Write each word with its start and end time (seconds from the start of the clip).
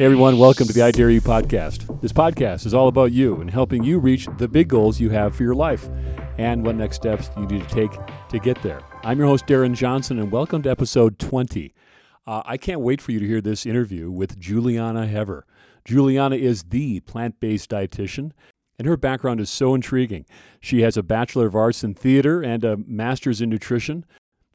Hey 0.00 0.06
everyone, 0.06 0.38
welcome 0.38 0.66
to 0.66 0.72
the 0.72 0.80
I 0.80 0.92
Dare 0.92 1.10
You 1.10 1.20
podcast. 1.20 2.00
This 2.00 2.10
podcast 2.10 2.64
is 2.64 2.72
all 2.72 2.88
about 2.88 3.12
you 3.12 3.38
and 3.38 3.50
helping 3.50 3.84
you 3.84 3.98
reach 3.98 4.28
the 4.38 4.48
big 4.48 4.66
goals 4.66 4.98
you 4.98 5.10
have 5.10 5.36
for 5.36 5.42
your 5.42 5.54
life 5.54 5.90
and 6.38 6.64
what 6.64 6.76
next 6.76 6.96
steps 6.96 7.28
you 7.36 7.44
need 7.44 7.68
to 7.68 7.74
take 7.74 7.90
to 8.30 8.38
get 8.38 8.62
there. 8.62 8.80
I'm 9.02 9.18
your 9.18 9.26
host, 9.26 9.46
Darren 9.46 9.74
Johnson, 9.74 10.18
and 10.18 10.32
welcome 10.32 10.62
to 10.62 10.70
episode 10.70 11.18
20. 11.18 11.74
Uh, 12.26 12.42
I 12.46 12.56
can't 12.56 12.80
wait 12.80 13.02
for 13.02 13.12
you 13.12 13.20
to 13.20 13.26
hear 13.26 13.42
this 13.42 13.66
interview 13.66 14.10
with 14.10 14.40
Julieanna 14.40 15.06
Hever. 15.06 15.44
Julieanna 15.86 16.38
is 16.38 16.62
the 16.62 17.00
plant 17.00 17.38
based 17.38 17.68
dietitian, 17.68 18.32
and 18.78 18.88
her 18.88 18.96
background 18.96 19.38
is 19.38 19.50
so 19.50 19.74
intriguing. 19.74 20.24
She 20.62 20.80
has 20.80 20.96
a 20.96 21.02
Bachelor 21.02 21.44
of 21.44 21.54
Arts 21.54 21.84
in 21.84 21.92
Theater 21.92 22.40
and 22.40 22.64
a 22.64 22.78
Master's 22.78 23.42
in 23.42 23.50
Nutrition. 23.50 24.06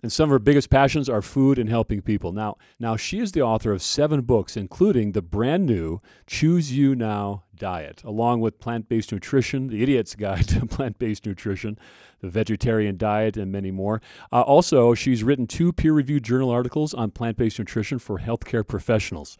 And 0.05 0.13
some 0.13 0.29
of 0.29 0.33
her 0.33 0.37
biggest 0.37 0.69
passions 0.69 1.09
are 1.09 1.23
food 1.23 1.57
and 1.57 1.67
helping 1.67 1.99
people. 1.99 2.31
Now, 2.31 2.57
now 2.79 2.95
she 2.95 3.17
is 3.17 3.31
the 3.31 3.41
author 3.41 3.71
of 3.71 3.81
seven 3.81 4.21
books, 4.21 4.55
including 4.55 5.13
the 5.13 5.23
brand 5.23 5.65
new 5.65 5.99
Choose 6.27 6.71
You 6.71 6.93
Now 6.93 7.45
Diet, 7.55 8.03
along 8.03 8.41
with 8.41 8.59
Plant 8.59 8.87
Based 8.87 9.11
Nutrition, 9.11 9.65
The 9.65 9.81
Idiot's 9.81 10.13
Guide 10.13 10.47
to 10.49 10.65
Plant 10.67 10.99
Based 10.99 11.25
Nutrition, 11.25 11.79
The 12.21 12.27
Vegiterranean 12.27 12.99
Diet, 12.99 13.35
and 13.35 13.51
many 13.51 13.71
more. 13.71 13.99
Uh, 14.31 14.41
also, 14.41 14.93
she's 14.93 15.23
written 15.23 15.47
two 15.47 15.73
peer 15.73 15.93
reviewed 15.93 16.21
journal 16.21 16.51
articles 16.51 16.93
on 16.93 17.09
plant 17.09 17.37
based 17.37 17.57
nutrition 17.57 17.97
for 17.97 18.19
healthcare 18.19 18.67
professionals. 18.67 19.39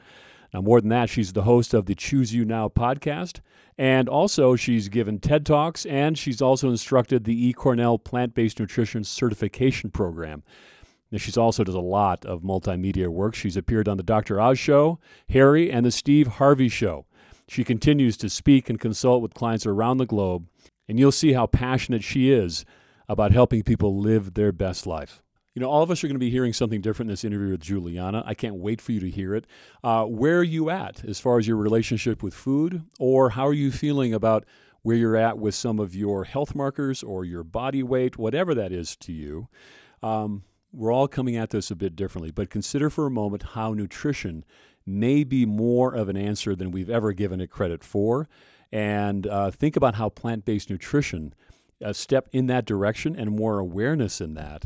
Now, 0.56 0.62
more 0.62 0.80
than 0.80 0.90
that, 0.92 1.10
she's 1.10 1.34
the 1.34 1.42
host 1.42 1.74
of 1.74 1.86
the 1.86 1.96
Choose 1.96 2.34
You 2.34 2.46
Now 2.46 2.70
podcast. 2.70 3.42
And 3.78 4.08
also, 4.08 4.56
she's 4.56 4.88
given 4.88 5.20
TED 5.20 5.46
Talks 5.46 5.86
and 5.86 6.18
she's 6.18 6.42
also 6.42 6.70
instructed 6.70 7.26
the 7.26 7.54
eCornell 7.54 8.02
Plant 8.02 8.34
Based 8.34 8.58
Nutrition 8.58 9.04
Certification 9.04 9.90
Program. 9.90 10.44
Now, 11.12 11.18
she's 11.18 11.36
also 11.36 11.66
does 11.66 11.76
a 11.76 11.82
lot 11.82 12.24
of 12.24 12.42
multimedia 12.42 13.10
work. 13.10 13.36
She's 13.36 13.58
appeared 13.58 13.90
on 13.90 13.98
the 13.98 14.04
Dr. 14.04 14.40
Oz 14.40 14.58
Show, 14.58 14.98
Harry, 15.28 15.70
and 15.70 15.86
the 15.86 15.92
Steve 15.92 16.28
Harvey 16.28 16.70
Show. 16.70 17.06
She 17.50 17.66
continues 17.66 18.16
to 18.16 18.30
speak 18.30 18.70
and 18.70 18.80
consult 18.80 19.22
with 19.22 19.34
clients 19.34 19.66
around 19.66 19.98
the 19.98 20.06
globe, 20.06 20.48
and 20.88 20.98
you'll 20.98 21.12
see 21.12 21.34
how 21.34 21.48
passionate 21.48 22.02
she 22.02 22.32
is 22.32 22.64
about 23.10 23.34
helping 23.34 23.62
people 23.62 24.00
live 24.00 24.36
their 24.36 24.54
best 24.54 24.88
life. 24.88 25.22
You 25.56 25.62
know, 25.62 25.70
all 25.70 25.82
of 25.82 25.90
us 25.90 26.04
are 26.04 26.08
going 26.08 26.16
to 26.16 26.20
be 26.20 26.30
hearing 26.30 26.52
something 26.52 26.82
different 26.82 27.10
in 27.10 27.14
this 27.14 27.24
interview 27.24 27.52
with 27.52 27.64
Julieanna. 27.64 28.24
I 28.26 28.34
can't 28.34 28.56
wait 28.56 28.82
for 28.82 28.92
you 28.92 29.00
to 29.00 29.10
hear 29.10 29.34
it. 29.34 29.46
Uh, 29.82 30.04
where 30.04 30.40
are 30.40 30.44
you 30.44 30.70
at 30.70 31.06
as 31.06 31.22
far 31.22 31.40
as 31.40 31.48
your 31.48 31.56
relationship 31.56 32.22
with 32.22 32.34
food, 32.34 32.84
or 33.00 33.32
how 33.32 33.48
are 33.48 33.54
you 33.54 33.72
feeling 33.72 34.14
about 34.14 34.44
where 34.82 34.98
you're 34.98 35.16
at 35.16 35.38
with 35.38 35.56
some 35.56 35.80
of 35.80 35.96
your 35.96 36.26
health 36.26 36.56
markers 36.56 37.02
or 37.02 37.24
your 37.24 37.44
body 37.44 37.82
weight, 37.82 38.18
whatever 38.18 38.54
that 38.54 38.74
is 38.74 38.98
to 38.98 39.14
you? 39.14 39.48
Um, 40.04 40.44
we're 40.74 40.92
all 40.92 41.08
coming 41.08 41.38
at 41.38 41.52
this 41.52 41.72
a 41.72 41.76
bit 41.76 41.96
differently, 41.96 42.32
but 42.32 42.50
consider 42.50 42.90
for 42.90 43.06
a 43.06 43.12
moment 43.12 43.44
how 43.54 43.74
nutrition 43.74 44.44
may 44.86 45.24
be 45.24 45.46
more 45.46 45.96
of 45.96 46.10
an 46.10 46.18
answer 46.18 46.54
than 46.54 46.70
we've 46.70 46.90
ever 46.90 47.14
given 47.14 47.40
it 47.40 47.50
credit 47.50 47.82
for. 47.82 48.28
And 48.74 49.26
uh, 49.26 49.52
think 49.52 49.78
about 49.78 49.96
how 49.96 50.10
plant 50.10 50.44
based 50.44 50.70
nutrition, 50.70 51.34
a 51.80 51.94
step 51.94 52.28
in 52.34 52.48
that 52.48 52.66
direction 52.66 53.16
and 53.16 53.32
more 53.32 53.58
awareness 53.58 54.20
in 54.20 54.34
that, 54.34 54.66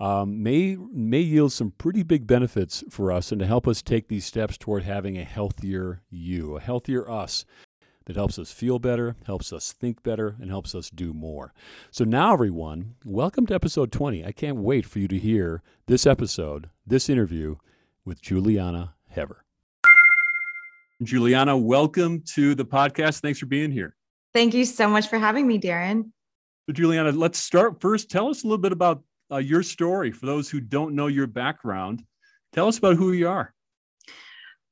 um, 0.00 0.42
may 0.42 0.76
may 0.76 1.20
yield 1.20 1.52
some 1.52 1.72
pretty 1.72 2.02
big 2.02 2.26
benefits 2.26 2.82
for 2.88 3.12
us 3.12 3.30
and 3.30 3.38
to 3.38 3.46
help 3.46 3.68
us 3.68 3.82
take 3.82 4.08
these 4.08 4.24
steps 4.24 4.56
toward 4.56 4.82
having 4.82 5.18
a 5.18 5.24
healthier 5.24 6.00
you, 6.08 6.56
a 6.56 6.60
healthier 6.60 7.08
us 7.08 7.44
that 8.06 8.16
helps 8.16 8.38
us 8.38 8.50
feel 8.50 8.78
better, 8.78 9.14
helps 9.26 9.52
us 9.52 9.72
think 9.72 10.02
better, 10.02 10.36
and 10.40 10.50
helps 10.50 10.74
us 10.74 10.88
do 10.88 11.12
more. 11.12 11.52
So 11.90 12.04
now, 12.04 12.32
everyone, 12.32 12.94
welcome 13.04 13.46
to 13.46 13.54
episode 13.54 13.92
20. 13.92 14.24
I 14.24 14.32
can't 14.32 14.56
wait 14.56 14.86
for 14.86 14.98
you 14.98 15.06
to 15.08 15.18
hear 15.18 15.62
this 15.86 16.06
episode, 16.06 16.70
this 16.86 17.10
interview 17.10 17.56
with 18.04 18.22
Julieanna 18.22 18.94
Hever. 19.10 19.44
Julieanna, 21.04 21.62
welcome 21.62 22.22
to 22.34 22.54
the 22.54 22.64
podcast. 22.64 23.20
Thanks 23.20 23.38
for 23.38 23.46
being 23.46 23.70
here. 23.70 23.94
Thank 24.32 24.54
you 24.54 24.64
so 24.64 24.88
much 24.88 25.08
for 25.08 25.18
having 25.18 25.46
me, 25.46 25.60
Darren. 25.60 26.10
So, 26.66 26.72
Julieanna, 26.72 27.16
let's 27.16 27.38
start 27.38 27.80
first. 27.82 28.10
Tell 28.10 28.28
us 28.28 28.44
a 28.44 28.46
little 28.46 28.62
bit 28.62 28.72
about 28.72 29.02
uh, 29.32 29.38
your 29.38 29.62
story 29.62 30.10
for 30.10 30.26
those 30.26 30.50
who 30.50 30.60
don't 30.60 30.94
know 30.94 31.06
your 31.06 31.26
background. 31.26 32.04
Tell 32.52 32.68
us 32.68 32.78
about 32.78 32.96
who 32.96 33.12
you 33.12 33.28
are. 33.28 33.54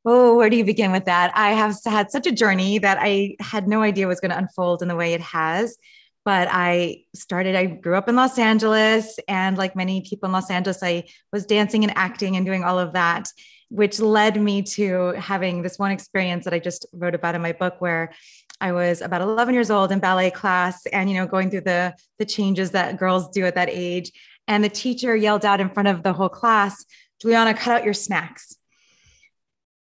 Oh, 0.04 0.36
where 0.36 0.48
do 0.48 0.56
you 0.56 0.64
begin 0.64 0.92
with 0.92 1.04
that? 1.04 1.32
I 1.34 1.50
have 1.50 1.76
had 1.84 2.10
such 2.10 2.26
a 2.26 2.32
journey 2.32 2.78
that 2.78 2.98
I 3.00 3.36
had 3.40 3.68
no 3.68 3.82
idea 3.82 4.06
was 4.06 4.20
going 4.20 4.30
to 4.30 4.38
unfold 4.38 4.80
in 4.80 4.88
the 4.88 4.96
way 4.96 5.12
it 5.12 5.20
has. 5.20 5.76
But 6.24 6.48
I 6.50 7.04
started, 7.14 7.54
I 7.54 7.66
grew 7.66 7.96
up 7.96 8.08
in 8.08 8.16
Los 8.16 8.38
Angeles. 8.38 9.18
And 9.28 9.56
like 9.56 9.76
many 9.76 10.02
people 10.02 10.26
in 10.26 10.32
Los 10.32 10.50
Angeles, 10.50 10.82
I 10.82 11.04
was 11.32 11.46
dancing 11.46 11.84
and 11.84 11.92
acting 11.96 12.36
and 12.36 12.46
doing 12.46 12.64
all 12.64 12.78
of 12.78 12.92
that, 12.92 13.28
which 13.70 13.98
led 13.98 14.40
me 14.40 14.62
to 14.62 15.12
having 15.12 15.62
this 15.62 15.78
one 15.78 15.90
experience 15.90 16.44
that 16.44 16.54
I 16.54 16.58
just 16.58 16.86
wrote 16.92 17.14
about 17.14 17.34
in 17.34 17.42
my 17.42 17.52
book 17.52 17.76
where 17.80 18.12
I 18.60 18.72
was 18.72 19.02
about 19.02 19.20
11 19.20 19.54
years 19.54 19.70
old 19.70 19.92
in 19.92 20.00
ballet 20.00 20.30
class 20.30 20.84
and, 20.86 21.10
you 21.10 21.16
know, 21.16 21.26
going 21.26 21.50
through 21.50 21.62
the, 21.62 21.94
the 22.18 22.26
changes 22.26 22.72
that 22.72 22.98
girls 22.98 23.28
do 23.28 23.44
at 23.46 23.54
that 23.54 23.68
age. 23.70 24.12
And 24.48 24.64
the 24.64 24.68
teacher 24.68 25.14
yelled 25.14 25.44
out 25.44 25.60
in 25.60 25.70
front 25.70 25.88
of 25.88 26.02
the 26.02 26.12
whole 26.12 26.28
class, 26.28 26.84
Julieanna, 27.22 27.56
cut 27.56 27.76
out 27.76 27.84
your 27.84 27.94
snacks. 27.94 28.56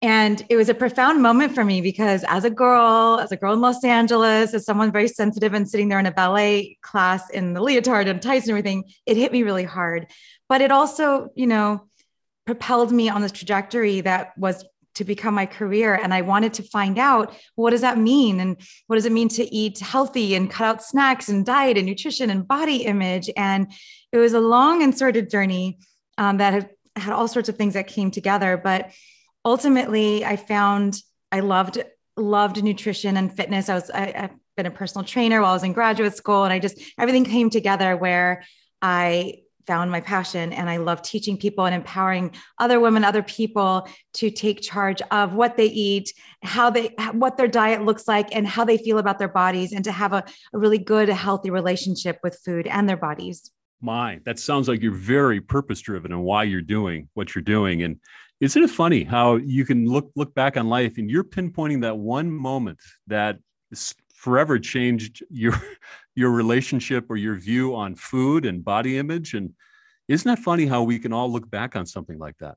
And 0.03 0.43
it 0.49 0.57
was 0.57 0.69
a 0.69 0.75
profound 0.75 1.21
moment 1.23 1.55
for 1.55 1.63
me 1.63 1.83
because 1.83 2.25
as 2.25 2.45
a 2.45 2.51
girl, 2.51 3.19
as 3.21 3.33
a 3.33 3.37
girl 3.37 3.53
in 3.53 3.61
Los 3.61 3.85
Angeles, 3.85 4.55
as 4.55 4.65
someone 4.65 4.93
very 4.93 5.09
sensitive 5.09 5.53
and 5.53 5.69
sitting 5.69 5.89
there 5.89 5.99
in 5.99 6.07
a 6.07 6.13
ballet 6.13 6.79
class 6.81 7.29
in 7.31 7.53
the 7.53 7.61
leotard 7.61 8.09
and 8.09 8.23
tights 8.23 8.47
and 8.47 8.51
everything, 8.51 8.85
it 9.05 9.17
hit 9.17 9.33
me 9.33 9.43
really 9.43 9.65
hard. 9.65 10.07
But 10.49 10.63
it 10.63 10.71
also, 10.71 11.29
you 11.35 11.47
know, 11.47 11.87
propelled 12.47 12.93
me 12.93 13.11
on 13.11 13.21
this 13.21 13.33
trajectory 13.33 14.01
that 14.01 14.37
was 14.39 14.65
to 14.95 15.05
become 15.05 15.35
my 15.35 15.47
career 15.47 15.95
and 15.95 16.13
i 16.13 16.21
wanted 16.21 16.53
to 16.53 16.63
find 16.65 16.99
out 16.99 17.33
what 17.55 17.71
does 17.71 17.81
that 17.81 17.97
mean 17.97 18.41
and 18.41 18.61
what 18.89 18.97
does 18.97 19.07
it 19.07 19.13
mean 19.13 19.29
to 19.29 19.45
eat 19.55 19.79
healthy 19.79 20.35
and 20.35 20.51
cut 20.51 20.65
out 20.65 20.83
snacks 20.83 21.29
and 21.29 21.47
diet 21.47 21.79
and 21.79 21.87
nutrition 21.87 22.29
and 22.29 22.49
body 22.49 22.85
image 22.85 23.31
and 23.37 23.73
it 24.13 24.19
was 24.19 24.33
a 24.33 24.41
long 24.41 24.83
and 24.83 24.97
sorted 24.97 25.31
journey 25.31 25.79
um, 26.19 26.39
that 26.39 26.53
had, 26.53 26.71
had 26.97 27.13
all 27.13 27.29
sorts 27.29 27.49
of 27.49 27.57
things 27.57 27.75
that 27.75 27.87
came 27.87 28.11
together. 28.11 28.57
But 28.57 28.91
ultimately, 29.45 30.25
I 30.25 30.37
found 30.37 31.01
I 31.33 31.41
loved 31.41 31.83
loved 32.17 32.63
nutrition 32.63 33.17
and 33.17 33.35
fitness. 33.35 33.69
I 33.69 33.75
was 33.75 33.91
I, 33.91 34.13
I've 34.17 34.37
been 34.57 34.67
a 34.67 34.71
personal 34.71 35.05
trainer 35.05 35.41
while 35.41 35.51
I 35.51 35.55
was 35.55 35.65
in 35.65 35.73
graduate 35.73 36.17
school, 36.17 36.45
and 36.45 36.53
I 36.53 36.59
just 36.59 36.81
everything 36.99 37.25
came 37.25 37.51
together 37.51 37.97
where 37.97 38.45
I 38.83 39.43
found 39.67 39.91
my 39.91 40.01
passion 40.01 40.53
and 40.53 40.69
I 40.69 40.79
love 40.79 41.01
teaching 41.01 41.37
people 41.37 41.65
and 41.65 41.75
empowering 41.75 42.35
other 42.59 42.81
women, 42.81 43.05
other 43.05 43.23
people 43.23 43.87
to 44.15 44.31
take 44.31 44.63
charge 44.63 45.01
of 45.13 45.35
what 45.35 45.57
they 45.57 45.67
eat, 45.67 46.13
how 46.43 46.71
they, 46.71 46.89
what 47.13 47.37
their 47.37 47.47
diet 47.47 47.85
looks 47.85 48.09
like, 48.09 48.35
and 48.35 48.49
how 48.49 48.65
they 48.65 48.79
feel 48.79 48.99
about 48.99 49.21
their 49.21 49.29
bodies, 49.29 49.73
and 49.73 49.85
to 49.85 49.93
have 49.93 50.13
a, 50.13 50.25
a 50.53 50.59
really 50.59 50.79
good, 50.79 51.09
healthy 51.09 51.51
relationship 51.51 52.19
with 52.25 52.41
food 52.45 52.67
and 52.67 52.89
their 52.89 52.97
bodies 52.97 53.53
my 53.81 54.21
that 54.25 54.39
sounds 54.39 54.69
like 54.69 54.83
you're 54.83 54.93
very 54.93 55.41
purpose 55.41 55.81
driven 55.81 56.13
and 56.13 56.23
why 56.23 56.45
you're 56.45 56.61
doing 56.61 57.09
what 57.15 57.35
you're 57.35 57.43
doing. 57.43 57.83
And 57.83 57.99
isn't 58.41 58.63
it 58.63 58.71
funny 58.71 59.05
how 59.05 59.37
you 59.37 59.65
can 59.65 59.87
look 59.87 60.11
look 60.17 60.35
back 60.35 60.57
on 60.57 60.69
life 60.69 60.99
and 60.99 61.11
you're 61.11 61.25
pinpointing 61.25 61.83
that 61.83 61.97
one 61.97 62.31
moment 62.31 62.79
that 63.07 63.39
forever 64.15 64.59
changed 64.59 65.25
your 65.31 65.55
your 66.15 66.31
relationship 66.31 67.07
or 67.09 67.17
your 67.17 67.37
view 67.37 67.75
on 67.75 67.95
food 67.95 68.45
and 68.45 68.65
body 68.65 68.99
image? 68.99 69.35
And 69.35 69.55
isn't 70.09 70.29
that 70.29 70.43
funny 70.43 70.67
how 70.67 70.83
we 70.83 70.99
can 70.99 71.13
all 71.13 71.31
look 71.31 71.51
back 71.51 71.77
on 71.77 71.87
something 71.87 72.19
like 72.19 72.37
that? 72.39 72.57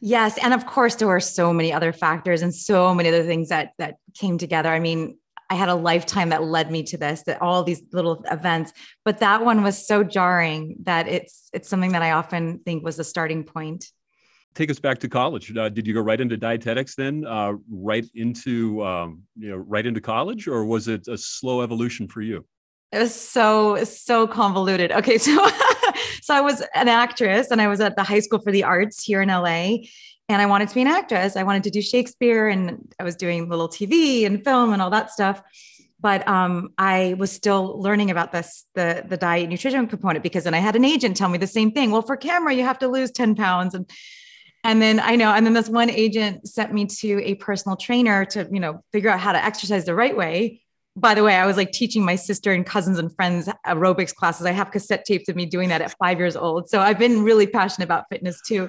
Yes 0.00 0.38
and 0.38 0.54
of 0.54 0.66
course 0.66 0.94
there 0.94 1.08
were 1.08 1.20
so 1.20 1.52
many 1.52 1.72
other 1.72 1.92
factors 1.92 2.40
and 2.42 2.54
so 2.54 2.94
many 2.94 3.08
other 3.08 3.24
things 3.24 3.48
that 3.50 3.72
that 3.78 3.96
came 4.14 4.38
together. 4.38 4.70
I 4.70 4.80
mean 4.80 5.18
I 5.50 5.54
had 5.54 5.68
a 5.68 5.74
lifetime 5.74 6.28
that 6.28 6.44
led 6.44 6.70
me 6.70 6.84
to 6.84 6.96
this, 6.96 7.22
that 7.24 7.42
all 7.42 7.64
these 7.64 7.82
little 7.92 8.24
events, 8.30 8.72
but 9.04 9.18
that 9.18 9.44
one 9.44 9.62
was 9.64 9.84
so 9.84 10.04
jarring 10.04 10.76
that 10.84 11.08
it's 11.08 11.48
it's 11.52 11.68
something 11.68 11.92
that 11.92 12.02
I 12.02 12.12
often 12.12 12.60
think 12.60 12.84
was 12.84 12.96
the 12.96 13.04
starting 13.04 13.42
point. 13.42 13.84
Take 14.54 14.70
us 14.70 14.78
back 14.78 14.98
to 15.00 15.08
college. 15.08 15.56
Uh, 15.56 15.68
did 15.68 15.86
you 15.86 15.94
go 15.94 16.00
right 16.00 16.20
into 16.20 16.36
dietetics 16.36 16.94
then, 16.94 17.24
uh, 17.26 17.54
right 17.68 18.06
into 18.14 18.84
um, 18.84 19.22
you 19.36 19.50
know 19.50 19.56
right 19.56 19.84
into 19.84 20.00
college, 20.00 20.46
or 20.46 20.64
was 20.64 20.86
it 20.86 21.08
a 21.08 21.18
slow 21.18 21.62
evolution 21.62 22.06
for 22.06 22.22
you? 22.22 22.46
It 22.92 22.98
was 22.98 23.14
so 23.14 23.82
so 23.82 24.28
convoluted. 24.28 24.92
Okay, 24.92 25.18
so 25.26 25.48
so 26.22 26.34
I 26.34 26.40
was 26.40 26.62
an 26.76 26.86
actress, 26.86 27.50
and 27.50 27.60
I 27.60 27.66
was 27.66 27.80
at 27.80 27.96
the 27.96 28.04
High 28.04 28.20
School 28.20 28.40
for 28.40 28.52
the 28.52 28.62
Arts 28.62 29.02
here 29.02 29.20
in 29.20 29.28
LA, 29.28 29.78
and 30.30 30.40
I 30.40 30.46
wanted 30.46 30.68
to 30.68 30.74
be 30.74 30.82
an 30.82 30.86
actress. 30.86 31.36
I 31.36 31.42
wanted 31.42 31.64
to 31.64 31.70
do 31.70 31.82
Shakespeare 31.82 32.48
and 32.48 32.92
I 32.98 33.04
was 33.04 33.16
doing 33.16 33.48
little 33.48 33.68
TV 33.68 34.26
and 34.26 34.42
film 34.42 34.72
and 34.72 34.80
all 34.80 34.90
that 34.90 35.10
stuff. 35.10 35.42
But 36.00 36.26
um, 36.26 36.70
I 36.78 37.14
was 37.18 37.30
still 37.30 37.78
learning 37.80 38.10
about 38.10 38.32
this, 38.32 38.64
the, 38.74 39.04
the 39.06 39.16
diet 39.18 39.50
nutrition 39.50 39.86
component, 39.86 40.22
because 40.22 40.44
then 40.44 40.54
I 40.54 40.58
had 40.58 40.76
an 40.76 40.84
agent 40.84 41.16
tell 41.16 41.28
me 41.28 41.36
the 41.36 41.46
same 41.46 41.72
thing. 41.72 41.90
Well, 41.90 42.02
for 42.02 42.16
camera, 42.16 42.54
you 42.54 42.62
have 42.62 42.78
to 42.78 42.88
lose 42.88 43.10
10 43.10 43.34
pounds. 43.34 43.74
And 43.74 43.90
and 44.62 44.82
then 44.82 45.00
I 45.00 45.16
know, 45.16 45.32
and 45.32 45.46
then 45.46 45.54
this 45.54 45.70
one 45.70 45.88
agent 45.88 46.46
sent 46.46 46.72
me 46.72 46.84
to 46.84 47.22
a 47.24 47.34
personal 47.36 47.76
trainer 47.76 48.26
to, 48.26 48.46
you 48.52 48.60
know, 48.60 48.84
figure 48.92 49.08
out 49.08 49.18
how 49.18 49.32
to 49.32 49.42
exercise 49.42 49.86
the 49.86 49.94
right 49.94 50.14
way. 50.14 50.60
By 50.96 51.14
the 51.14 51.24
way, 51.24 51.34
I 51.34 51.46
was 51.46 51.56
like 51.56 51.72
teaching 51.72 52.04
my 52.04 52.14
sister 52.14 52.52
and 52.52 52.66
cousins 52.66 52.98
and 52.98 53.14
friends 53.14 53.48
aerobics 53.66 54.14
classes. 54.14 54.44
I 54.44 54.50
have 54.50 54.70
cassette 54.70 55.06
tapes 55.06 55.30
of 55.30 55.36
me 55.36 55.46
doing 55.46 55.70
that 55.70 55.80
at 55.80 55.96
five 55.98 56.18
years 56.18 56.36
old. 56.36 56.68
So 56.68 56.80
I've 56.80 56.98
been 56.98 57.22
really 57.22 57.46
passionate 57.46 57.86
about 57.86 58.04
fitness 58.10 58.42
too. 58.46 58.68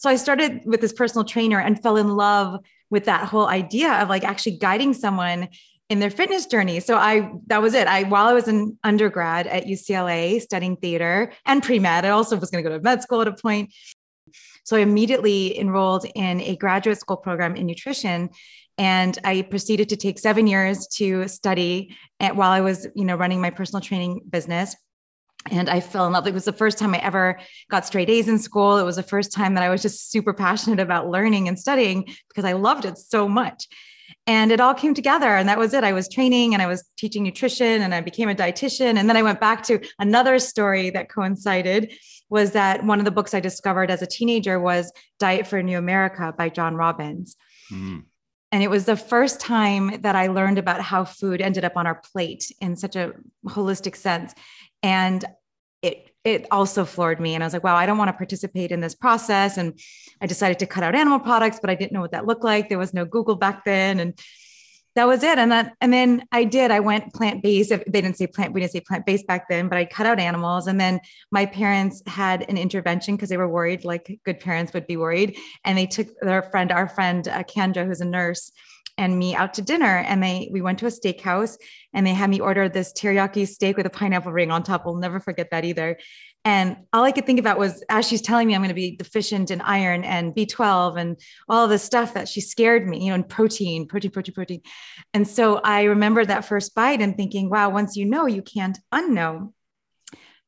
So 0.00 0.08
I 0.08 0.16
started 0.16 0.62
with 0.64 0.80
this 0.80 0.94
personal 0.94 1.26
trainer 1.26 1.60
and 1.60 1.80
fell 1.82 1.98
in 1.98 2.08
love 2.16 2.60
with 2.88 3.04
that 3.04 3.28
whole 3.28 3.46
idea 3.46 3.92
of 3.92 4.08
like 4.08 4.24
actually 4.24 4.56
guiding 4.56 4.94
someone 4.94 5.48
in 5.90 6.00
their 6.00 6.08
fitness 6.08 6.46
journey. 6.46 6.80
So 6.80 6.96
I 6.96 7.30
that 7.48 7.60
was 7.60 7.74
it. 7.74 7.86
I 7.86 8.04
while 8.04 8.26
I 8.26 8.32
was 8.32 8.48
an 8.48 8.78
undergrad 8.82 9.46
at 9.46 9.66
UCLA 9.66 10.40
studying 10.40 10.76
theater 10.76 11.32
and 11.44 11.62
pre-med, 11.62 12.06
I 12.06 12.10
also 12.10 12.38
was 12.38 12.50
going 12.50 12.64
to 12.64 12.70
go 12.70 12.74
to 12.74 12.82
med 12.82 13.02
school 13.02 13.20
at 13.20 13.28
a 13.28 13.34
point. 13.34 13.74
So 14.64 14.78
I 14.78 14.80
immediately 14.80 15.58
enrolled 15.60 16.06
in 16.14 16.40
a 16.40 16.56
graduate 16.56 16.98
school 16.98 17.18
program 17.18 17.54
in 17.54 17.66
nutrition 17.66 18.30
and 18.78 19.18
I 19.22 19.42
proceeded 19.42 19.90
to 19.90 19.96
take 19.96 20.18
7 20.18 20.46
years 20.46 20.86
to 20.96 21.28
study 21.28 21.94
at, 22.20 22.36
while 22.36 22.52
I 22.52 22.62
was, 22.62 22.86
you 22.94 23.04
know, 23.04 23.16
running 23.16 23.42
my 23.42 23.50
personal 23.50 23.82
training 23.82 24.22
business 24.30 24.74
and 25.50 25.70
I 25.70 25.80
fell 25.80 26.06
in 26.06 26.12
love. 26.12 26.26
It 26.26 26.34
was 26.34 26.44
the 26.44 26.52
first 26.52 26.78
time 26.78 26.94
I 26.94 26.98
ever 26.98 27.38
got 27.70 27.86
straight 27.86 28.10
A's 28.10 28.28
in 28.28 28.38
school. 28.38 28.76
It 28.78 28.84
was 28.84 28.96
the 28.96 29.02
first 29.02 29.32
time 29.32 29.54
that 29.54 29.64
I 29.64 29.70
was 29.70 29.82
just 29.82 30.10
super 30.10 30.34
passionate 30.34 30.80
about 30.80 31.08
learning 31.08 31.48
and 31.48 31.58
studying 31.58 32.08
because 32.28 32.44
I 32.44 32.52
loved 32.52 32.84
it 32.84 32.98
so 32.98 33.28
much. 33.28 33.66
And 34.26 34.52
it 34.52 34.60
all 34.60 34.74
came 34.74 34.92
together. 34.92 35.28
And 35.28 35.48
that 35.48 35.58
was 35.58 35.72
it. 35.72 35.82
I 35.82 35.92
was 35.92 36.08
training 36.08 36.52
and 36.52 36.62
I 36.62 36.66
was 36.66 36.84
teaching 36.98 37.22
nutrition 37.22 37.82
and 37.82 37.94
I 37.94 38.00
became 38.00 38.28
a 38.28 38.34
dietitian. 38.34 38.96
And 38.98 39.08
then 39.08 39.16
I 39.16 39.22
went 39.22 39.40
back 39.40 39.62
to 39.64 39.80
another 39.98 40.38
story 40.38 40.90
that 40.90 41.08
coincided 41.08 41.92
was 42.28 42.52
that 42.52 42.84
one 42.84 42.98
of 42.98 43.04
the 43.04 43.10
books 43.10 43.34
I 43.34 43.40
discovered 43.40 43.90
as 43.90 44.02
a 44.02 44.06
teenager 44.06 44.60
was 44.60 44.92
Diet 45.18 45.46
for 45.46 45.58
a 45.58 45.62
New 45.62 45.78
America 45.78 46.34
by 46.36 46.48
John 46.48 46.76
Robbins. 46.76 47.36
Mm. 47.72 48.04
And 48.52 48.62
it 48.62 48.70
was 48.70 48.84
the 48.84 48.96
first 48.96 49.40
time 49.40 50.00
that 50.02 50.16
I 50.16 50.26
learned 50.26 50.58
about 50.58 50.80
how 50.80 51.04
food 51.04 51.40
ended 51.40 51.64
up 51.64 51.76
on 51.76 51.86
our 51.86 52.02
plate 52.12 52.50
in 52.60 52.74
such 52.76 52.96
a 52.96 53.12
holistic 53.46 53.96
sense. 53.96 54.34
And 54.82 55.24
it 55.82 56.10
it 56.24 56.46
also 56.50 56.84
floored 56.84 57.20
me. 57.20 57.34
And 57.34 57.42
i 57.42 57.46
was 57.46 57.54
like 57.54 57.64
wow 57.64 57.76
i 57.76 57.86
don't 57.86 57.96
want 57.96 58.08
to 58.08 58.12
participate 58.16 58.72
in 58.72 58.80
this 58.80 58.94
process. 58.94 59.56
And 59.56 59.78
i 60.20 60.26
decided 60.26 60.58
to 60.58 60.66
cut 60.66 60.84
out 60.84 60.94
animal 60.94 61.20
products 61.20 61.58
but 61.60 61.70
i 61.70 61.74
didn't 61.74 61.92
know 61.92 62.00
what 62.00 62.12
that 62.12 62.26
looked 62.26 62.44
like. 62.44 62.68
There 62.68 62.78
was 62.78 62.92
no 62.92 63.04
google 63.04 63.36
back 63.36 63.64
then. 63.64 64.00
And 64.00 64.18
that 64.96 65.06
was 65.06 65.22
it. 65.22 65.38
And 65.38 65.52
that 65.52 65.74
and 65.80 65.92
then 65.92 66.24
i 66.32 66.44
did 66.44 66.70
i 66.70 66.80
went 66.80 67.12
plant-based. 67.14 67.70
They 67.70 68.00
didn't 68.00 68.16
say 68.16 68.26
plant 68.26 68.52
we 68.52 68.60
didn't 68.60 68.72
say 68.72 68.80
plant-based 68.80 69.26
back 69.26 69.48
then 69.48 69.68
but 69.68 69.78
i 69.78 69.84
cut 69.84 70.06
out 70.06 70.18
animals. 70.18 70.66
And 70.66 70.80
then 70.80 71.00
my 71.30 71.46
parents 71.46 72.02
had 72.06 72.48
an 72.48 72.58
intervention 72.58 73.16
because 73.16 73.28
they 73.28 73.36
were 73.36 73.48
worried 73.48 73.84
like 73.84 74.20
good 74.24 74.40
parents 74.40 74.72
would 74.72 74.86
be 74.86 74.96
worried. 74.96 75.36
And 75.64 75.76
they 75.76 75.86
took 75.86 76.08
their 76.20 76.42
friend 76.42 76.72
our 76.72 76.88
friend 76.88 77.26
uh, 77.28 77.42
kendra 77.44 77.86
who's 77.86 78.00
a 78.00 78.04
nurse 78.04 78.52
and 78.98 79.18
me 79.18 79.34
out 79.34 79.54
to 79.54 79.62
dinner. 79.62 79.98
And 79.98 80.22
they 80.22 80.48
we 80.52 80.60
went 80.60 80.78
to 80.80 80.86
a 80.86 80.90
steakhouse 80.90 81.56
and 81.94 82.06
they 82.06 82.14
had 82.14 82.30
me 82.30 82.40
order 82.40 82.68
this 82.68 82.92
teriyaki 82.92 83.48
steak 83.48 83.76
with 83.76 83.86
a 83.86 83.90
pineapple 83.90 84.32
ring 84.32 84.50
on 84.50 84.62
top. 84.62 84.82
I'll 84.84 84.94
never 84.94 85.20
forget 85.20 85.50
that 85.50 85.64
either. 85.64 85.98
And 86.44 86.78
all 86.92 87.04
I 87.04 87.12
could 87.12 87.26
think 87.26 87.38
about 87.38 87.58
was 87.58 87.84
as 87.90 88.08
she's 88.08 88.22
telling 88.22 88.48
me 88.48 88.54
I'm 88.54 88.62
going 88.62 88.68
to 88.68 88.74
be 88.74 88.96
deficient 88.96 89.50
in 89.50 89.60
iron 89.60 90.04
and 90.04 90.34
B12 90.34 90.98
and 90.98 91.20
all 91.48 91.68
this 91.68 91.82
stuff 91.82 92.14
that 92.14 92.28
she 92.28 92.40
scared 92.40 92.86
me, 92.86 93.04
you 93.04 93.08
know, 93.08 93.14
and 93.14 93.28
protein, 93.28 93.86
protein, 93.86 94.10
protein, 94.10 94.34
protein. 94.34 94.62
And 95.12 95.28
so 95.28 95.58
I 95.58 95.84
remember 95.84 96.24
that 96.24 96.46
first 96.46 96.74
bite 96.74 97.02
and 97.02 97.14
thinking, 97.14 97.50
wow, 97.50 97.68
once 97.68 97.94
you 97.94 98.06
know, 98.06 98.24
you 98.26 98.40
can't 98.40 98.78
unknow. 98.92 99.52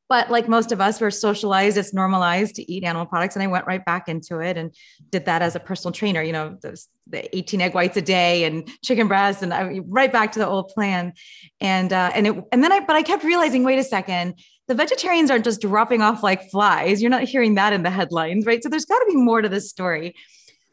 But 0.09 0.29
like 0.29 0.49
most 0.49 0.71
of 0.71 0.81
us, 0.81 0.99
we're 0.99 1.11
socialized, 1.11 1.77
it's 1.77 1.93
normalized 1.93 2.55
to 2.55 2.71
eat 2.71 2.83
animal 2.83 3.05
products. 3.05 3.35
And 3.35 3.41
I 3.41 3.47
went 3.47 3.65
right 3.65 3.83
back 3.83 4.09
into 4.09 4.39
it 4.39 4.57
and 4.57 4.75
did 5.11 5.25
that 5.25 5.41
as 5.41 5.55
a 5.55 5.59
personal 5.59 5.91
trainer, 5.91 6.21
you 6.21 6.33
know, 6.33 6.57
those, 6.61 6.87
the 7.07 7.35
18 7.35 7.61
egg 7.61 7.73
whites 7.73 7.97
a 7.97 8.01
day 8.01 8.43
and 8.43 8.69
chicken 8.83 9.07
breasts 9.07 9.41
and 9.41 9.53
I 9.53 9.79
right 9.85 10.11
back 10.11 10.33
to 10.33 10.39
the 10.39 10.47
old 10.47 10.69
plan. 10.69 11.13
And, 11.61 11.93
uh, 11.93 12.11
and 12.13 12.27
it, 12.27 12.35
and 12.51 12.63
then 12.63 12.71
I, 12.71 12.81
but 12.81 12.95
I 12.95 13.01
kept 13.01 13.23
realizing, 13.23 13.63
wait 13.63 13.79
a 13.79 13.83
second, 13.83 14.35
the 14.67 14.75
vegetarians 14.75 15.29
aren't 15.29 15.45
just 15.45 15.61
dropping 15.61 16.01
off 16.01 16.23
like 16.23 16.49
flies. 16.49 17.01
You're 17.01 17.11
not 17.11 17.23
hearing 17.23 17.55
that 17.55 17.73
in 17.73 17.83
the 17.83 17.89
headlines, 17.89 18.45
right? 18.45 18.63
So 18.63 18.69
there's 18.69 18.85
got 18.85 18.99
to 18.99 19.05
be 19.07 19.15
more 19.15 19.41
to 19.41 19.49
this 19.49 19.69
story 19.69 20.15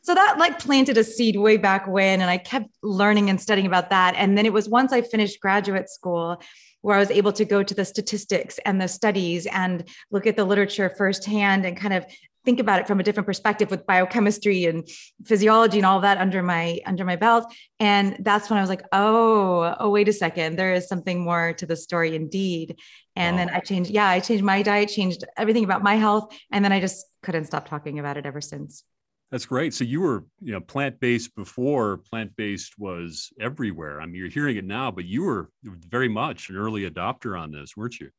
so 0.02 0.14
that 0.14 0.38
like 0.38 0.58
planted 0.58 0.96
a 0.96 1.04
seed 1.04 1.37
way 1.37 1.58
back 1.58 1.87
when 1.87 2.22
and 2.22 2.31
i 2.31 2.38
kept 2.38 2.70
learning 2.82 3.28
and 3.28 3.38
studying 3.38 3.66
about 3.66 3.90
that 3.90 4.14
and 4.16 4.37
then 4.37 4.46
it 4.46 4.52
was 4.52 4.66
once 4.66 4.94
i 4.94 5.02
finished 5.02 5.38
graduate 5.40 5.90
school 5.90 6.40
where 6.82 6.96
I 6.96 7.00
was 7.00 7.10
able 7.10 7.32
to 7.32 7.44
go 7.44 7.62
to 7.62 7.75
the 7.75 7.84
statistics 7.84 8.58
and 8.64 8.81
the 8.81 8.88
studies 8.88 9.46
and 9.46 9.84
look 10.10 10.26
at 10.26 10.37
the 10.37 10.44
literature 10.44 10.92
firsthand 10.96 11.66
and 11.66 11.76
kind 11.76 11.94
of 11.94 12.04
think 12.44 12.60
about 12.60 12.81
it 12.81 12.87
from 12.87 13.00
a 13.00 13.02
different 13.02 13.26
perspective 13.26 13.70
with 13.70 13.87
biochemistry 13.87 14.64
and 14.66 14.88
physiology 15.25 15.78
and 15.78 15.87
all 15.87 16.00
that 16.00 16.19
under 16.19 16.42
my 16.42 16.78
under 16.87 17.04
my 17.04 17.16
belt 17.16 17.52
and 17.78 18.16
that's 18.20 18.48
when 18.48 18.58
i 18.58 18.60
was 18.62 18.70
like 18.70 18.82
oh 18.92 19.75
oh 19.78 19.90
wait 19.90 20.08
a 20.08 20.12
second 20.12 20.56
there 20.56 20.72
is 20.72 20.88
something 20.88 21.20
more 21.20 21.52
to 21.52 21.66
the 21.66 21.76
story 21.76 22.14
indeed 22.14 22.76
and 23.16 23.37
wow. 23.37 23.44
then 23.44 23.50
oh. 23.54 23.56
i 23.56 23.60
changed 23.60 23.90
yeah 23.90 24.08
i 24.08 24.20
changed 24.20 24.44
my 24.44 24.62
diet 24.62 24.88
changed 24.88 25.25
everything 25.37 25.64
about 25.64 25.82
my 25.82 25.96
health 25.96 26.34
and 26.52 26.64
then 26.64 26.72
i 26.72 26.81
just 26.81 27.06
couldn't 27.22 27.44
stop 27.44 27.69
talking 27.69 27.98
about 27.98 28.16
it 28.16 28.26
ever 28.26 28.40
since 28.40 28.84
that's 29.31 29.46
great. 29.46 29.72
So 29.75 29.84
you 29.84 30.00
were, 30.00 30.25
you 30.40 30.52
know, 30.52 30.60
plant-based 30.60 31.37
before 31.37 31.98
plant-based 31.98 32.75
was 32.78 33.32
everywhere. 33.40 34.00
I 34.00 34.06
mean, 34.06 34.16
you're 34.16 34.28
hearing 34.28 34.56
it 34.56 34.64
now, 34.64 34.90
but 34.90 35.04
you 35.04 35.22
were 35.22 35.50
very 35.62 36.08
much 36.08 36.50
an 36.50 36.56
early 36.56 36.90
adopter 36.90 37.38
on 37.38 37.52
this, 37.52 37.76
weren't 37.76 38.00
you? 38.00 38.10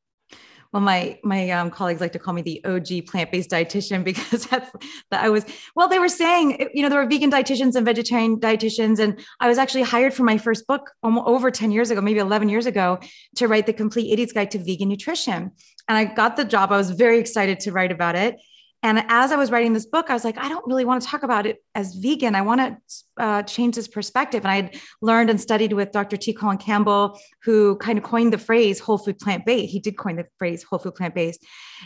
Well, 0.74 0.82
my 0.82 1.20
my 1.24 1.50
um, 1.50 1.70
colleagues 1.70 2.00
like 2.00 2.14
to 2.14 2.20
call 2.20 2.34
me 2.34 2.42
the 2.42 2.64
OG 2.64 3.08
plant-based 3.08 3.50
dietitian 3.50 4.04
because 4.12 4.46
that's 4.46 4.72
that 5.12 5.24
I 5.24 5.30
was. 5.30 5.46
Well, 5.76 5.90
they 5.90 6.00
were 6.00 6.10
saying, 6.10 6.70
you 6.74 6.82
know, 6.82 6.90
there 6.90 7.00
were 7.00 7.10
vegan 7.10 7.30
dietitians 7.30 7.76
and 7.76 7.86
vegetarian 7.86 8.40
dietitians, 8.40 9.00
and 9.00 9.20
I 9.40 9.48
was 9.48 9.58
actually 9.58 9.84
hired 9.84 10.14
for 10.14 10.24
my 10.24 10.38
first 10.38 10.66
book 10.68 10.92
almost 11.04 11.28
over 11.28 11.52
ten 11.52 11.72
years 11.72 11.92
ago, 11.92 12.02
maybe 12.02 12.20
eleven 12.20 12.48
years 12.48 12.66
ago, 12.66 13.00
to 13.36 13.48
write 13.48 13.66
the 13.66 13.74
Complete 13.74 14.12
Idiot's 14.12 14.34
Guide 14.34 14.52
to 14.52 14.60
Vegan 14.60 14.90
Nutrition. 14.90 15.52
And 15.88 15.98
I 15.98 16.06
got 16.06 16.38
the 16.38 16.46
job. 16.46 16.72
I 16.72 16.78
was 16.78 16.92
very 16.92 17.20
excited 17.20 17.60
to 17.62 17.72
write 17.72 17.92
about 17.92 18.16
it. 18.16 18.38
And 18.84 19.04
as 19.10 19.32
I 19.32 19.36
was 19.36 19.52
writing 19.52 19.74
this 19.74 19.86
book, 19.86 20.10
I 20.10 20.14
was 20.14 20.24
like, 20.24 20.38
I 20.40 20.50
don't 20.50 20.66
really 20.66 20.86
want 20.86 21.02
to 21.04 21.08
talk 21.08 21.22
about 21.22 21.46
it 21.46 21.64
as 21.76 21.96
vegan. 21.96 22.34
I 22.34 22.42
want 22.42 22.62
to 22.62 22.78
uh, 23.24 23.44
change 23.44 23.76
this 23.76 23.88
perspective. 23.88 24.44
And 24.44 24.52
I 24.52 24.56
had 24.56 24.76
learned 25.02 25.30
and 25.30 25.40
studied 25.40 25.74
with 25.74 25.92
Dr. 25.92 26.18
T. 26.18 26.34
Colin 26.34 26.58
Campbell, 26.58 27.20
who 27.44 27.76
kind 27.78 28.00
of 28.00 28.04
coined 28.04 28.34
the 28.34 28.40
phrase 28.40 28.80
whole 28.80 28.98
food 28.98 29.20
plant 29.20 29.46
based. 29.46 29.72
He 29.72 29.80
did 29.80 29.98
coin 29.98 30.16
the 30.16 30.26
phrase 30.40 30.64
whole 30.64 30.80
food 30.80 30.96
plant 30.96 31.14
based. 31.14 31.46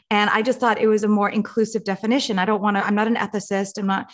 And 0.10 0.30
I 0.30 0.42
just 0.42 0.60
thought 0.60 0.80
it 0.80 0.88
was 0.88 1.04
a 1.04 1.10
more 1.10 1.30
inclusive 1.30 1.84
definition. 1.84 2.40
I 2.40 2.46
don't 2.46 2.62
want 2.62 2.78
to, 2.78 2.86
I'm 2.86 2.96
not 2.96 3.08
an 3.08 3.16
ethicist. 3.16 3.78
I'm 3.78 3.88
not 3.88 4.12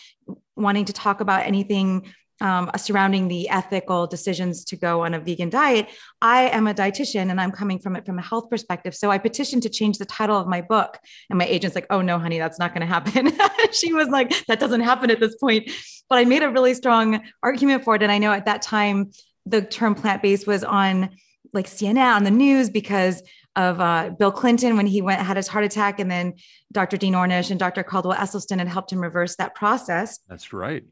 wanting 0.56 0.86
to 0.86 0.94
talk 0.94 1.22
about 1.22 1.45
anything 1.45 2.12
um, 2.41 2.71
surrounding 2.75 3.27
the 3.27 3.47
ethical 3.49 4.07
decisions 4.07 4.65
to 4.65 4.75
go 4.75 5.01
on 5.01 5.13
a 5.13 5.19
vegan 5.19 5.49
diet. 5.49 5.88
I 6.21 6.49
am 6.49 6.67
a 6.67 6.73
dietitian 6.73 7.29
and 7.29 7.39
I'm 7.39 7.51
coming 7.51 7.79
from 7.79 7.95
it 7.95 8.05
from 8.05 8.17
a 8.17 8.21
health 8.21 8.49
perspective. 8.49 8.95
So 8.95 9.11
I 9.11 9.19
petitioned 9.19 9.63
to 9.63 9.69
change 9.69 9.99
the 9.99 10.05
title 10.05 10.38
of 10.38 10.47
my 10.47 10.61
book. 10.61 10.97
And 11.29 11.38
my 11.38 11.45
agent's 11.45 11.75
like, 11.75 11.85
oh 11.91 12.01
no, 12.01 12.17
honey, 12.17 12.39
that's 12.39 12.59
not 12.59 12.73
going 12.73 12.81
to 12.81 12.88
happen. 12.88 13.31
she 13.71 13.93
was 13.93 14.09
like, 14.09 14.45
that 14.47 14.59
doesn't 14.59 14.81
happen 14.81 15.11
at 15.11 15.19
this 15.19 15.35
point. 15.35 15.69
But 16.09 16.17
I 16.17 16.25
made 16.25 16.43
a 16.43 16.49
really 16.49 16.73
strong 16.73 17.21
argument 17.44 17.83
for 17.83 17.95
it. 17.95 18.04
And 18.04 18.11
I 18.11 18.18
know 18.18 18.33
at 18.33 18.45
that 18.45 18.61
time, 18.61 19.11
the 19.45 19.61
term 19.61 19.95
plant 19.95 20.21
based 20.21 20.47
was 20.47 20.63
on 20.63 21.11
like 21.54 21.68
CNN 21.68 22.16
on 22.16 22.23
the 22.23 22.31
news 22.31 22.69
because 22.69 23.21
of 23.56 23.80
uh, 23.80 24.11
Bill 24.18 24.31
Clinton 24.31 24.77
when 24.77 24.87
he 24.87 25.01
went 25.01 25.19
had 25.19 25.35
his 25.35 25.47
heart 25.47 25.66
attack, 25.66 25.99
and 25.99 26.09
then 26.09 26.35
Dr. 26.71 26.95
Dean 26.95 27.13
Ornish 27.13 27.51
and 27.51 27.59
Dr. 27.59 27.83
Caldwell 27.83 28.16
Esselstyn 28.16 28.59
had 28.59 28.68
helped 28.69 28.94
him 28.94 29.01
reverse 29.01 29.35
that 29.35 29.56
process. 29.56 30.19
That's 30.30 30.54
right 30.54 30.83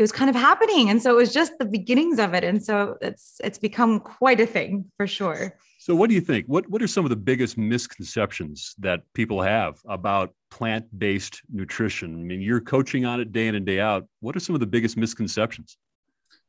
it 0.00 0.02
was 0.02 0.12
kind 0.12 0.30
of 0.30 0.34
happening. 0.36 0.88
And 0.88 1.02
so 1.02 1.10
it 1.10 1.16
was 1.16 1.30
just 1.30 1.58
the 1.58 1.66
beginnings 1.66 2.18
of 2.18 2.32
it. 2.32 2.42
And 2.42 2.64
so 2.64 2.96
it's 3.02 3.38
it's 3.44 3.58
become 3.58 4.00
quite 4.00 4.40
a 4.40 4.46
thing 4.46 4.86
for 4.96 5.06
sure. 5.06 5.58
So 5.78 5.94
what 5.94 6.08
do 6.08 6.14
you 6.14 6.22
think? 6.22 6.46
What 6.46 6.66
what 6.70 6.80
are 6.80 6.86
some 6.86 7.04
of 7.04 7.10
the 7.10 7.16
biggest 7.16 7.58
misconceptions 7.58 8.74
that 8.78 9.02
people 9.12 9.42
have 9.42 9.78
about 9.86 10.32
plant-based 10.50 11.42
nutrition? 11.52 12.14
I 12.14 12.22
mean 12.22 12.40
you're 12.40 12.62
coaching 12.62 13.04
on 13.04 13.20
it 13.20 13.30
day 13.30 13.48
in 13.48 13.54
and 13.54 13.66
day 13.66 13.78
out. 13.78 14.08
What 14.20 14.34
are 14.36 14.40
some 14.40 14.54
of 14.54 14.60
the 14.60 14.66
biggest 14.66 14.96
misconceptions? 14.96 15.76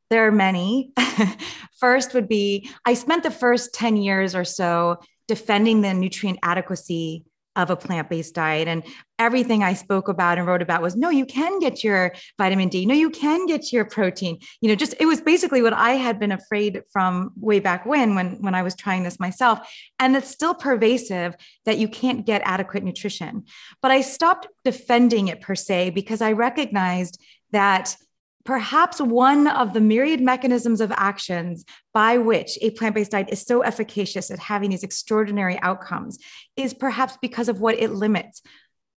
There 0.10 0.26
are 0.26 0.32
many. 0.32 0.94
First 1.82 2.14
would 2.14 2.30
be 2.30 2.70
i 2.86 2.94
spent 2.94 3.24
the 3.24 3.32
first 3.32 3.74
10 3.74 3.98
years 3.98 4.34
or 4.34 4.46
so 4.46 5.00
defending 5.28 5.82
the 5.82 5.94
nutrient 5.94 6.40
adequacy 6.42 7.26
of 7.56 7.70
a 7.70 7.76
plant-based 7.76 8.34
diet. 8.34 8.68
And 8.68 8.84
everything 9.20 9.64
i 9.64 9.74
spoke 9.74 10.08
about 10.08 10.38
and 10.38 10.48
wrote 10.48 10.62
about 10.64 10.82
was 10.82 10.96
no 10.96 11.10
you 11.10 11.26
can 11.26 11.60
get 11.60 11.84
your 11.84 12.14
vitamin 12.38 12.70
d. 12.70 12.86
No 12.86 12.96
you 12.96 13.10
can 13.10 13.46
get 13.46 13.72
your 13.72 13.86
protein. 13.86 14.40
You 14.62 14.70
know 14.70 14.76
just 14.76 14.96
it 15.00 15.06
was 15.06 15.22
basically 15.22 15.62
what 15.62 15.74
i 15.74 15.92
had 15.92 16.20
been 16.20 16.32
afraid 16.32 16.82
from 16.92 17.32
way 17.36 17.60
back 17.60 17.86
when 17.86 18.16
when 18.16 18.42
when 18.42 18.56
i 18.56 18.64
was 18.64 18.76
trying 18.76 19.04
this 19.04 19.20
myself. 19.20 19.60
And 20.00 20.16
it's 20.16 20.30
still 20.30 20.54
pervasive 20.54 21.36
that 21.66 21.78
you 21.78 21.88
can't 21.88 22.26
get 22.26 22.42
adequate 22.46 22.84
nutrition. 22.84 23.46
But 23.82 23.92
i 23.92 24.02
stopped 24.02 24.48
defending 24.64 25.28
it 25.28 25.42
per 25.42 25.56
se 25.56 25.92
because 25.92 26.22
i 26.22 26.32
recognized 26.32 27.22
that 27.52 27.96
perhaps 28.44 29.00
one 29.00 29.48
of 29.48 29.74
the 29.74 29.82
myriad 29.82 30.22
mechanisms 30.22 30.82
of 30.82 30.92
actions 30.94 31.66
by 31.94 32.18
which 32.18 32.58
a 32.62 32.72
plant-based 32.72 33.12
diet 33.12 33.30
is 33.32 33.42
so 33.42 33.62
efficacious 33.62 34.32
at 34.32 34.40
having 34.40 34.70
these 34.70 34.84
extraordinary 34.84 35.60
outcomes 35.62 36.20
is 36.56 36.74
perhaps 36.74 37.18
because 37.22 37.50
of 37.50 37.60
what 37.60 37.80
it 37.80 37.92
limits. 37.92 38.42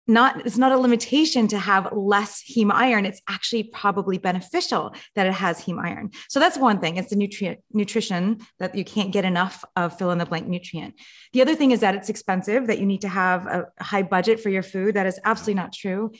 Not 0.05 0.45
it's 0.45 0.57
not 0.57 0.73
a 0.73 0.77
limitation 0.77 1.47
to 1.47 1.57
have 1.57 1.93
less 1.93 2.43
heme 2.43 2.73
iron. 2.73 3.05
It's 3.05 3.21
actually 3.29 3.63
probably 3.63 4.17
beneficial 4.17 4.93
that 5.15 5.27
it 5.27 5.33
has 5.33 5.63
heme 5.63 5.81
iron. 5.81 6.11
So 6.27 6.41
that's 6.41 6.57
one 6.57 6.79
thing. 6.81 6.97
It's 6.97 7.11
the 7.11 7.15
nutrient 7.15 7.61
nutrition 7.71 8.41
that 8.59 8.75
you 8.75 8.83
can't 8.83 9.13
get 9.13 9.23
enough 9.23 9.63
of 9.77 9.97
fill 9.97 10.11
in 10.11 10.17
the 10.17 10.25
blank 10.25 10.45
nutrient. 10.45 10.95
The 11.31 11.41
other 11.41 11.55
thing 11.55 11.71
is 11.71 11.79
that 11.79 11.95
it's 11.95 12.09
expensive 12.09 12.67
that 12.67 12.79
you 12.79 12.85
need 12.85 13.01
to 13.01 13.07
have 13.07 13.47
a 13.47 13.67
high 13.81 14.03
budget 14.03 14.41
for 14.41 14.49
your 14.49 14.61
food. 14.61 14.95
That 14.95 15.05
is 15.05 15.21
absolutely 15.23 15.61
not 15.61 15.71
true 15.71 16.11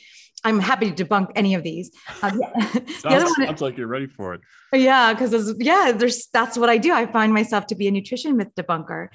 I'm 0.44 0.60
happy 0.60 0.90
to 0.90 1.04
debunk 1.04 1.32
any 1.34 1.54
of 1.54 1.62
these. 1.62 1.90
Um, 2.22 2.40
yeah. 2.40 2.72
sounds, 2.72 3.02
the 3.02 3.08
other 3.08 3.24
one, 3.24 3.46
sounds 3.46 3.60
like 3.62 3.76
you're 3.76 3.86
ready 3.86 4.06
for 4.06 4.34
it. 4.34 4.42
Yeah, 4.72 5.12
because 5.12 5.54
yeah, 5.58 5.92
there's 5.92 6.28
that's 6.32 6.58
what 6.58 6.68
I 6.68 6.78
do. 6.78 6.92
I 6.92 7.06
find 7.06 7.32
myself 7.32 7.66
to 7.68 7.74
be 7.74 7.88
a 7.88 7.90
nutrition 7.90 8.36
myth 8.36 8.50
debunker. 8.56 9.08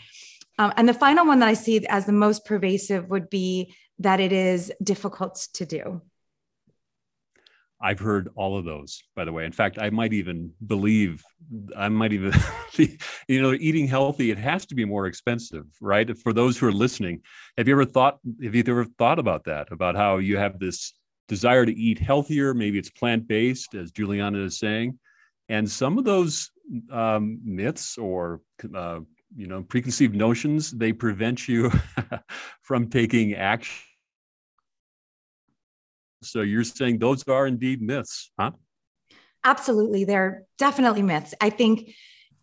Um, 0.58 0.74
and 0.76 0.90
the 0.90 0.94
final 0.94 1.26
one 1.26 1.40
that 1.40 1.48
I 1.48 1.54
see 1.54 1.86
as 1.88 2.06
the 2.06 2.12
most 2.12 2.46
pervasive 2.46 3.10
would 3.10 3.30
be 3.30 3.74
that 4.00 4.20
it 4.20 4.34
is 4.34 4.72
difficult 4.84 5.48
to 5.54 5.66
do. 5.66 6.02
I've 7.82 8.00
heard 8.00 8.30
all 8.36 8.58
of 8.58 8.66
those, 8.66 9.02
by 9.16 9.24
the 9.24 9.32
way. 9.32 9.46
In 9.46 9.54
fact, 9.54 9.80
I 9.80 9.90
might 9.90 10.12
even 10.12 10.52
believe, 10.68 11.24
I 11.78 11.88
might 11.88 12.12
even, 12.12 12.34
you 13.28 13.42
know, 13.42 13.54
eating 13.54 13.88
healthy, 13.88 14.32
it 14.32 14.38
has 14.38 14.66
to 14.66 14.76
be 14.76 14.84
more 14.84 15.06
expensive, 15.06 15.66
right? 15.80 16.18
For 16.18 16.34
those 16.34 16.58
who 16.58 16.68
are 16.68 16.74
listening, 16.74 17.22
have 17.58 17.70
you 17.70 17.76
ever 17.76 17.86
thought, 17.86 18.20
have 18.44 18.54
you 18.54 18.64
ever 18.68 18.84
thought 18.84 19.18
about 19.18 19.46
that, 19.46 19.72
about 19.72 19.96
how 19.96 20.18
you 20.18 20.36
have 20.36 20.60
this 20.60 20.94
desire 21.30 21.66
to 21.66 21.74
eat 21.74 22.00
healthier? 22.00 22.54
Maybe 22.54 22.78
it's 22.78 22.90
plant 22.90 23.26
based, 23.28 23.74
as 23.76 23.94
Julieanna 23.94 24.44
is 24.44 24.60
saying. 24.60 25.00
And 25.48 25.70
some 25.70 25.98
of 25.98 26.04
those 26.04 26.52
um, 26.92 27.40
myths 27.46 27.98
or 27.98 28.42
uh, 28.76 29.00
you 29.36 29.48
know 29.48 29.64
preconceived 29.64 30.16
notions 30.16 30.72
they 30.72 30.92
prevent 30.92 31.48
you 31.48 31.72
from 32.62 32.90
taking 32.90 33.36
action 33.36 33.86
so 36.22 36.42
you're 36.42 36.64
saying 36.64 36.98
those 36.98 37.28
are 37.28 37.46
indeed 37.48 37.82
myths 37.82 38.32
huh 38.40 38.52
absolutely 39.44 40.04
they're 40.04 40.44
definitely 40.58 41.04
myths 41.04 41.34
i 41.42 41.50
think 41.50 41.94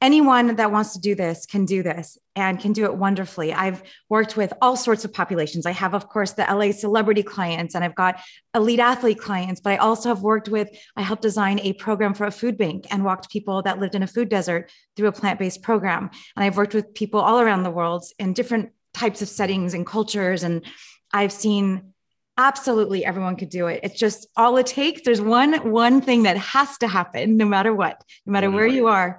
anyone 0.00 0.56
that 0.56 0.70
wants 0.70 0.92
to 0.92 1.00
do 1.00 1.14
this 1.14 1.46
can 1.46 1.64
do 1.64 1.82
this 1.82 2.18
and 2.34 2.60
can 2.60 2.72
do 2.72 2.84
it 2.84 2.94
wonderfully. 2.94 3.52
I've 3.52 3.82
worked 4.08 4.36
with 4.36 4.52
all 4.60 4.76
sorts 4.76 5.04
of 5.04 5.12
populations. 5.12 5.64
I 5.64 5.72
have, 5.72 5.94
of 5.94 6.08
course, 6.08 6.32
the 6.32 6.42
LA 6.42 6.72
celebrity 6.72 7.22
clients, 7.22 7.74
and 7.74 7.82
I've 7.82 7.94
got 7.94 8.20
elite 8.54 8.80
athlete 8.80 9.18
clients, 9.18 9.60
but 9.60 9.72
I 9.72 9.76
also 9.76 10.10
have 10.10 10.22
worked 10.22 10.48
with, 10.48 10.68
I 10.96 11.02
helped 11.02 11.22
design 11.22 11.60
a 11.60 11.72
program 11.74 12.14
for 12.14 12.26
a 12.26 12.30
food 12.30 12.58
bank 12.58 12.86
and 12.90 13.04
walked 13.04 13.30
people 13.30 13.62
that 13.62 13.78
lived 13.78 13.94
in 13.94 14.02
a 14.02 14.06
food 14.06 14.28
desert 14.28 14.70
through 14.96 15.08
a 15.08 15.12
plant 15.12 15.38
based 15.38 15.62
program. 15.62 16.10
And 16.36 16.44
I've 16.44 16.56
worked 16.56 16.74
with 16.74 16.94
people 16.94 17.20
all 17.20 17.40
around 17.40 17.62
the 17.62 17.70
world 17.70 18.04
in 18.18 18.32
different 18.32 18.72
types 18.92 19.22
of 19.22 19.28
settings 19.28 19.74
and 19.74 19.86
cultures. 19.86 20.42
And 20.42 20.64
I've 21.12 21.32
seen 21.32 21.92
absolutely 22.38 23.02
everyone 23.02 23.34
could 23.34 23.48
do 23.48 23.66
it 23.66 23.80
it's 23.82 23.98
just 23.98 24.26
all 24.36 24.58
it 24.58 24.66
takes 24.66 25.00
there's 25.02 25.22
one 25.22 25.54
one 25.70 26.02
thing 26.02 26.24
that 26.24 26.36
has 26.36 26.76
to 26.76 26.86
happen 26.86 27.38
no 27.38 27.46
matter 27.46 27.74
what 27.74 28.04
no 28.26 28.32
matter 28.32 28.50
where 28.50 28.66
you 28.66 28.88
are 28.88 29.18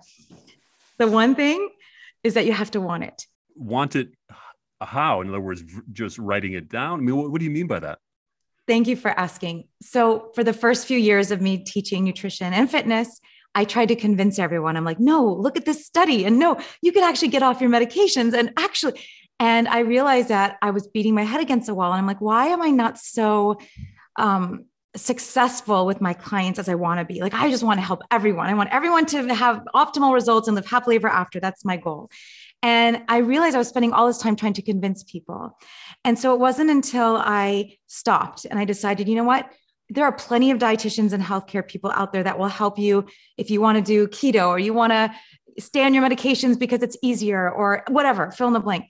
the 0.98 1.08
one 1.08 1.36
thing 1.36 1.70
is 2.24 2.34
that 2.34 2.46
you 2.46 2.54
have 2.54 2.72
to 2.72 2.82
want 2.82 3.04
it. 3.04 3.26
Want 3.56 3.96
it 3.96 4.10
how? 4.82 5.22
In 5.22 5.30
other 5.30 5.40
words, 5.40 5.64
just 5.92 6.18
writing 6.20 6.54
it 6.54 6.70
down? 6.70 7.00
I 7.00 7.02
mean, 7.02 7.18
what, 7.18 7.32
what 7.32 7.40
do 7.40 7.46
you 7.46 7.52
mean 7.52 7.68
by 7.68 7.80
that? 7.80 8.00
Thank 8.68 8.88
you 8.88 8.96
for 8.96 9.10
asking. 9.12 9.68
So, 9.82 10.32
for 10.36 10.44
the 10.44 10.54
first 10.54 10.88
few 10.88 10.98
years 10.98 11.32
of 11.32 11.42
me 11.42 11.60
teaching 11.60 12.04
nutrition 12.04 12.54
and 12.54 12.70
fitness, 12.70 13.22
I 13.56 13.64
tried 13.66 13.88
to 13.88 13.96
convince 13.96 14.40
everyone. 14.40 14.76
I'm 14.76 14.84
like, 14.84 15.00
no, 15.00 15.26
look 15.26 15.58
at 15.58 15.66
this 15.66 15.86
study. 15.86 16.26
And 16.26 16.38
no, 16.38 16.60
you 16.82 16.92
can 16.92 17.04
actually 17.04 17.30
get 17.30 17.44
off 17.44 17.62
your 17.62 17.70
medications. 17.70 18.34
And 18.34 18.52
actually, 18.58 19.02
and 19.40 19.68
I 19.68 19.80
realized 19.80 20.28
that 20.30 20.58
I 20.62 20.72
was 20.72 20.88
beating 20.88 21.16
my 21.16 21.24
head 21.24 21.42
against 21.42 21.68
the 21.68 21.74
wall. 21.74 21.92
And 21.92 22.00
I'm 22.00 22.08
like, 22.08 22.22
why 22.22 22.48
am 22.48 22.62
I 22.62 22.70
not 22.70 22.98
so 22.98 23.58
um, 24.18 24.66
successful 24.98 25.86
with 25.86 26.02
my 26.02 26.14
clients 26.14 26.60
as 26.60 26.68
I 26.68 26.76
want 26.76 27.00
to 27.00 27.06
be. 27.06 27.22
Like, 27.22 27.34
I 27.34 27.50
just 27.50 27.64
want 27.64 27.80
to 27.80 27.86
help 27.86 28.02
everyone. 28.12 28.48
I 28.48 28.54
want 28.54 28.70
everyone 28.72 29.06
to 29.08 29.34
have 29.34 29.64
optimal 29.74 30.14
results 30.14 30.48
and 30.48 30.56
live 30.56 30.66
happily 30.66 30.96
ever 30.98 31.08
after. 31.08 31.40
That's 31.40 31.64
my 31.64 31.78
goal. 31.78 32.10
And 32.64 33.04
I 33.08 33.18
realized 33.18 33.56
I 33.56 33.60
was 33.60 33.68
spending 33.68 33.94
all 33.94 34.08
this 34.08 34.18
time 34.18 34.36
trying 34.36 34.54
to 34.54 34.62
convince 34.62 35.04
people. 35.04 35.58
And 36.04 36.18
so 36.18 36.34
it 36.34 36.40
wasn't 36.40 36.70
until 36.70 37.16
I 37.18 37.78
stopped 37.86 38.46
and 38.46 38.60
I 38.60 38.66
decided, 38.66 39.08
you 39.08 39.16
know 39.16 39.24
what? 39.24 39.52
There 39.90 40.04
are 40.04 40.12
plenty 40.12 40.52
of 40.52 40.58
dietitians 40.58 41.14
and 41.14 41.24
healthcare 41.24 41.66
people 41.66 41.92
out 41.92 42.12
there 42.12 42.24
that 42.24 42.38
will 42.38 42.48
help 42.48 42.78
you 42.78 43.06
if 43.38 43.50
you 43.50 43.62
want 43.62 43.78
to 43.78 43.84
do 43.84 44.08
keto 44.08 44.50
or 44.50 44.60
you 44.60 44.74
want 44.74 44.92
to 44.92 45.12
stay 45.60 45.86
on 45.86 45.94
your 45.94 46.04
medications 46.04 46.60
because 46.60 46.82
it's 46.82 46.98
easier 47.02 47.50
or 47.50 47.84
whatever, 47.88 48.32
fill 48.32 48.48
in 48.48 48.54
the 48.54 48.60
blank 48.60 48.86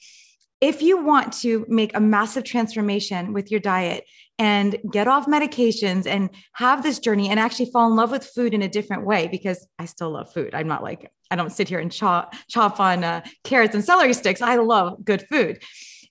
if 0.61 0.81
you 0.81 1.03
want 1.03 1.33
to 1.33 1.65
make 1.69 1.95
a 1.95 1.99
massive 1.99 2.43
transformation 2.43 3.33
with 3.33 3.51
your 3.51 3.59
diet 3.59 4.05
and 4.39 4.77
get 4.91 5.07
off 5.07 5.25
medications 5.25 6.05
and 6.05 6.29
have 6.53 6.83
this 6.83 6.99
journey 6.99 7.29
and 7.29 7.39
actually 7.39 7.71
fall 7.71 7.89
in 7.89 7.95
love 7.95 8.11
with 8.11 8.25
food 8.25 8.53
in 8.53 8.61
a 8.61 8.67
different 8.67 9.05
way 9.05 9.27
because 9.27 9.67
I 9.79 9.85
still 9.85 10.11
love 10.11 10.31
food. 10.31 10.53
I'm 10.53 10.67
not 10.67 10.83
like 10.83 11.11
I 11.31 11.35
don't 11.35 11.51
sit 11.51 11.67
here 11.67 11.79
and 11.79 11.91
chop 11.91 12.35
chop 12.49 12.79
on 12.79 13.03
uh, 13.03 13.21
carrots 13.43 13.75
and 13.75 13.83
celery 13.83 14.13
sticks. 14.13 14.41
I 14.41 14.55
love 14.55 15.03
good 15.03 15.25
food. 15.29 15.61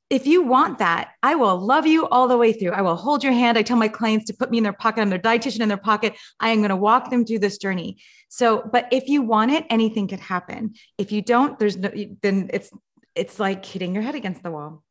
If 0.09 0.25
you 0.27 0.43
want 0.43 0.79
that, 0.79 1.11
I 1.23 1.35
will 1.35 1.59
love 1.59 1.85
you 1.85 2.07
all 2.07 2.29
the 2.29 2.37
way 2.37 2.53
through. 2.53 2.71
I 2.71 2.83
will 2.83 2.95
hold 2.95 3.25
your 3.25 3.33
hand. 3.33 3.59
I 3.59 3.63
tell 3.63 3.77
my 3.77 3.89
clients 3.89 4.27
to 4.27 4.35
put 4.35 4.53
me 4.53 4.59
in 4.59 4.63
their 4.63 4.73
pocket. 4.73 5.01
I'm 5.01 5.11
their 5.11 5.19
dietitian 5.19 5.61
in 5.61 5.69
their 5.69 5.77
pocket. 5.77 6.15
I 6.39 6.51
am 6.51 6.59
going 6.59 6.69
to 6.69 6.77
walk 6.77 7.11
them 7.11 7.25
through 7.25 7.41
this 7.41 7.59
journey. 7.59 7.99
So, 8.29 8.69
but 8.73 8.87
if 8.93 9.09
you 9.09 9.23
want 9.23 9.51
it, 9.51 9.67
anything 9.69 10.07
could 10.07 10.21
happen. 10.21 10.75
If 10.97 11.11
you 11.11 11.23
don't, 11.23 11.59
there's 11.59 11.77
no, 11.77 11.91
then 12.23 12.51
it's 12.53 12.71
it's 13.17 13.41
like 13.41 13.65
hitting 13.65 13.95
your 13.95 14.05
head 14.05 14.15
against 14.15 14.45
the 14.45 14.51
wall. 14.53 14.85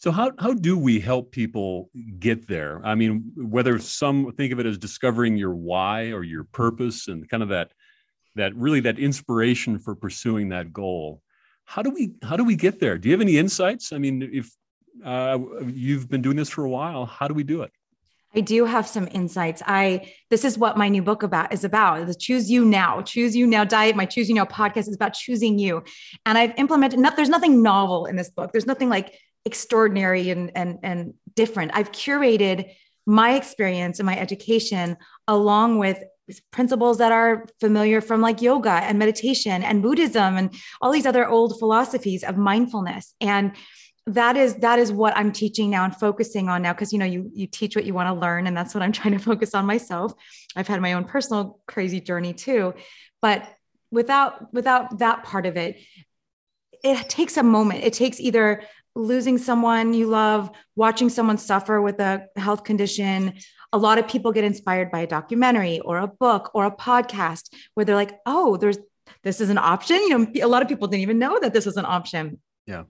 So 0.00 0.10
how 0.10 0.32
how 0.38 0.54
do 0.54 0.78
we 0.78 0.98
help 0.98 1.30
people 1.30 1.90
get 2.18 2.48
there? 2.48 2.80
I 2.82 2.94
mean, 2.94 3.32
whether 3.36 3.78
some 3.78 4.32
think 4.32 4.50
of 4.50 4.58
it 4.58 4.64
as 4.64 4.78
discovering 4.78 5.36
your 5.36 5.54
why 5.54 6.12
or 6.12 6.22
your 6.22 6.44
purpose 6.44 7.08
and 7.08 7.28
kind 7.28 7.42
of 7.42 7.50
that 7.50 7.72
that 8.34 8.56
really 8.56 8.80
that 8.80 8.98
inspiration 8.98 9.78
for 9.78 9.94
pursuing 9.94 10.48
that 10.48 10.72
goal. 10.72 11.20
How 11.66 11.82
do 11.82 11.90
we 11.90 12.14
how 12.22 12.38
do 12.38 12.44
we 12.44 12.56
get 12.56 12.80
there? 12.80 12.96
Do 12.96 13.10
you 13.10 13.12
have 13.12 13.20
any 13.20 13.36
insights? 13.36 13.92
I 13.92 13.98
mean, 13.98 14.22
if 14.32 14.50
uh, 15.04 15.38
you've 15.66 16.08
been 16.08 16.22
doing 16.22 16.36
this 16.36 16.48
for 16.48 16.64
a 16.64 16.70
while, 16.70 17.04
how 17.04 17.28
do 17.28 17.34
we 17.34 17.44
do 17.44 17.60
it? 17.60 17.70
I 18.34 18.40
do 18.40 18.64
have 18.64 18.86
some 18.86 19.06
insights. 19.10 19.60
I 19.66 20.12
this 20.30 20.46
is 20.46 20.56
what 20.56 20.78
my 20.78 20.88
new 20.88 21.02
book 21.02 21.24
about 21.24 21.52
is 21.52 21.62
about. 21.62 22.06
The 22.06 22.14
choose 22.14 22.50
you 22.50 22.64
now, 22.64 23.02
choose 23.02 23.36
you 23.36 23.46
now 23.46 23.64
diet. 23.64 23.96
My 23.96 24.06
choose 24.06 24.30
you 24.30 24.34
now 24.34 24.46
podcast 24.46 24.88
is 24.88 24.94
about 24.94 25.12
choosing 25.12 25.58
you. 25.58 25.82
And 26.24 26.38
I've 26.38 26.54
implemented 26.56 27.00
not 27.00 27.16
there's 27.16 27.28
nothing 27.28 27.62
novel 27.62 28.06
in 28.06 28.16
this 28.16 28.30
book. 28.30 28.52
There's 28.52 28.66
nothing 28.66 28.88
like 28.88 29.14
extraordinary 29.44 30.30
and 30.30 30.52
and 30.54 30.78
and 30.82 31.14
different. 31.34 31.72
I've 31.74 31.92
curated 31.92 32.70
my 33.06 33.34
experience 33.34 33.98
and 33.98 34.06
my 34.06 34.18
education 34.18 34.96
along 35.26 35.78
with 35.78 36.02
principles 36.52 36.98
that 36.98 37.10
are 37.10 37.46
familiar 37.58 38.00
from 38.00 38.20
like 38.20 38.40
yoga 38.40 38.70
and 38.70 38.98
meditation 38.98 39.62
and 39.62 39.82
Buddhism 39.82 40.36
and 40.36 40.54
all 40.80 40.92
these 40.92 41.06
other 41.06 41.28
old 41.28 41.58
philosophies 41.58 42.22
of 42.22 42.36
mindfulness. 42.36 43.14
And 43.20 43.52
that 44.06 44.36
is 44.36 44.54
that 44.56 44.78
is 44.78 44.90
what 44.90 45.16
i'm 45.16 45.30
teaching 45.30 45.70
now 45.70 45.84
and 45.84 45.94
focusing 45.94 46.48
on 46.48 46.62
now 46.62 46.72
because 46.72 46.92
you 46.92 46.98
know 46.98 47.04
you 47.04 47.30
you 47.34 47.46
teach 47.46 47.76
what 47.76 47.84
you 47.84 47.94
want 47.94 48.08
to 48.08 48.18
learn 48.18 48.46
and 48.46 48.56
that's 48.56 48.74
what 48.74 48.82
i'm 48.82 48.92
trying 49.00 49.12
to 49.12 49.22
focus 49.22 49.54
on 49.54 49.66
myself 49.66 50.12
i've 50.56 50.66
had 50.66 50.80
my 50.80 50.94
own 50.94 51.04
personal 51.04 51.60
crazy 51.66 52.00
journey 52.00 52.32
too 52.32 52.72
but 53.20 53.46
without 53.90 54.52
without 54.52 54.98
that 54.98 55.22
part 55.22 55.46
of 55.46 55.56
it 55.56 55.76
it 56.82 57.08
takes 57.08 57.36
a 57.36 57.42
moment 57.42 57.84
it 57.84 57.92
takes 57.92 58.18
either 58.18 58.62
losing 59.00 59.38
someone 59.38 59.94
you 59.94 60.06
love 60.06 60.50
watching 60.76 61.08
someone 61.08 61.38
suffer 61.38 61.80
with 61.80 61.98
a 62.00 62.26
health 62.36 62.64
condition. 62.64 63.34
A 63.72 63.78
lot 63.78 63.98
of 63.98 64.08
people 64.08 64.32
get 64.32 64.44
inspired 64.44 64.90
by 64.90 65.00
a 65.00 65.06
documentary 65.06 65.80
or 65.80 65.98
a 65.98 66.06
book 66.06 66.50
or 66.54 66.66
a 66.66 66.70
podcast 66.70 67.52
where 67.74 67.84
they're 67.84 67.94
like 67.94 68.18
oh 68.26 68.56
there's 68.56 68.78
this 69.22 69.40
is 69.40 69.50
an 69.50 69.58
option. 69.58 69.96
You 69.96 70.18
know 70.18 70.26
a 70.42 70.48
lot 70.48 70.62
of 70.62 70.68
people 70.68 70.88
didn't 70.88 71.02
even 71.02 71.18
know 71.18 71.38
that 71.40 71.52
this 71.52 71.66
was 71.66 71.76
an 71.76 71.84
option. 71.84 72.38
Yeah. 72.66 72.84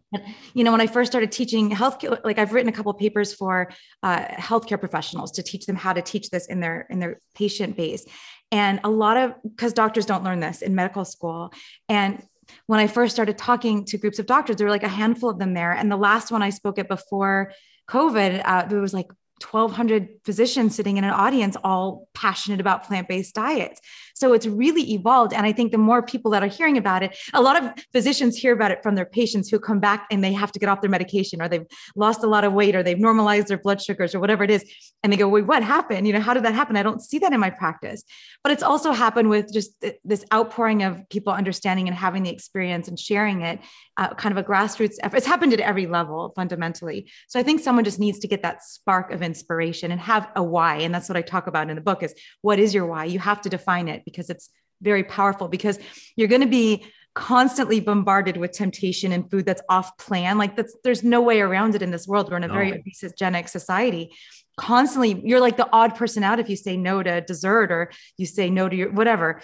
You 0.52 0.64
know, 0.64 0.72
when 0.72 0.80
I 0.80 0.86
first 0.86 1.10
started 1.10 1.32
teaching 1.32 1.70
healthcare, 1.70 2.22
like 2.24 2.38
I've 2.38 2.52
written 2.52 2.68
a 2.68 2.72
couple 2.72 2.92
papers 2.92 3.32
for 3.32 3.70
uh, 4.02 4.24
healthcare 4.26 4.78
professionals 4.78 5.32
to 5.32 5.42
teach 5.42 5.64
them 5.64 5.76
how 5.76 5.92
to 5.92 6.02
teach 6.02 6.28
this 6.30 6.46
in 6.46 6.60
their 6.60 6.86
in 6.90 6.98
their 6.98 7.20
patient 7.34 7.76
base, 7.76 8.04
and 8.52 8.80
a 8.84 8.90
lot 8.90 9.16
of 9.16 9.34
because 9.42 9.72
doctors 9.72 10.04
don't 10.04 10.22
learn 10.22 10.40
this 10.40 10.60
in 10.60 10.74
medical 10.74 11.04
school, 11.04 11.52
and 11.88 12.22
when 12.66 12.80
I 12.80 12.86
first 12.86 13.14
started 13.14 13.38
talking 13.38 13.84
to 13.86 13.98
groups 13.98 14.18
of 14.18 14.26
doctors, 14.26 14.56
there 14.56 14.66
were 14.66 14.72
like 14.72 14.82
a 14.82 14.88
handful 14.88 15.30
of 15.30 15.38
them 15.38 15.54
there, 15.54 15.72
and 15.72 15.90
the 15.90 15.96
last 15.96 16.30
one 16.30 16.42
I 16.42 16.50
spoke 16.50 16.78
at 16.78 16.88
before 16.88 17.52
COVID, 17.88 18.42
uh, 18.44 18.66
there 18.66 18.80
was 18.80 18.94
like 18.94 19.08
1,200 19.42 20.20
physicians 20.24 20.76
sitting 20.76 20.96
in 20.96 21.04
an 21.04 21.10
audience, 21.10 21.56
all 21.64 22.08
passionate 22.14 22.60
about 22.60 22.84
plant 22.84 23.08
based 23.08 23.34
diets. 23.34 23.80
So 24.20 24.34
it's 24.34 24.46
really 24.46 24.92
evolved. 24.92 25.32
And 25.32 25.46
I 25.46 25.52
think 25.52 25.72
the 25.72 25.78
more 25.78 26.02
people 26.02 26.30
that 26.32 26.42
are 26.42 26.46
hearing 26.46 26.76
about 26.76 27.02
it, 27.02 27.16
a 27.32 27.40
lot 27.40 27.56
of 27.60 27.72
physicians 27.90 28.36
hear 28.36 28.52
about 28.52 28.70
it 28.70 28.82
from 28.82 28.94
their 28.94 29.06
patients 29.06 29.48
who 29.48 29.58
come 29.58 29.80
back 29.80 30.06
and 30.10 30.22
they 30.22 30.34
have 30.34 30.52
to 30.52 30.58
get 30.58 30.68
off 30.68 30.82
their 30.82 30.90
medication 30.90 31.40
or 31.40 31.48
they've 31.48 31.64
lost 31.96 32.22
a 32.22 32.26
lot 32.26 32.44
of 32.44 32.52
weight 32.52 32.76
or 32.76 32.82
they've 32.82 32.98
normalized 32.98 33.48
their 33.48 33.56
blood 33.56 33.80
sugars 33.80 34.14
or 34.14 34.20
whatever 34.20 34.44
it 34.44 34.50
is. 34.50 34.62
And 35.02 35.10
they 35.10 35.16
go, 35.16 35.26
wait, 35.26 35.46
what 35.46 35.62
happened? 35.62 36.06
You 36.06 36.12
know, 36.12 36.20
how 36.20 36.34
did 36.34 36.44
that 36.44 36.52
happen? 36.54 36.76
I 36.76 36.82
don't 36.82 37.00
see 37.00 37.18
that 37.20 37.32
in 37.32 37.40
my 37.40 37.48
practice. 37.48 38.04
But 38.44 38.52
it's 38.52 38.62
also 38.62 38.92
happened 38.92 39.30
with 39.30 39.50
just 39.50 39.70
this 40.04 40.22
outpouring 40.34 40.82
of 40.82 41.08
people 41.08 41.32
understanding 41.32 41.88
and 41.88 41.96
having 41.96 42.22
the 42.22 42.30
experience 42.30 42.88
and 42.88 42.98
sharing 42.98 43.40
it, 43.40 43.60
uh, 43.96 44.12
kind 44.14 44.36
of 44.36 44.44
a 44.44 44.46
grassroots 44.46 44.96
effort. 45.02 45.16
It's 45.16 45.26
happened 45.26 45.54
at 45.54 45.60
every 45.60 45.86
level 45.86 46.34
fundamentally. 46.36 47.10
So 47.28 47.40
I 47.40 47.42
think 47.42 47.60
someone 47.60 47.84
just 47.84 47.98
needs 47.98 48.18
to 48.18 48.28
get 48.28 48.42
that 48.42 48.62
spark 48.62 49.12
of 49.12 49.22
inspiration 49.22 49.90
and 49.90 50.00
have 50.00 50.28
a 50.36 50.42
why. 50.42 50.76
And 50.76 50.94
that's 50.94 51.08
what 51.08 51.16
I 51.16 51.22
talk 51.22 51.46
about 51.46 51.70
in 51.70 51.76
the 51.76 51.82
book 51.82 52.02
is 52.02 52.14
what 52.42 52.58
is 52.58 52.74
your 52.74 52.84
why? 52.84 53.06
You 53.06 53.18
have 53.18 53.40
to 53.42 53.48
define 53.48 53.88
it 53.88 54.04
because 54.10 54.30
it's 54.30 54.50
very 54.82 55.04
powerful 55.04 55.48
because 55.48 55.78
you're 56.16 56.28
going 56.28 56.40
to 56.40 56.46
be 56.46 56.84
constantly 57.14 57.80
bombarded 57.80 58.36
with 58.36 58.52
temptation 58.52 59.12
and 59.12 59.30
food 59.30 59.44
that's 59.44 59.62
off 59.68 59.96
plan. 59.98 60.38
Like 60.38 60.56
that's 60.56 60.76
there's 60.84 61.02
no 61.02 61.20
way 61.20 61.40
around 61.40 61.74
it 61.74 61.82
in 61.82 61.90
this 61.90 62.06
world. 62.06 62.30
We're 62.30 62.36
in 62.36 62.44
a 62.44 62.48
no. 62.48 62.54
very 62.54 62.72
obesogenic 62.72 63.48
society. 63.48 64.14
Constantly 64.56 65.20
you're 65.24 65.40
like 65.40 65.56
the 65.56 65.68
odd 65.72 65.96
person 65.96 66.22
out 66.22 66.38
if 66.38 66.48
you 66.48 66.56
say 66.56 66.76
no 66.76 67.02
to 67.02 67.20
dessert 67.20 67.72
or 67.72 67.90
you 68.16 68.26
say 68.26 68.48
no 68.50 68.68
to 68.68 68.76
your 68.76 68.92
whatever. 68.92 69.42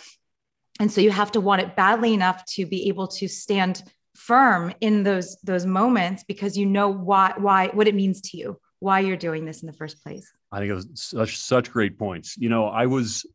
And 0.79 0.93
so 0.93 1.01
you 1.01 1.11
have 1.11 1.33
to 1.33 1.41
want 1.41 1.63
it 1.63 1.75
badly 1.75 2.15
enough 2.15 2.45
to 2.55 2.67
be 2.67 2.89
able 2.89 3.09
to 3.09 3.29
stand 3.29 3.83
firm 4.15 4.73
in 4.81 5.03
those 5.03 5.37
those 5.43 5.67
moments 5.67 6.25
because 6.25 6.57
you 6.57 6.67
know 6.67 6.89
why 6.89 7.35
why 7.37 7.69
what 7.69 7.89
it 7.89 7.95
means 7.95 8.21
to 8.21 8.37
you 8.37 8.59
why 8.79 9.01
you're 9.01 9.17
doing 9.17 9.45
this 9.45 9.63
in 9.63 9.67
the 9.67 9.73
first 9.73 10.03
place. 10.03 10.31
I 10.53 10.59
think 10.59 10.71
it 10.71 10.75
was 10.75 10.89
such 10.95 11.39
such 11.39 11.71
great 11.71 11.99
points. 11.99 12.37
You 12.37 12.49
know 12.49 12.67
i 12.67 12.87
was 12.87 13.27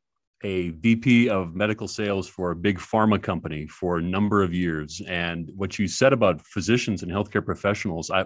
a 0.43 0.69
VP 0.69 1.29
of 1.29 1.55
medical 1.55 1.87
sales 1.87 2.27
for 2.27 2.51
a 2.51 2.55
big 2.55 2.79
pharma 2.79 3.21
company 3.21 3.67
for 3.67 3.97
a 3.97 4.01
number 4.01 4.41
of 4.43 4.53
years. 4.53 5.01
And 5.07 5.51
what 5.55 5.77
you 5.77 5.87
said 5.87 6.13
about 6.13 6.41
physicians 6.41 7.03
and 7.03 7.11
healthcare 7.11 7.45
professionals, 7.45 8.09
I, 8.09 8.25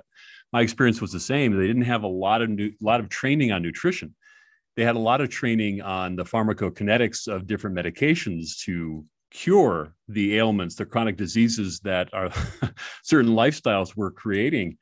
my 0.54 0.62
experience 0.62 1.02
was 1.02 1.12
the 1.12 1.20
same. 1.20 1.58
They 1.58 1.68
didn't 1.68 1.84
have 1.84 2.04
a 2.04 2.08
lot 2.08 2.42
of 2.42 2.50
new, 2.50 2.72
lot 2.82 3.00
of 3.00 3.10
training 3.10 3.52
on 3.52 3.62
nutrition. 3.62 4.16
They 4.76 4.84
had 4.84 4.96
a 4.96 5.00
lot 5.00 5.22
of 5.22 5.30
training 5.30 5.82
on 5.82 6.16
the 6.16 6.26
pharmacokinetics 6.26 7.28
of 7.28 7.48
different 7.48 7.78
medications 7.78 8.60
to 8.64 9.06
cure 9.32 9.94
the 10.08 10.38
ailments, 10.38 10.76
the 10.76 10.86
chronic 10.86 11.18
diseases 11.18 11.80
that 11.82 12.14
are 12.14 12.30
certain 13.04 13.32
lifestyles 13.32 13.96
were 13.96 14.12
creating. 14.12 14.78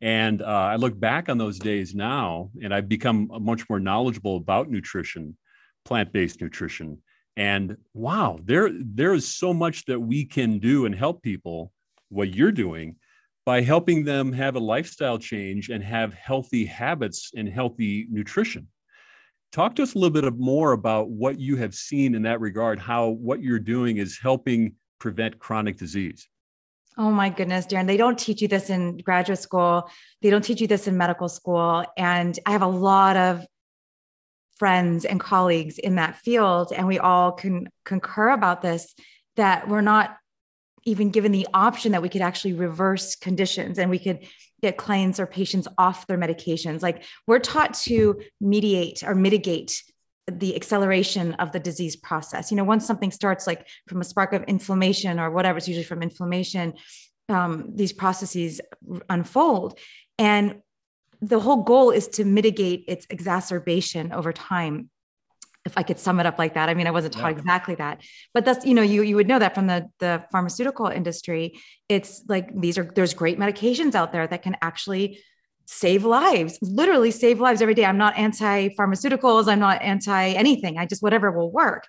And 0.00 0.42
uh, 0.42 0.44
I 0.44 0.76
look 0.76 0.98
back 0.98 1.28
on 1.28 1.38
those 1.38 1.58
days 1.58 1.94
now, 1.94 2.50
and 2.62 2.74
I've 2.74 2.88
become 2.88 3.30
much 3.40 3.68
more 3.70 3.80
knowledgeable 3.80 4.36
about 4.36 4.68
nutrition 4.68 5.36
plant-based 5.84 6.40
nutrition 6.40 6.98
and 7.36 7.76
wow 7.92 8.38
there 8.44 8.70
there 8.72 9.12
is 9.12 9.26
so 9.26 9.52
much 9.52 9.84
that 9.86 9.98
we 9.98 10.24
can 10.24 10.58
do 10.58 10.86
and 10.86 10.94
help 10.94 11.22
people 11.22 11.72
what 12.08 12.34
you're 12.34 12.52
doing 12.52 12.96
by 13.44 13.60
helping 13.60 14.04
them 14.04 14.32
have 14.32 14.56
a 14.56 14.60
lifestyle 14.60 15.18
change 15.18 15.68
and 15.68 15.82
have 15.82 16.14
healthy 16.14 16.64
habits 16.64 17.32
and 17.36 17.48
healthy 17.48 18.06
nutrition 18.10 18.66
talk 19.52 19.74
to 19.74 19.82
us 19.82 19.94
a 19.94 19.98
little 19.98 20.22
bit 20.22 20.32
more 20.38 20.72
about 20.72 21.10
what 21.10 21.38
you 21.38 21.56
have 21.56 21.74
seen 21.74 22.14
in 22.14 22.22
that 22.22 22.40
regard 22.40 22.78
how 22.78 23.08
what 23.08 23.42
you're 23.42 23.58
doing 23.58 23.96
is 23.96 24.18
helping 24.18 24.72
prevent 24.98 25.38
chronic 25.38 25.76
disease 25.76 26.28
Oh 26.96 27.10
my 27.10 27.28
goodness, 27.28 27.66
Darren. 27.66 27.86
They 27.86 27.96
don't 27.96 28.18
teach 28.18 28.40
you 28.40 28.46
this 28.46 28.70
in 28.70 28.98
graduate 28.98 29.40
school. 29.40 29.90
They 30.22 30.30
don't 30.30 30.44
teach 30.44 30.60
you 30.60 30.68
this 30.68 30.86
in 30.86 30.96
medical 30.96 31.28
school. 31.28 31.84
And 31.96 32.38
I 32.46 32.52
have 32.52 32.62
a 32.62 32.68
lot 32.68 33.16
of 33.16 33.44
friends 34.56 35.04
and 35.04 35.20
colleagues 35.20 35.78
in 35.78 35.96
that 35.96 36.16
field 36.16 36.72
and 36.74 36.86
we 36.86 36.98
all 36.98 37.32
can 37.32 37.68
concur 37.84 38.30
about 38.30 38.62
this 38.62 38.94
that 39.36 39.68
we're 39.68 39.80
not 39.80 40.16
even 40.86 41.10
given 41.10 41.32
the 41.32 41.48
option 41.54 41.92
that 41.92 42.02
we 42.02 42.08
could 42.08 42.20
actually 42.20 42.52
reverse 42.52 43.16
conditions 43.16 43.78
and 43.78 43.90
we 43.90 43.98
could 43.98 44.26
get 44.62 44.76
clients 44.76 45.18
or 45.18 45.26
patients 45.26 45.66
off 45.78 46.06
their 46.06 46.18
medications. 46.18 46.82
Like 46.82 47.04
we're 47.26 47.38
taught 47.38 47.74
to 47.84 48.20
mediate 48.40 49.02
or 49.02 49.14
mitigate 49.14 49.82
the 50.30 50.56
acceleration 50.56 51.34
of 51.34 51.52
the 51.52 51.60
disease 51.60 51.96
process. 51.96 52.50
You 52.50 52.56
know 52.56 52.64
once 52.64 52.86
something 52.86 53.10
starts 53.10 53.46
like 53.46 53.66
from 53.88 54.00
a 54.00 54.04
spark 54.04 54.32
of 54.32 54.42
inflammation 54.44 55.18
or 55.20 55.30
whatever 55.30 55.58
it's 55.58 55.68
usually 55.68 55.84
from 55.84 56.02
inflammation 56.02 56.74
um, 57.28 57.70
these 57.74 57.92
processes 57.92 58.60
unfold. 59.08 59.78
And 60.18 60.60
the 61.28 61.40
whole 61.40 61.62
goal 61.62 61.90
is 61.90 62.08
to 62.08 62.24
mitigate 62.24 62.84
its 62.88 63.06
exacerbation 63.10 64.12
over 64.12 64.32
time 64.32 64.90
if 65.64 65.78
I 65.78 65.82
could 65.82 65.98
sum 65.98 66.20
it 66.20 66.26
up 66.26 66.38
like 66.38 66.54
that. 66.54 66.68
I 66.68 66.74
mean, 66.74 66.86
I 66.86 66.90
wasn't 66.90 67.14
taught 67.14 67.32
yeah. 67.32 67.38
exactly 67.38 67.74
that, 67.76 68.02
but 68.34 68.44
that's 68.44 68.66
you 68.66 68.74
know 68.74 68.82
you 68.82 69.02
you 69.02 69.16
would 69.16 69.28
know 69.28 69.38
that 69.38 69.54
from 69.54 69.66
the 69.66 69.88
the 69.98 70.24
pharmaceutical 70.30 70.86
industry. 70.86 71.58
It's 71.88 72.22
like 72.28 72.48
these 72.60 72.76
are 72.76 72.84
there's 72.94 73.14
great 73.14 73.38
medications 73.38 73.94
out 73.94 74.12
there 74.12 74.26
that 74.26 74.42
can 74.42 74.56
actually 74.60 75.20
save 75.66 76.04
lives, 76.04 76.58
literally 76.60 77.10
save 77.10 77.40
lives 77.40 77.62
every 77.62 77.74
day. 77.74 77.86
I'm 77.86 77.96
not 77.96 78.16
anti 78.18 78.68
pharmaceuticals. 78.70 79.48
I'm 79.48 79.60
not 79.60 79.80
anti 79.80 80.28
anything. 80.30 80.76
I 80.76 80.86
just 80.86 81.02
whatever 81.02 81.32
will 81.32 81.50
work. 81.50 81.86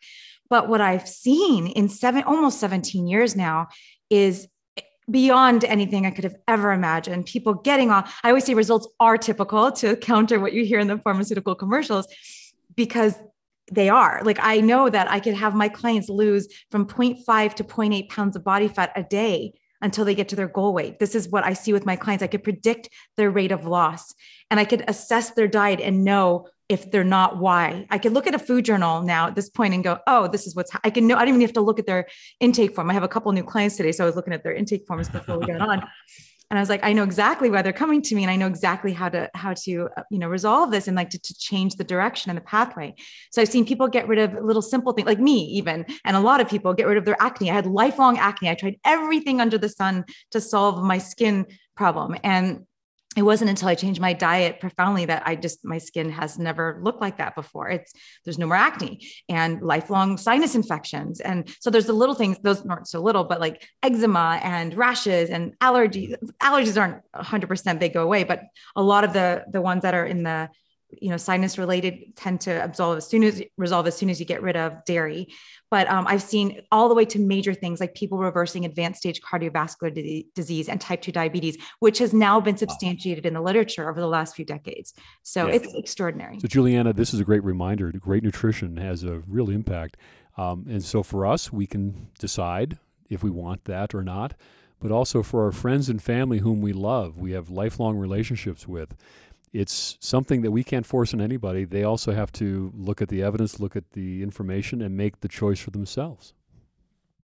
But 0.49 0.69
what 0.69 0.79
I've 0.79 1.07
seen 1.07 1.67
in 1.67 1.89
seven 1.89 2.23
almost 2.23 2.59
17 2.59 3.07
years 3.07 3.35
now 3.35 3.67
is 4.09 4.47
beyond 5.09 5.63
anything 5.65 6.05
I 6.05 6.11
could 6.11 6.23
have 6.23 6.35
ever 6.47 6.71
imagined. 6.71 7.25
People 7.25 7.53
getting 7.53 7.91
off. 7.91 8.19
I 8.23 8.29
always 8.29 8.45
say 8.45 8.53
results 8.53 8.87
are 8.99 9.17
typical 9.17 9.71
to 9.73 9.95
counter 10.11 10.39
what 10.39 10.53
you 10.53 10.65
hear 10.65 10.79
in 10.79 10.87
the 10.87 10.97
pharmaceutical 10.97 11.55
commercials 11.55 12.07
because 12.75 13.15
they 13.71 13.89
are. 13.89 14.21
Like 14.23 14.39
I 14.41 14.61
know 14.61 14.89
that 14.89 15.09
I 15.09 15.19
could 15.19 15.35
have 15.35 15.55
my 15.55 15.69
clients 15.69 16.09
lose 16.09 16.47
from 16.71 16.85
0.5 16.85 17.53
to 17.55 17.63
0.8 17.63 18.09
pounds 18.09 18.35
of 18.35 18.43
body 18.43 18.67
fat 18.67 18.91
a 18.95 19.03
day 19.03 19.53
until 19.81 20.05
they 20.05 20.15
get 20.15 20.29
to 20.29 20.35
their 20.35 20.47
goal 20.47 20.73
weight. 20.73 20.99
This 20.99 21.15
is 21.15 21.29
what 21.29 21.45
I 21.45 21.53
see 21.53 21.73
with 21.73 21.85
my 21.85 21.95
clients. 21.95 22.23
I 22.23 22.27
could 22.27 22.43
predict 22.43 22.89
their 23.17 23.29
rate 23.29 23.51
of 23.51 23.65
loss 23.65 24.13
and 24.49 24.59
I 24.59 24.65
could 24.65 24.83
assess 24.87 25.31
their 25.31 25.47
diet 25.47 25.79
and 25.81 26.03
know 26.03 26.47
if 26.67 26.89
they're 26.89 27.03
not 27.03 27.37
why. 27.37 27.85
I 27.89 27.97
could 27.97 28.13
look 28.13 28.27
at 28.27 28.33
a 28.33 28.39
food 28.39 28.65
journal 28.65 29.01
now 29.01 29.27
at 29.27 29.35
this 29.35 29.49
point 29.49 29.73
and 29.73 29.83
go 29.83 29.99
oh 30.07 30.27
this 30.27 30.47
is 30.47 30.55
what's 30.55 30.71
i 30.83 30.89
can 30.89 31.05
know 31.07 31.15
i 31.15 31.19
don't 31.19 31.29
even 31.29 31.41
have 31.41 31.53
to 31.53 31.61
look 31.61 31.79
at 31.79 31.85
their 31.85 32.07
intake 32.39 32.75
form. 32.75 32.89
I 32.89 32.93
have 32.93 33.03
a 33.03 33.07
couple 33.07 33.31
new 33.31 33.43
clients 33.43 33.77
today 33.77 33.91
so 33.91 34.03
i 34.03 34.07
was 34.07 34.15
looking 34.15 34.33
at 34.33 34.43
their 34.43 34.53
intake 34.53 34.85
forms 34.87 35.09
before 35.09 35.39
we 35.39 35.45
got 35.45 35.61
on. 35.61 35.85
And 36.51 36.59
i 36.59 36.61
was 36.61 36.69
like 36.69 36.83
i 36.83 36.93
know 36.93 37.01
exactly 37.01 37.49
why 37.49 37.63
they're 37.63 37.73
coming 37.73 38.03
to 38.03 38.13
me 38.13 38.21
and 38.23 38.29
i 38.29 38.35
know 38.35 38.45
exactly 38.45 38.93
how 38.93 39.09
to 39.09 39.31
how 39.33 39.55
to 39.63 39.89
uh, 39.97 40.03
you 40.11 40.19
know 40.19 40.27
resolve 40.27 40.69
this 40.69 40.87
and 40.87 40.95
like 40.95 41.09
to, 41.09 41.19
to 41.19 41.33
change 41.39 41.75
the 41.75 41.83
direction 41.83 42.29
and 42.29 42.37
the 42.37 42.43
pathway. 42.43 42.93
So 43.31 43.41
i've 43.41 43.49
seen 43.49 43.65
people 43.65 43.87
get 43.87 44.07
rid 44.07 44.19
of 44.19 44.45
little 44.45 44.61
simple 44.61 44.93
things 44.93 45.07
like 45.07 45.19
me 45.19 45.37
even 45.59 45.87
and 46.05 46.15
a 46.15 46.19
lot 46.19 46.41
of 46.41 46.47
people 46.47 46.71
get 46.75 46.85
rid 46.85 46.99
of 46.99 47.05
their 47.05 47.17
acne. 47.19 47.49
I 47.49 47.55
had 47.55 47.65
lifelong 47.65 48.19
acne. 48.19 48.49
I 48.51 48.53
tried 48.53 48.75
everything 48.85 49.41
under 49.41 49.57
the 49.57 49.69
sun 49.69 50.05
to 50.31 50.39
solve 50.39 50.83
my 50.83 50.99
skin 50.99 51.47
problem 51.75 52.15
and 52.23 52.67
it 53.15 53.21
wasn't 53.21 53.49
until 53.49 53.69
I 53.69 53.75
changed 53.75 54.01
my 54.01 54.13
diet 54.13 54.59
profoundly 54.59 55.05
that 55.05 55.23
I 55.25 55.35
just 55.35 55.63
my 55.63 55.77
skin 55.77 56.09
has 56.09 56.37
never 56.37 56.79
looked 56.81 57.01
like 57.01 57.17
that 57.17 57.35
before. 57.35 57.69
It's 57.69 57.93
there's 58.25 58.37
no 58.37 58.47
more 58.47 58.57
acne 58.57 59.07
and 59.29 59.61
lifelong 59.61 60.17
sinus 60.17 60.55
infections. 60.55 61.21
And 61.21 61.49
so 61.61 61.69
there's 61.69 61.85
the 61.85 61.93
little 61.93 62.15
things, 62.15 62.37
those 62.41 62.65
aren't 62.65 62.87
so 62.87 63.01
little, 63.01 63.23
but 63.23 63.39
like 63.39 63.67
eczema 63.81 64.39
and 64.43 64.75
rashes 64.75 65.29
and 65.29 65.57
allergies. 65.59 66.15
Allergies 66.41 66.79
aren't 66.79 67.01
100% 67.15 67.79
they 67.79 67.89
go 67.89 68.03
away, 68.03 68.23
but 68.23 68.41
a 68.75 68.83
lot 68.83 69.03
of 69.03 69.13
the 69.13 69.45
the 69.49 69.61
ones 69.61 69.83
that 69.83 69.93
are 69.93 70.05
in 70.05 70.23
the 70.23 70.49
you 71.01 71.09
know 71.09 71.17
sinus 71.17 71.57
related 71.57 72.15
tend 72.15 72.41
to 72.41 72.63
absolve 72.63 72.97
as 72.97 73.07
soon 73.07 73.23
as 73.23 73.41
resolve 73.57 73.87
as 73.87 73.95
soon 73.95 74.09
as 74.09 74.19
you 74.19 74.25
get 74.25 74.41
rid 74.41 74.55
of 74.55 74.83
dairy. 74.85 75.27
But 75.71 75.89
um, 75.89 76.05
i've 76.07 76.21
seen 76.21 76.61
all 76.71 76.87
the 76.87 76.95
way 76.95 77.05
to 77.05 77.19
major 77.19 77.53
things 77.53 77.79
like 77.79 77.95
people 77.95 78.17
reversing 78.17 78.65
advanced 78.65 78.99
stage 78.99 79.21
cardiovascular 79.21 79.93
d- 79.93 80.27
disease 80.35 80.69
and 80.69 80.79
type 80.79 81.01
2 81.01 81.11
diabetes 81.11 81.57
which 81.79 81.97
has 81.99 82.13
now 82.13 82.39
been 82.39 82.57
substantiated 82.57 83.25
in 83.25 83.33
the 83.33 83.41
literature 83.41 83.89
over 83.89 83.99
the 83.99 84.07
last 84.07 84.35
few 84.35 84.45
decades. 84.45 84.93
So 85.23 85.47
yeah. 85.47 85.55
it's 85.55 85.73
extraordinary. 85.73 86.39
So 86.39 86.47
Julieanna 86.47 86.95
this 86.95 87.13
is 87.13 87.19
a 87.19 87.23
great 87.25 87.43
reminder. 87.43 87.91
Great 87.91 88.23
nutrition 88.23 88.77
has 88.77 89.03
a 89.03 89.23
real 89.27 89.49
impact. 89.49 89.97
Um, 90.37 90.65
and 90.69 90.83
so 90.83 91.03
for 91.03 91.25
us 91.25 91.51
we 91.51 91.67
can 91.67 92.07
decide 92.19 92.77
if 93.09 93.23
we 93.23 93.29
want 93.29 93.65
that 93.65 93.93
or 93.93 94.03
not. 94.03 94.33
But 94.79 94.91
also 94.91 95.23
for 95.23 95.45
our 95.45 95.51
friends 95.51 95.89
and 95.89 96.01
family 96.01 96.39
whom 96.39 96.61
we 96.61 96.73
love 96.73 97.17
we 97.17 97.31
have 97.31 97.49
lifelong 97.49 97.97
relationships 97.97 98.67
with 98.67 98.95
it's 99.53 99.97
something 99.99 100.41
that 100.41 100.51
we 100.51 100.63
can't 100.63 100.85
force 100.85 101.13
on 101.13 101.21
anybody. 101.21 101.65
They 101.65 101.83
also 101.83 102.13
have 102.13 102.31
to 102.33 102.71
look 102.75 103.01
at 103.01 103.09
the 103.09 103.23
evidence, 103.23 103.59
look 103.59 103.75
at 103.75 103.91
the 103.91 104.21
information, 104.23 104.81
and 104.81 104.95
make 104.95 105.21
the 105.21 105.27
choice 105.27 105.59
for 105.59 105.71
themselves. 105.71 106.33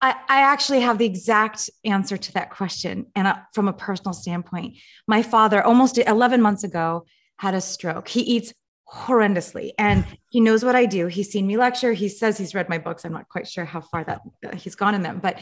I, 0.03 0.11
I 0.29 0.41
actually 0.41 0.81
have 0.81 0.99
the 0.99 1.07
exact 1.07 1.71
answer 1.85 2.17
to 2.17 2.33
that 2.35 2.51
question. 2.51 3.07
And 3.15 3.27
uh, 3.27 3.37
from 3.55 3.69
a 3.69 3.73
personal 3.73 4.13
standpoint, 4.13 4.77
my 5.07 5.23
father, 5.23 5.63
almost 5.63 5.99
11 5.99 6.43
months 6.43 6.65
ago, 6.65 7.07
had 7.39 7.55
a 7.55 7.61
stroke. 7.61 8.09
He 8.09 8.21
eats 8.21 8.53
horrendously 8.89 9.73
and 9.79 10.05
he 10.31 10.41
knows 10.41 10.65
what 10.65 10.77
I 10.77 10.87
do. 10.87 11.07
He's 11.07 11.31
seen 11.31 11.47
me 11.47 11.57
lecture. 11.57 11.93
He 11.93 12.09
says 12.09 12.39
he's 12.39 12.55
read 12.55 12.69
my 12.69 12.79
books. 12.79 13.05
I'm 13.05 13.13
not 13.13 13.29
quite 13.29 13.49
sure 13.49 13.65
how 13.65 13.81
far 13.81 14.05
that 14.05 14.21
uh, 14.45 14.57
he's 14.57 14.75
gone 14.75 14.95
in 14.95 15.03
them, 15.03 15.21
but 15.23 15.39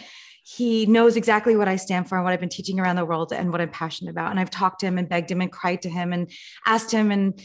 he 0.47 0.85
knows 0.85 1.17
exactly 1.17 1.57
what 1.57 1.69
I 1.69 1.77
stand 1.77 2.07
for 2.07 2.17
and 2.17 2.25
what 2.25 2.35
I've 2.35 2.41
been 2.41 2.51
teaching 2.51 2.79
around 2.79 2.97
the 2.97 3.05
world 3.05 3.33
and 3.33 3.51
what 3.51 3.63
I'm 3.63 3.71
passionate 3.71 4.11
about. 4.11 4.31
And 4.31 4.39
I've 4.39 4.51
talked 4.51 4.81
to 4.81 4.87
him 4.87 4.99
and 4.99 5.09
begged 5.09 5.31
him 5.31 5.41
and 5.41 5.51
cried 5.51 5.83
to 5.83 5.89
him 5.89 6.13
and 6.13 6.31
asked 6.67 6.91
him 6.91 7.11
and 7.11 7.41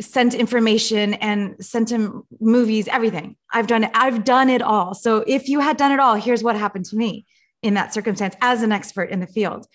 sent 0.00 0.32
information 0.32 1.14
and 1.14 1.62
sent 1.64 1.92
him 1.92 2.22
movies, 2.40 2.88
everything. 2.88 3.36
I've 3.52 3.66
done 3.66 3.84
it. 3.84 3.90
I've 3.92 4.24
done 4.24 4.48
it 4.48 4.62
all. 4.62 4.94
So 4.94 5.24
if 5.26 5.46
you 5.48 5.60
had 5.60 5.76
done 5.76 5.92
it 5.92 6.00
all, 6.00 6.14
here's 6.14 6.42
what 6.42 6.56
happened 6.56 6.86
to 6.86 6.96
me 6.96 7.26
in 7.62 7.74
that 7.74 7.92
circumstance 7.92 8.34
as 8.40 8.62
an 8.62 8.72
expert 8.72 9.10
in 9.10 9.20
the 9.20 9.26
field. 9.26 9.66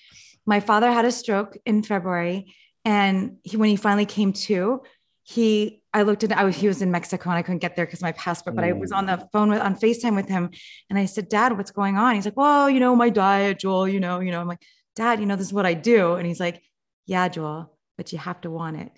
My 0.47 0.61
father 0.61 0.91
had 0.91 1.05
a 1.05 1.11
stroke 1.11 1.57
in 1.63 1.83
February. 1.83 2.55
And 2.85 3.37
he, 3.43 3.55
when 3.55 3.69
he 3.69 3.75
finally 3.75 4.07
came 4.07 4.33
to, 4.33 4.81
he 5.23 5.78
I 5.93 6.03
looked 6.03 6.23
at 6.23 6.31
I 6.31 6.43
was 6.43 6.55
he 6.55 6.67
was 6.67 6.81
in 6.81 6.91
Mexico 6.91 7.29
and 7.29 7.37
I 7.37 7.41
couldn't 7.41 7.59
get 7.59 7.75
there 7.75 7.85
because 7.85 8.01
my 8.01 8.11
passport, 8.11 8.55
but 8.55 8.63
I 8.63 8.73
was 8.73 8.91
on 8.91 9.07
the 9.07 9.13
mm. 9.13 9.31
phone 9.31 9.49
with 9.49 9.61
on 9.61 9.75
FaceTime 9.75 10.15
with 10.15 10.27
him 10.27 10.51
and 10.89 10.99
I 10.99 11.05
said, 11.05 11.29
Dad, 11.29 11.57
what's 11.57 11.71
going 11.71 11.97
on? 11.97 12.15
He's 12.15 12.25
like, 12.25 12.37
Well, 12.37 12.69
you 12.69 12.79
know, 12.79 12.95
my 12.95 13.09
diet, 13.09 13.59
Joel, 13.59 13.87
you 13.87 13.99
know, 13.99 14.19
you 14.19 14.31
know, 14.31 14.39
I'm 14.39 14.47
like, 14.47 14.61
Dad, 14.95 15.19
you 15.19 15.25
know, 15.25 15.35
this 15.35 15.47
is 15.47 15.53
what 15.53 15.65
I 15.65 15.73
do. 15.73 16.13
And 16.13 16.27
he's 16.27 16.39
like, 16.39 16.61
Yeah, 17.05 17.27
Joel, 17.27 17.75
but 17.97 18.11
you 18.13 18.19
have 18.19 18.39
to 18.41 18.51
want 18.51 18.77
it. 18.77 18.91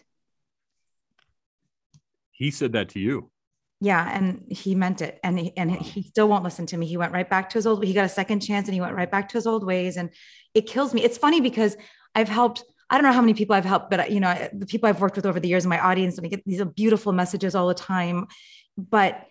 He 2.32 2.52
said 2.52 2.74
that 2.74 2.90
to 2.90 3.00
you. 3.00 3.32
Yeah, 3.84 4.08
and 4.16 4.46
he 4.50 4.76
meant 4.76 5.02
it. 5.02 5.20
And 5.24 5.40
he, 5.40 5.58
and 5.58 5.72
he 5.72 6.04
still 6.04 6.28
won't 6.28 6.44
listen 6.44 6.68
to 6.68 6.78
me. 6.78 6.86
He 6.86 6.98
went 6.98 7.14
right 7.14 7.28
back 7.28 7.50
to 7.52 7.58
his 7.58 7.66
old 7.66 7.84
he 7.84 7.94
got 7.94 8.06
a 8.06 8.10
second 8.10 8.42
chance 8.42 8.68
and 8.68 8.76
he 8.76 8.82
went 8.82 8.96
right 8.96 9.10
back 9.10 9.30
to 9.30 9.38
his 9.38 9.48
old 9.48 9.66
ways. 9.66 9.98
And 9.98 10.12
it 10.54 10.68
kills 10.68 10.94
me. 10.94 11.04
It's 11.04 11.18
funny 11.18 11.42
because 11.42 11.76
I've 12.14 12.30
helped 12.30 12.64
I 12.92 12.96
don't 12.96 13.04
know 13.04 13.14
how 13.14 13.22
many 13.22 13.34
people 13.34 13.56
I've 13.56 13.66
helped, 13.66 13.90
but 13.90 14.12
you 14.12 14.20
know, 14.20 14.50
the 14.52 14.66
people 14.66 14.90
I've 14.90 15.00
worked 15.00 15.16
with 15.16 15.26
over 15.26 15.40
the 15.40 15.48
years 15.48 15.64
in 15.64 15.70
my 15.70 15.80
audience, 15.80 16.18
and 16.18 16.26
I 16.26 16.30
get 16.30 16.44
these 16.46 16.62
beautiful 16.76 17.14
messages 17.14 17.56
all 17.56 17.70
the 17.70 17.74
time. 17.74 18.28
But 18.78 19.26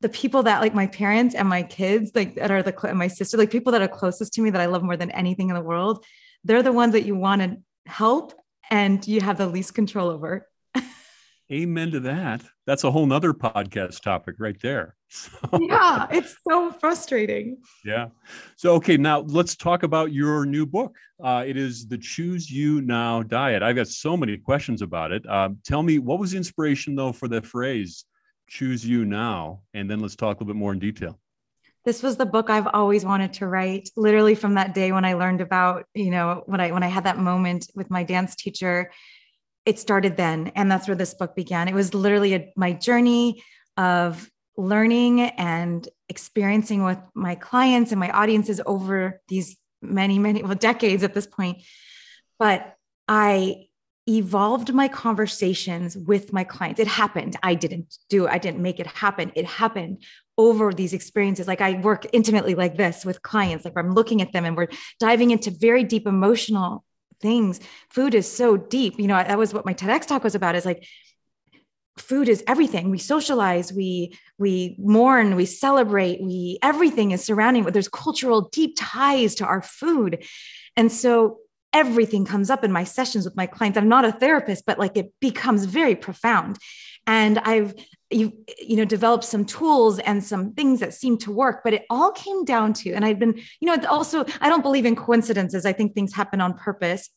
the 0.00 0.08
people 0.08 0.42
that 0.44 0.62
like 0.62 0.74
my 0.74 0.86
parents 0.86 1.34
and 1.34 1.46
my 1.46 1.62
kids, 1.62 2.12
like 2.14 2.34
that 2.36 2.50
are 2.50 2.62
the 2.62 2.94
my 2.94 3.08
sister, 3.08 3.36
like 3.36 3.50
people 3.50 3.72
that 3.72 3.82
are 3.82 3.88
closest 3.88 4.32
to 4.34 4.40
me 4.40 4.50
that 4.50 4.60
I 4.60 4.66
love 4.66 4.82
more 4.82 4.96
than 4.96 5.10
anything 5.10 5.50
in 5.50 5.54
the 5.54 5.60
world, 5.60 6.04
they're 6.44 6.62
the 6.62 6.72
ones 6.72 6.92
that 6.92 7.04
you 7.04 7.14
want 7.14 7.42
to 7.42 7.58
help 7.86 8.32
and 8.70 9.06
you 9.06 9.20
have 9.20 9.36
the 9.36 9.46
least 9.46 9.74
control 9.74 10.08
over. 10.08 10.48
Amen 11.52 11.90
to 11.90 12.00
that. 12.00 12.42
That's 12.66 12.84
a 12.84 12.90
whole 12.90 13.06
nother 13.06 13.34
podcast 13.34 14.00
topic 14.00 14.36
right 14.38 14.60
there. 14.62 14.96
So, 15.14 15.60
yeah, 15.60 16.08
it's 16.10 16.34
so 16.48 16.72
frustrating. 16.72 17.58
Yeah. 17.84 18.08
So, 18.56 18.74
okay, 18.74 18.96
now 18.96 19.20
let's 19.20 19.54
talk 19.54 19.84
about 19.84 20.12
your 20.12 20.44
new 20.44 20.66
book. 20.66 20.96
Uh, 21.22 21.44
it 21.46 21.56
is 21.56 21.86
the 21.86 21.98
Choose 21.98 22.50
You 22.50 22.80
Now 22.80 23.22
Diet. 23.22 23.62
I've 23.62 23.76
got 23.76 23.86
so 23.86 24.16
many 24.16 24.36
questions 24.36 24.82
about 24.82 25.12
it. 25.12 25.24
Um, 25.28 25.58
tell 25.64 25.84
me, 25.84 26.00
what 26.00 26.18
was 26.18 26.32
the 26.32 26.36
inspiration, 26.38 26.96
though, 26.96 27.12
for 27.12 27.28
the 27.28 27.42
phrase 27.42 28.04
choose 28.46 28.84
you 28.84 29.04
now 29.04 29.60
and 29.72 29.90
then 29.90 30.00
let's 30.00 30.16
talk 30.16 30.36
a 30.36 30.44
little 30.44 30.46
bit 30.46 30.56
more 30.56 30.72
in 30.72 30.78
detail 30.78 31.18
this 31.84 32.02
was 32.02 32.16
the 32.16 32.26
book 32.26 32.50
i've 32.50 32.68
always 32.72 33.04
wanted 33.04 33.32
to 33.32 33.46
write 33.46 33.88
literally 33.96 34.34
from 34.34 34.54
that 34.54 34.74
day 34.74 34.92
when 34.92 35.04
i 35.04 35.14
learned 35.14 35.40
about 35.40 35.84
you 35.94 36.10
know 36.10 36.42
when 36.46 36.60
i 36.60 36.70
when 36.70 36.82
i 36.82 36.86
had 36.86 37.04
that 37.04 37.18
moment 37.18 37.70
with 37.74 37.90
my 37.90 38.02
dance 38.02 38.34
teacher 38.34 38.90
it 39.64 39.78
started 39.78 40.16
then 40.16 40.52
and 40.54 40.70
that's 40.70 40.86
where 40.86 40.96
this 40.96 41.14
book 41.14 41.34
began 41.34 41.68
it 41.68 41.74
was 41.74 41.94
literally 41.94 42.34
a, 42.34 42.52
my 42.56 42.72
journey 42.72 43.42
of 43.76 44.30
learning 44.56 45.20
and 45.20 45.88
experiencing 46.08 46.84
with 46.84 46.98
my 47.14 47.34
clients 47.34 47.90
and 47.90 48.00
my 48.00 48.10
audiences 48.10 48.60
over 48.66 49.20
these 49.28 49.56
many 49.82 50.18
many 50.18 50.42
well 50.42 50.54
decades 50.54 51.02
at 51.02 51.12
this 51.12 51.26
point 51.26 51.58
but 52.38 52.74
i 53.08 53.66
evolved 54.08 54.72
my 54.74 54.86
conversations 54.86 55.96
with 55.96 56.32
my 56.32 56.44
clients. 56.44 56.78
It 56.78 56.86
happened. 56.86 57.36
I 57.42 57.54
didn't 57.54 57.96
do. 58.10 58.28
I 58.28 58.38
didn't 58.38 58.60
make 58.60 58.78
it 58.78 58.86
happen. 58.86 59.32
It 59.34 59.46
happened 59.46 60.02
over 60.36 60.72
these 60.72 60.92
experiences. 60.92 61.46
Like 61.46 61.60
I 61.60 61.80
work 61.80 62.06
intimately 62.12 62.54
like 62.54 62.76
this 62.76 63.04
with 63.04 63.22
clients, 63.22 63.64
like 63.64 63.74
I'm 63.76 63.94
looking 63.94 64.20
at 64.20 64.32
them 64.32 64.44
and 64.44 64.56
we're 64.56 64.68
diving 65.00 65.30
into 65.30 65.50
very 65.50 65.84
deep 65.84 66.06
emotional 66.06 66.84
things. 67.20 67.60
Food 67.88 68.14
is 68.14 68.30
so 68.30 68.56
deep. 68.56 68.98
You 68.98 69.06
know, 69.06 69.14
that 69.14 69.38
was 69.38 69.54
what 69.54 69.64
my 69.64 69.72
TEDx 69.72 70.06
talk 70.06 70.24
was 70.24 70.34
about 70.34 70.56
is 70.56 70.66
like 70.66 70.86
food 71.96 72.28
is 72.28 72.42
everything. 72.46 72.90
We 72.90 72.98
socialize, 72.98 73.72
we 73.72 74.16
we 74.38 74.76
mourn, 74.78 75.36
we 75.36 75.46
celebrate, 75.46 76.20
we 76.20 76.58
everything 76.62 77.12
is 77.12 77.24
surrounding 77.24 77.64
there's 77.64 77.88
cultural 77.88 78.48
deep 78.52 78.74
ties 78.76 79.36
to 79.36 79.44
our 79.44 79.62
food. 79.62 80.24
And 80.76 80.90
so 80.90 81.38
everything 81.72 82.24
comes 82.24 82.50
up 82.50 82.64
in 82.64 82.72
my 82.72 82.84
sessions 82.84 83.24
with 83.24 83.36
my 83.36 83.46
clients. 83.46 83.78
I'm 83.78 83.88
not 83.88 84.04
a 84.04 84.12
therapist, 84.12 84.64
but 84.66 84.78
like 84.78 84.96
it 84.96 85.12
becomes 85.20 85.64
very 85.64 85.94
profound. 85.94 86.58
And 87.06 87.38
I've 87.40 87.74
you, 88.10 88.32
you 88.58 88.76
know 88.76 88.84
developed 88.84 89.24
some 89.24 89.44
tools 89.44 89.98
and 89.98 90.22
some 90.22 90.52
things 90.52 90.80
that 90.80 90.94
seem 90.94 91.18
to 91.18 91.32
work 91.32 91.62
but 91.64 91.74
it 91.74 91.84
all 91.90 92.12
came 92.12 92.44
down 92.44 92.72
to 92.72 92.92
and 92.92 93.04
i've 93.04 93.18
been 93.18 93.34
you 93.60 93.66
know 93.66 93.76
also 93.88 94.24
i 94.40 94.48
don't 94.48 94.62
believe 94.62 94.86
in 94.86 94.94
coincidences 94.94 95.66
i 95.66 95.72
think 95.72 95.94
things 95.94 96.14
happen 96.14 96.40
on 96.40 96.54
purpose 96.54 97.10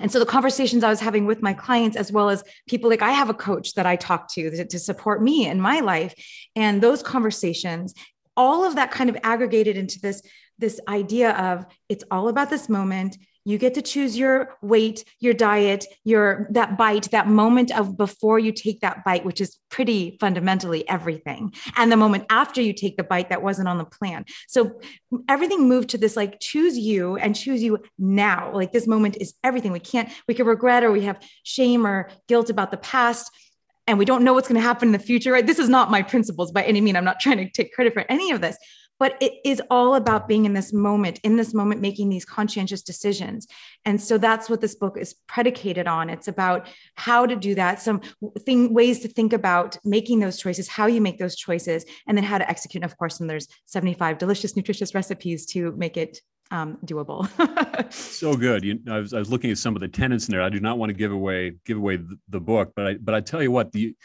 and 0.00 0.10
so 0.10 0.18
the 0.18 0.26
conversations 0.26 0.84
I 0.84 0.90
was 0.90 1.00
having 1.00 1.26
with 1.26 1.42
my 1.42 1.52
clients, 1.52 1.96
as 1.96 2.12
well 2.12 2.28
as 2.28 2.44
people 2.68 2.90
like 2.90 3.02
I 3.02 3.12
have 3.12 3.30
a 3.30 3.34
coach 3.34 3.74
that 3.74 3.86
I 3.86 3.96
talk 3.96 4.32
to, 4.34 4.50
to 4.50 4.64
to, 4.64 4.78
support 4.78 5.22
me 5.22 5.46
in 5.46 5.60
my 5.60 5.80
life, 5.80 6.14
and 6.54 6.82
those 6.82 7.02
conversations, 7.02 7.94
all 8.36 8.64
of 8.64 8.76
that 8.76 8.90
kind 8.90 9.10
of 9.10 9.16
aggregated 9.22 9.76
into 9.76 10.00
this 10.00 10.22
this 10.58 10.80
idea 10.88 11.32
of 11.32 11.66
it's 11.88 12.04
all 12.10 12.28
about 12.28 12.50
this 12.50 12.68
moment 12.68 13.16
you 13.46 13.58
get 13.58 13.74
to 13.74 13.82
choose 13.82 14.18
your 14.18 14.56
weight 14.60 15.04
your 15.20 15.32
diet 15.32 15.86
your 16.04 16.48
that 16.50 16.76
bite 16.76 17.10
that 17.12 17.28
moment 17.28 17.70
of 17.76 17.96
before 17.96 18.38
you 18.38 18.52
take 18.52 18.80
that 18.80 19.04
bite 19.04 19.24
which 19.24 19.40
is 19.40 19.58
pretty 19.76 20.16
fundamentally 20.20 20.88
everything. 20.88 21.52
And 21.76 21.92
the 21.92 21.98
moment 21.98 22.24
after 22.30 22.62
you 22.62 22.72
take 22.72 22.96
the 22.96 23.04
bite 23.04 23.28
that 23.28 23.42
wasn't 23.42 23.68
on 23.68 23.76
the 23.76 23.84
plan. 23.84 24.24
So 24.48 24.80
everything 25.28 25.68
moved 25.68 25.90
to 25.90 25.98
this 25.98 26.16
like 26.16 26.40
choose 26.40 26.78
you 26.78 27.16
and 27.16 27.36
choose 27.36 27.62
you 27.62 27.80
now. 27.98 28.54
Like 28.54 28.72
this 28.72 28.86
moment 28.86 29.18
is 29.20 29.34
everything. 29.44 29.72
We 29.72 29.80
can't 29.80 30.08
we 30.26 30.32
can 30.32 30.46
regret 30.46 30.82
or 30.82 30.90
we 30.90 31.02
have 31.02 31.20
shame 31.42 31.86
or 31.86 32.08
guilt 32.26 32.48
about 32.48 32.70
the 32.70 32.78
past 32.78 33.30
and 33.86 33.98
we 33.98 34.06
don't 34.06 34.24
know 34.24 34.32
what's 34.32 34.48
going 34.48 34.60
to 34.60 34.66
happen 34.66 34.88
in 34.88 34.92
the 34.92 34.98
future 34.98 35.32
right? 35.32 35.46
This 35.46 35.58
is 35.58 35.68
not 35.68 35.90
my 35.90 36.00
principles 36.00 36.52
by 36.52 36.62
any 36.62 36.80
mean. 36.80 36.96
I'm 36.96 37.04
not 37.04 37.20
trying 37.20 37.38
to 37.38 37.50
take 37.50 37.74
credit 37.74 37.92
for 37.92 38.06
any 38.08 38.30
of 38.30 38.40
this 38.40 38.56
but 38.98 39.16
it 39.20 39.34
is 39.44 39.60
all 39.70 39.94
about 39.94 40.28
being 40.28 40.44
in 40.44 40.52
this 40.52 40.72
moment 40.72 41.20
in 41.22 41.36
this 41.36 41.54
moment 41.54 41.80
making 41.80 42.08
these 42.08 42.24
conscientious 42.24 42.82
decisions 42.82 43.46
and 43.84 44.00
so 44.00 44.18
that's 44.18 44.48
what 44.48 44.60
this 44.60 44.74
book 44.74 44.96
is 44.96 45.14
predicated 45.26 45.86
on 45.86 46.10
it's 46.10 46.28
about 46.28 46.66
how 46.94 47.26
to 47.26 47.36
do 47.36 47.54
that 47.54 47.80
some 47.80 48.00
thing 48.40 48.72
ways 48.72 49.00
to 49.00 49.08
think 49.08 49.32
about 49.32 49.76
making 49.84 50.20
those 50.20 50.38
choices 50.38 50.68
how 50.68 50.86
you 50.86 51.00
make 51.00 51.18
those 51.18 51.36
choices 51.36 51.84
and 52.06 52.16
then 52.16 52.24
how 52.24 52.38
to 52.38 52.48
execute 52.48 52.82
and 52.82 52.90
of 52.90 52.96
course 52.98 53.20
and 53.20 53.28
there's 53.28 53.48
75 53.66 54.18
delicious 54.18 54.56
nutritious 54.56 54.94
recipes 54.94 55.46
to 55.46 55.72
make 55.72 55.96
it 55.96 56.20
um, 56.50 56.78
doable. 56.84 57.26
so 57.92 58.36
good. 58.36 58.64
You, 58.64 58.78
I, 58.88 59.00
was, 59.00 59.12
I 59.12 59.18
was 59.18 59.30
looking 59.30 59.50
at 59.50 59.58
some 59.58 59.74
of 59.74 59.80
the 59.80 59.88
tenants 59.88 60.28
in 60.28 60.32
there. 60.32 60.42
I 60.42 60.48
do 60.48 60.60
not 60.60 60.78
want 60.78 60.90
to 60.90 60.94
give 60.94 61.10
away 61.10 61.54
give 61.64 61.76
away 61.76 61.96
the, 61.96 62.16
the 62.28 62.40
book, 62.40 62.72
but 62.76 62.86
I 62.86 62.94
but 62.94 63.14
I 63.16 63.20
tell 63.20 63.42
you 63.42 63.50
what 63.50 63.72
the 63.72 63.96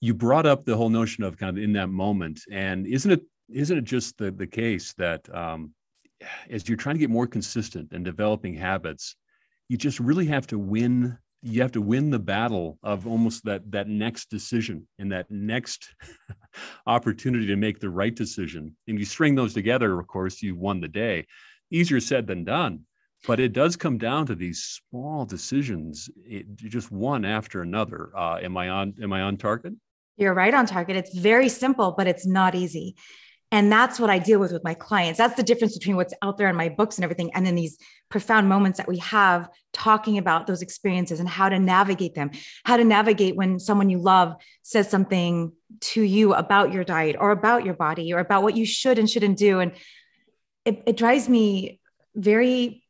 you 0.00 0.14
brought 0.14 0.46
up 0.46 0.64
the 0.64 0.76
whole 0.76 0.90
notion 0.90 1.24
of 1.24 1.38
kind 1.38 1.56
of 1.56 1.62
in 1.62 1.74
that 1.74 1.88
moment, 1.88 2.40
and 2.50 2.86
isn't 2.86 3.10
it 3.10 3.22
isn't 3.48 3.78
it 3.78 3.84
just 3.84 4.18
the, 4.18 4.30
the 4.30 4.46
case 4.46 4.92
that 4.94 5.32
um, 5.34 5.72
as 6.50 6.68
you're 6.68 6.78
trying 6.78 6.96
to 6.96 7.00
get 7.00 7.10
more 7.10 7.26
consistent 7.26 7.92
and 7.92 8.04
developing 8.04 8.54
habits, 8.54 9.16
you 9.68 9.76
just 9.76 10.00
really 10.00 10.26
have 10.26 10.46
to 10.48 10.58
win. 10.58 11.18
You 11.42 11.62
have 11.62 11.72
to 11.72 11.82
win 11.82 12.10
the 12.10 12.18
battle 12.18 12.78
of 12.82 13.06
almost 13.06 13.44
that 13.44 13.70
that 13.70 13.88
next 13.88 14.30
decision 14.30 14.88
and 14.98 15.12
that 15.12 15.30
next 15.30 15.94
opportunity 16.86 17.46
to 17.46 17.56
make 17.56 17.78
the 17.78 17.90
right 17.90 18.14
decision. 18.14 18.76
And 18.88 18.98
you 18.98 19.04
string 19.04 19.34
those 19.34 19.54
together, 19.54 19.98
of 19.98 20.06
course, 20.06 20.42
you 20.42 20.56
won 20.56 20.80
the 20.80 20.88
day. 20.88 21.26
Easier 21.70 22.00
said 22.00 22.26
than 22.26 22.44
done, 22.44 22.84
but 23.26 23.38
it 23.38 23.52
does 23.52 23.76
come 23.76 23.98
down 23.98 24.26
to 24.26 24.34
these 24.34 24.80
small 24.90 25.24
decisions, 25.24 26.08
it, 26.24 26.56
just 26.56 26.90
one 26.90 27.24
after 27.24 27.62
another. 27.62 28.10
Uh, 28.16 28.38
am 28.42 28.56
I 28.56 28.68
on? 28.68 28.94
Am 29.02 29.12
I 29.12 29.22
on 29.22 29.36
target? 29.36 29.74
You're 30.16 30.34
right 30.34 30.54
on 30.54 30.66
target. 30.66 30.96
It's 30.96 31.16
very 31.16 31.48
simple, 31.48 31.94
but 31.96 32.06
it's 32.06 32.26
not 32.26 32.54
easy. 32.54 32.96
And 33.52 33.70
that's 33.70 34.00
what 34.00 34.10
I 34.10 34.18
deal 34.18 34.40
with 34.40 34.52
with 34.52 34.64
my 34.64 34.74
clients. 34.74 35.18
That's 35.18 35.36
the 35.36 35.42
difference 35.42 35.78
between 35.78 35.94
what's 35.94 36.12
out 36.20 36.36
there 36.36 36.48
in 36.48 36.56
my 36.56 36.68
books 36.68 36.96
and 36.96 37.04
everything, 37.04 37.30
and 37.32 37.46
then 37.46 37.54
these 37.54 37.78
profound 38.08 38.48
moments 38.48 38.78
that 38.78 38.88
we 38.88 38.98
have 38.98 39.48
talking 39.72 40.18
about 40.18 40.46
those 40.46 40.62
experiences 40.62 41.20
and 41.20 41.28
how 41.28 41.48
to 41.48 41.58
navigate 41.58 42.14
them, 42.14 42.30
how 42.64 42.76
to 42.76 42.84
navigate 42.84 43.36
when 43.36 43.58
someone 43.60 43.88
you 43.88 43.98
love 43.98 44.34
says 44.62 44.90
something 44.90 45.52
to 45.80 46.02
you 46.02 46.34
about 46.34 46.72
your 46.72 46.84
diet 46.84 47.16
or 47.18 47.30
about 47.30 47.64
your 47.64 47.74
body 47.74 48.12
or 48.12 48.18
about 48.18 48.42
what 48.42 48.56
you 48.56 48.66
should 48.66 48.98
and 48.98 49.08
shouldn't 49.08 49.38
do. 49.38 49.60
And 49.60 49.72
it, 50.64 50.82
it 50.86 50.96
drives 50.96 51.28
me 51.28 51.80
very, 52.14 52.84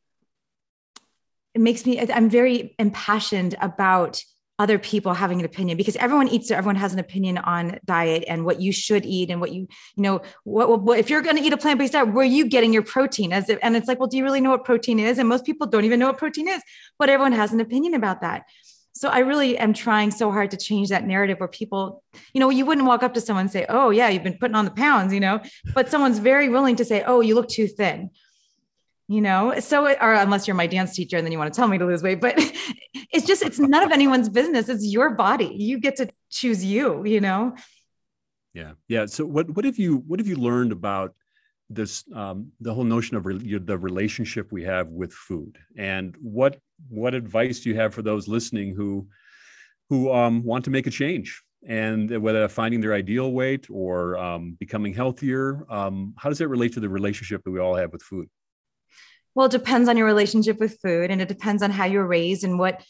it 1.53 1.61
makes 1.61 1.85
me, 1.85 1.99
I'm 1.99 2.29
very 2.29 2.75
impassioned 2.79 3.55
about 3.61 4.23
other 4.59 4.79
people 4.79 5.13
having 5.13 5.39
an 5.39 5.45
opinion 5.45 5.77
because 5.77 5.95
everyone 5.97 6.27
eats 6.27 6.49
everyone 6.49 6.75
has 6.75 6.93
an 6.93 6.99
opinion 6.99 7.37
on 7.37 7.79
diet 7.85 8.23
and 8.27 8.43
what 8.43 8.59
you 8.59 8.71
should 8.71 9.05
eat 9.05 9.29
and 9.29 9.39
what 9.39 9.51
you 9.51 9.67
you 9.95 10.03
know 10.03 10.21
what, 10.43 10.81
what 10.81 10.97
if 10.97 11.09
you're 11.09 11.21
going 11.21 11.37
to 11.37 11.43
eat 11.43 11.53
a 11.53 11.57
plant-based 11.57 11.93
diet 11.93 12.13
where 12.13 12.23
are 12.23 12.25
you 12.25 12.47
getting 12.47 12.73
your 12.73 12.83
protein? 12.83 13.31
As 13.31 13.49
if, 13.49 13.59
and 13.61 13.75
it's 13.75 13.87
like 13.87 13.99
well 13.99 14.07
do 14.07 14.17
you 14.17 14.23
really 14.23 14.41
know 14.41 14.49
what 14.49 14.65
protein 14.65 14.99
is? 14.99 15.19
And 15.19 15.29
most 15.29 15.45
people 15.45 15.67
don't 15.67 15.85
even 15.85 15.99
know 15.99 16.07
what 16.07 16.17
protein 16.17 16.47
is 16.47 16.61
but 16.97 17.09
everyone 17.09 17.33
has 17.33 17.53
an 17.53 17.59
opinion 17.59 17.93
about 17.93 18.21
that. 18.21 18.45
So 18.93 19.09
i 19.09 19.19
really 19.19 19.57
am 19.59 19.73
trying 19.73 20.09
so 20.09 20.31
hard 20.31 20.49
to 20.51 20.57
change 20.57 20.89
that 20.89 21.05
narrative 21.05 21.39
where 21.39 21.47
people 21.47 22.03
you 22.33 22.39
know 22.39 22.49
you 22.49 22.65
wouldn't 22.65 22.87
walk 22.87 23.03
up 23.03 23.13
to 23.13 23.21
someone 23.21 23.41
and 23.41 23.51
say 23.51 23.65
oh 23.69 23.91
yeah 23.91 24.09
you've 24.09 24.23
been 24.23 24.39
putting 24.39 24.55
on 24.55 24.65
the 24.65 24.71
pounds 24.71 25.13
you 25.13 25.19
know 25.19 25.39
but 25.75 25.91
someone's 25.91 26.17
very 26.17 26.49
willing 26.49 26.75
to 26.77 26.85
say 26.85 27.03
oh 27.05 27.21
you 27.21 27.35
look 27.35 27.47
too 27.47 27.67
thin 27.67 28.09
you 29.07 29.21
know? 29.21 29.59
So 29.59 29.87
or 29.87 30.13
unless 30.13 30.47
you're 30.47 30.55
my 30.55 30.67
dance 30.67 30.95
teacher 30.95 31.17
and 31.17 31.25
then 31.25 31.31
you 31.31 31.37
want 31.37 31.53
to 31.53 31.57
tell 31.57 31.67
me 31.67 31.77
to 31.77 31.85
lose 31.85 32.03
weight 32.03 32.21
but 32.21 32.35
it's 32.93 33.25
just 33.25 33.41
it's 33.41 33.59
none 33.59 33.83
of 33.83 33.91
anyone's 33.91 34.29
business. 34.29 34.69
It's 34.69 34.85
your 34.85 35.11
body. 35.11 35.55
You 35.55 35.79
get 35.79 35.95
to 35.97 36.09
choose 36.29 36.63
you 36.63 37.05
you 37.05 37.21
know? 37.21 37.55
Yeah. 38.53 38.73
Yeah. 38.87 39.05
So 39.05 39.25
what 39.25 39.49
what 39.51 39.65
have 39.65 39.77
you 39.77 40.03
what 40.07 40.19
have 40.19 40.27
you 40.27 40.35
learned 40.35 40.71
about 40.71 41.13
this 41.69 42.03
um, 42.13 42.51
the 42.61 42.73
whole 42.73 42.85
notion 42.85 43.17
of 43.17 43.25
re- 43.25 43.57
the 43.57 43.77
relationship 43.77 44.51
we 44.51 44.63
have 44.63 44.87
with 44.89 45.13
food? 45.13 45.57
And 45.77 46.15
what 46.19 46.59
what 46.89 47.13
advice 47.13 47.59
do 47.61 47.69
you 47.69 47.75
have 47.75 47.93
for 47.93 48.01
those 48.01 48.27
listening 48.27 48.75
who 48.75 49.07
who 49.89 50.11
um, 50.11 50.43
want 50.43 50.65
to 50.65 50.71
make 50.71 50.87
a 50.87 50.91
change? 50.91 51.41
And 51.67 52.21
whether 52.21 52.47
finding 52.47 52.81
their 52.81 52.93
ideal 52.93 53.31
weight 53.31 53.67
or 53.69 54.15
um, 54.17 54.55
becoming 54.59 54.93
healthier 54.93 55.65
um, 55.69 56.13
how 56.17 56.29
does 56.29 56.37
that 56.37 56.47
relate 56.47 56.71
to 56.73 56.79
the 56.79 56.87
relationship 56.87 57.43
that 57.43 57.51
we 57.51 57.59
all 57.59 57.75
have 57.75 57.91
with 57.91 58.03
food 58.03 58.29
well, 59.37 59.45
it 59.45 59.51
depends 59.51 59.87
on 59.87 59.95
your 59.95 60.07
relationship 60.07 60.59
with 60.59 60.79
food 60.81 61.11
and 61.11 61.21
it 61.21 61.27
depends 61.27 61.61
on 61.61 61.69
how 61.69 61.85
you're 61.85 62.07
raised 62.07 62.43
and 62.43 62.57
what 62.57 62.83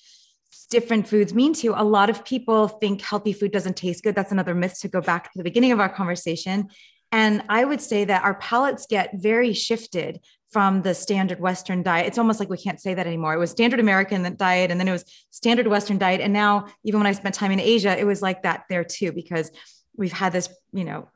different 0.69 1.05
foods 1.05 1.33
mean 1.33 1.51
to 1.53 1.63
you. 1.63 1.73
A 1.75 1.83
lot 1.83 2.09
of 2.09 2.23
people 2.23 2.69
think 2.69 3.01
healthy 3.01 3.33
food 3.33 3.51
doesn't 3.51 3.75
taste 3.75 4.01
good. 4.01 4.15
That's 4.15 4.31
another 4.31 4.55
myth 4.55 4.79
to 4.79 4.87
go 4.87 5.01
back 5.01 5.25
to 5.25 5.37
the 5.37 5.43
beginning 5.43 5.73
of 5.73 5.81
our 5.81 5.89
conversation. 5.89 6.69
And 7.11 7.43
I 7.49 7.65
would 7.65 7.81
say 7.81 8.05
that 8.05 8.23
our 8.23 8.35
palates 8.35 8.87
get 8.89 9.11
very 9.15 9.51
shifted 9.51 10.21
from 10.49 10.83
the 10.83 10.95
standard 10.95 11.41
Western 11.41 11.83
diet. 11.83 12.07
It's 12.07 12.17
almost 12.17 12.39
like 12.39 12.49
we 12.49 12.57
can't 12.57 12.79
say 12.79 12.93
that 12.93 13.05
anymore. 13.05 13.33
It 13.33 13.39
was 13.39 13.51
standard 13.51 13.81
American 13.81 14.33
diet, 14.37 14.71
and 14.71 14.79
then 14.79 14.87
it 14.87 14.93
was 14.93 15.03
standard 15.31 15.67
Western 15.67 15.97
diet. 15.97 16.21
And 16.21 16.31
now, 16.31 16.67
even 16.85 17.01
when 17.01 17.07
I 17.07 17.11
spent 17.11 17.35
time 17.35 17.51
in 17.51 17.59
Asia, 17.59 17.99
it 17.99 18.05
was 18.05 18.21
like 18.21 18.43
that 18.43 18.63
there 18.69 18.85
too, 18.85 19.11
because 19.11 19.51
we've 19.97 20.13
had 20.13 20.31
this, 20.31 20.47
you 20.71 20.85
know, 20.85 21.09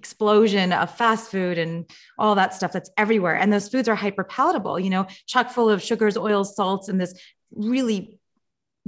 explosion 0.00 0.72
of 0.72 0.96
fast 0.96 1.30
food 1.30 1.58
and 1.58 1.84
all 2.18 2.34
that 2.34 2.54
stuff 2.54 2.72
that's 2.72 2.90
everywhere. 2.96 3.36
And 3.36 3.52
those 3.52 3.68
foods 3.68 3.86
are 3.86 3.94
hyper 3.94 4.24
palatable, 4.24 4.80
you 4.80 4.88
know, 4.88 5.06
chock 5.26 5.50
full 5.50 5.68
of 5.68 5.82
sugars, 5.82 6.16
oils, 6.16 6.56
salts, 6.56 6.88
and 6.88 6.98
this 6.98 7.12
really 7.52 8.18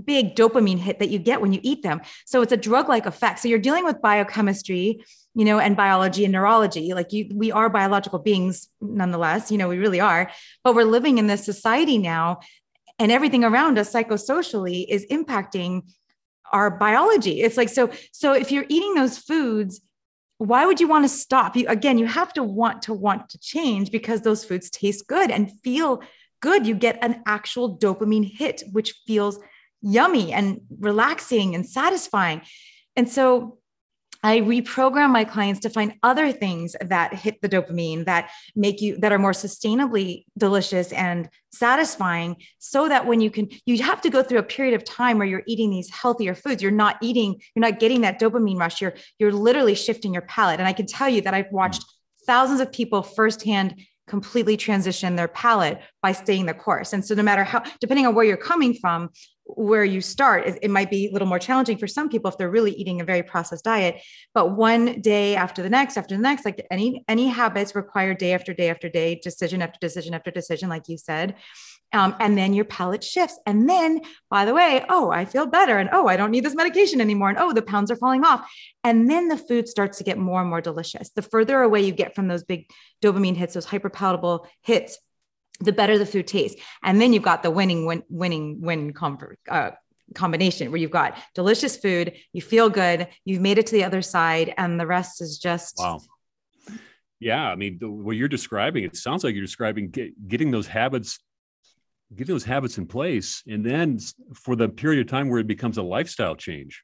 big 0.02 0.34
dopamine 0.34 0.78
hit 0.78 0.98
that 1.00 1.10
you 1.10 1.18
get 1.18 1.42
when 1.42 1.52
you 1.52 1.60
eat 1.62 1.82
them. 1.82 2.00
So 2.24 2.40
it's 2.40 2.52
a 2.52 2.56
drug 2.56 2.88
like 2.88 3.04
effect. 3.04 3.40
So 3.40 3.48
you're 3.48 3.58
dealing 3.58 3.84
with 3.84 4.00
biochemistry, 4.00 5.04
you 5.34 5.44
know, 5.44 5.58
and 5.58 5.76
biology 5.76 6.24
and 6.24 6.32
neurology. 6.32 6.94
Like 6.94 7.12
you, 7.12 7.28
we 7.34 7.52
are 7.52 7.68
biological 7.68 8.18
beings 8.18 8.70
nonetheless, 8.80 9.50
you 9.50 9.58
know, 9.58 9.68
we 9.68 9.76
really 9.76 10.00
are. 10.00 10.30
But 10.64 10.74
we're 10.74 10.84
living 10.84 11.18
in 11.18 11.26
this 11.26 11.44
society 11.44 11.98
now, 11.98 12.40
and 12.98 13.12
everything 13.12 13.44
around 13.44 13.78
us 13.78 13.92
psychosocially 13.92 14.86
is 14.88 15.04
impacting 15.10 15.82
our 16.52 16.70
biology. 16.70 17.42
It's 17.42 17.58
like, 17.58 17.68
so, 17.68 17.90
so 18.12 18.32
if 18.32 18.50
you're 18.50 18.66
eating 18.68 18.94
those 18.94 19.18
foods, 19.18 19.82
why 20.42 20.66
would 20.66 20.80
you 20.80 20.88
want 20.88 21.04
to 21.04 21.08
stop? 21.08 21.56
You 21.56 21.66
again, 21.68 21.98
you 21.98 22.06
have 22.06 22.32
to 22.32 22.42
want 22.42 22.82
to 22.82 22.94
want 22.94 23.28
to 23.30 23.38
change 23.38 23.92
because 23.92 24.22
those 24.22 24.44
foods 24.44 24.70
taste 24.70 25.06
good 25.06 25.30
and 25.30 25.52
feel 25.60 26.02
good. 26.40 26.66
You 26.66 26.74
get 26.74 26.98
an 27.00 27.22
actual 27.26 27.78
dopamine 27.78 28.28
hit, 28.28 28.64
which 28.72 28.92
feels 29.06 29.38
yummy 29.80 30.32
and 30.32 30.60
relaxing 30.80 31.54
and 31.54 31.64
satisfying. 31.64 32.42
And 32.96 33.08
so 33.08 33.58
I 34.22 34.40
reprogram 34.40 35.10
my 35.10 35.24
clients 35.24 35.60
to 35.60 35.70
find 35.70 35.94
other 36.02 36.30
things 36.30 36.76
that 36.80 37.12
hit 37.12 37.40
the 37.42 37.48
dopamine 37.48 38.04
that 38.04 38.30
make 38.54 38.80
you 38.80 38.96
that 38.98 39.12
are 39.12 39.18
more 39.18 39.32
sustainably 39.32 40.24
delicious 40.38 40.92
and 40.92 41.28
satisfying 41.50 42.36
so 42.58 42.88
that 42.88 43.06
when 43.06 43.20
you 43.20 43.30
can 43.30 43.48
you 43.66 43.82
have 43.82 44.00
to 44.02 44.10
go 44.10 44.22
through 44.22 44.38
a 44.38 44.44
period 44.44 44.74
of 44.74 44.84
time 44.84 45.18
where 45.18 45.26
you're 45.26 45.42
eating 45.46 45.70
these 45.70 45.90
healthier 45.90 46.34
foods. 46.34 46.62
You're 46.62 46.70
not 46.70 46.96
eating 47.02 47.40
you're 47.54 47.60
not 47.68 47.80
getting 47.80 48.02
that 48.02 48.20
dopamine 48.20 48.58
rush. 48.58 48.80
You're 48.80 48.94
you're 49.18 49.32
literally 49.32 49.74
shifting 49.74 50.12
your 50.12 50.22
palate. 50.22 50.60
And 50.60 50.68
I 50.68 50.72
can 50.72 50.86
tell 50.86 51.08
you 51.08 51.20
that 51.22 51.34
I've 51.34 51.50
watched 51.50 51.84
thousands 52.26 52.60
of 52.60 52.70
people 52.70 53.02
firsthand 53.02 53.74
completely 54.06 54.56
transition 54.56 55.16
their 55.16 55.28
palate 55.28 55.80
by 56.02 56.12
staying 56.12 56.46
the 56.46 56.54
course. 56.54 56.92
And 56.92 57.04
so 57.04 57.14
no 57.14 57.22
matter 57.22 57.44
how 57.44 57.62
depending 57.80 58.06
on 58.06 58.14
where 58.14 58.24
you're 58.24 58.36
coming 58.36 58.74
from 58.74 59.10
where 59.44 59.84
you 59.84 60.00
start 60.00 60.46
it, 60.46 60.58
it, 60.62 60.70
might 60.70 60.90
be 60.90 61.08
a 61.08 61.12
little 61.12 61.28
more 61.28 61.38
challenging 61.38 61.76
for 61.76 61.86
some 61.86 62.08
people 62.08 62.30
if 62.30 62.38
they're 62.38 62.48
really 62.48 62.72
eating 62.72 63.00
a 63.00 63.04
very 63.04 63.22
processed 63.22 63.64
diet 63.64 64.00
but 64.34 64.56
one 64.56 65.00
day 65.00 65.34
after 65.34 65.62
the 65.62 65.68
next 65.68 65.96
after 65.96 66.16
the 66.16 66.22
next 66.22 66.44
like 66.44 66.64
any 66.70 67.04
any 67.08 67.28
habits 67.28 67.74
require 67.74 68.14
day 68.14 68.32
after 68.32 68.54
day 68.54 68.70
after 68.70 68.88
day 68.88 69.20
decision 69.22 69.60
after 69.62 69.78
decision 69.80 70.14
after 70.14 70.30
decision 70.30 70.68
like 70.68 70.88
you 70.88 70.98
said. 70.98 71.36
Um, 71.94 72.16
and 72.20 72.38
then 72.38 72.54
your 72.54 72.64
palate 72.64 73.04
shifts. 73.04 73.38
And 73.44 73.68
then 73.68 74.00
by 74.30 74.44
the 74.44 74.54
way 74.54 74.84
oh 74.88 75.10
i 75.10 75.24
feel 75.24 75.46
better. 75.46 75.78
And 75.78 75.90
oh 75.92 76.06
i 76.06 76.16
don't 76.16 76.30
need 76.30 76.44
this 76.44 76.54
medication 76.54 77.00
anymore. 77.00 77.28
And 77.28 77.38
oh 77.38 77.52
the 77.52 77.62
pounds 77.62 77.90
are 77.90 77.96
falling 77.96 78.24
off. 78.24 78.50
And 78.84 79.10
then 79.10 79.28
the 79.28 79.36
food 79.36 79.68
starts 79.68 79.98
to 79.98 80.04
get 80.04 80.18
more 80.18 80.40
and 80.40 80.50
more 80.50 80.60
delicious. 80.60 81.10
The 81.10 81.22
further 81.22 81.60
away 81.60 81.82
you 81.82 81.92
get 81.92 82.14
from 82.14 82.28
those 82.28 82.44
big 82.44 82.70
dopamine 83.02 83.36
hits 83.36 83.54
those 83.54 83.66
hyperpalatable 83.66 84.46
hits 84.62 84.98
the 85.62 85.72
better 85.72 85.98
the 85.98 86.06
food 86.06 86.26
tastes. 86.26 86.60
And 86.82 87.00
then 87.00 87.12
you've 87.12 87.22
got 87.22 87.42
the 87.42 87.50
winning, 87.50 87.86
win, 87.86 88.02
winning, 88.08 88.60
win 88.60 88.92
com- 88.92 89.18
uh, 89.48 89.70
combination 90.14 90.70
where 90.70 90.80
you've 90.80 90.90
got 90.90 91.16
delicious 91.34 91.76
food, 91.76 92.14
you 92.32 92.42
feel 92.42 92.68
good, 92.68 93.08
you've 93.24 93.40
made 93.40 93.58
it 93.58 93.66
to 93.68 93.72
the 93.72 93.84
other 93.84 94.02
side, 94.02 94.54
and 94.56 94.78
the 94.78 94.86
rest 94.86 95.20
is 95.20 95.38
just. 95.38 95.76
Wow. 95.78 96.00
Yeah. 97.20 97.46
I 97.48 97.54
mean, 97.54 97.78
the, 97.80 97.88
what 97.88 98.16
you're 98.16 98.28
describing, 98.28 98.84
it 98.84 98.96
sounds 98.96 99.24
like 99.24 99.34
you're 99.34 99.44
describing 99.44 99.90
get, 99.90 100.28
getting 100.28 100.50
those 100.50 100.66
habits 100.66 101.18
getting 102.14 102.34
those 102.34 102.44
habits 102.44 102.78
in 102.78 102.86
place 102.86 103.42
and 103.46 103.64
then 103.64 103.98
for 104.34 104.54
the 104.54 104.68
period 104.68 105.00
of 105.00 105.10
time 105.10 105.28
where 105.28 105.40
it 105.40 105.46
becomes 105.46 105.78
a 105.78 105.82
lifestyle 105.82 106.34
change 106.34 106.82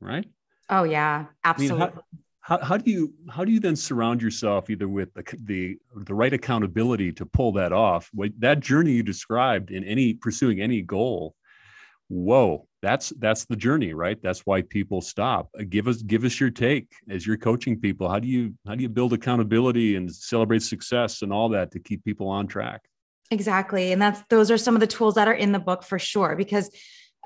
right 0.00 0.26
oh 0.70 0.84
yeah 0.84 1.26
absolutely 1.44 1.82
I 1.82 1.86
mean, 1.86 1.94
how, 1.94 2.02
how, 2.46 2.62
how 2.62 2.76
do 2.76 2.90
you 2.90 3.12
how 3.28 3.44
do 3.44 3.50
you 3.50 3.58
then 3.58 3.74
surround 3.74 4.22
yourself 4.22 4.70
either 4.70 4.88
with 4.88 5.12
the, 5.14 5.24
the 5.44 5.78
the 6.04 6.14
right 6.14 6.32
accountability 6.32 7.10
to 7.12 7.26
pull 7.26 7.50
that 7.52 7.72
off? 7.72 8.08
That 8.38 8.60
journey 8.60 8.92
you 8.92 9.02
described 9.02 9.72
in 9.72 9.82
any 9.82 10.14
pursuing 10.14 10.60
any 10.60 10.80
goal 10.80 11.34
whoa 12.08 12.68
that's 12.82 13.10
that's 13.18 13.46
the 13.46 13.56
journey 13.56 13.94
right? 13.94 14.22
That's 14.22 14.46
why 14.46 14.62
people 14.62 15.00
stop. 15.00 15.48
Uh, 15.58 15.64
give 15.68 15.88
us 15.88 16.02
give 16.02 16.22
us 16.22 16.38
your 16.38 16.50
take 16.50 16.92
as 17.08 17.26
you're 17.26 17.36
coaching 17.36 17.80
people. 17.80 18.08
How 18.08 18.20
do 18.20 18.28
you 18.28 18.54
how 18.64 18.76
do 18.76 18.82
you 18.82 18.88
build 18.88 19.12
accountability 19.12 19.96
and 19.96 20.14
celebrate 20.14 20.62
success 20.62 21.22
and 21.22 21.32
all 21.32 21.48
that 21.48 21.72
to 21.72 21.80
keep 21.80 22.04
people 22.04 22.28
on 22.28 22.46
track? 22.46 22.82
Exactly 23.32 23.90
and 23.90 24.00
that's 24.00 24.22
those 24.30 24.52
are 24.52 24.58
some 24.58 24.76
of 24.76 24.80
the 24.80 24.86
tools 24.86 25.16
that 25.16 25.26
are 25.26 25.34
in 25.34 25.50
the 25.50 25.58
book 25.58 25.82
for 25.82 25.98
sure 25.98 26.36
because 26.36 26.70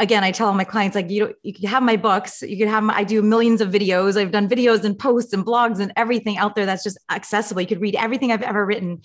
again, 0.01 0.25
I 0.25 0.33
tell 0.33 0.49
all 0.49 0.55
my 0.55 0.65
clients, 0.65 0.95
like, 0.97 1.11
you 1.11 1.35
you 1.43 1.55
can 1.55 1.69
have 1.69 1.83
my 1.83 1.97
books, 1.97 2.43
you 2.43 2.57
can 2.57 2.69
have 2.69 2.83
my, 2.83 2.97
I 2.97 3.05
do 3.05 3.23
millions 3.23 3.61
of 3.61 3.69
videos. 3.71 4.21
I've 4.21 4.33
done 4.33 4.49
videos 4.49 4.83
and 4.83 4.99
posts 4.99 5.33
and 5.33 5.45
blogs 5.45 5.79
and 5.79 5.93
everything 5.97 6.39
out 6.39 6.57
there 6.57 6.67
that's 6.67 6.83
just 6.83 6.99
accessible. 7.11 7.61
You 7.61 7.69
could 7.69 7.81
read 7.81 7.95
everything 7.95 8.33
I've 8.33 8.43
ever 8.43 8.67
written 8.67 9.03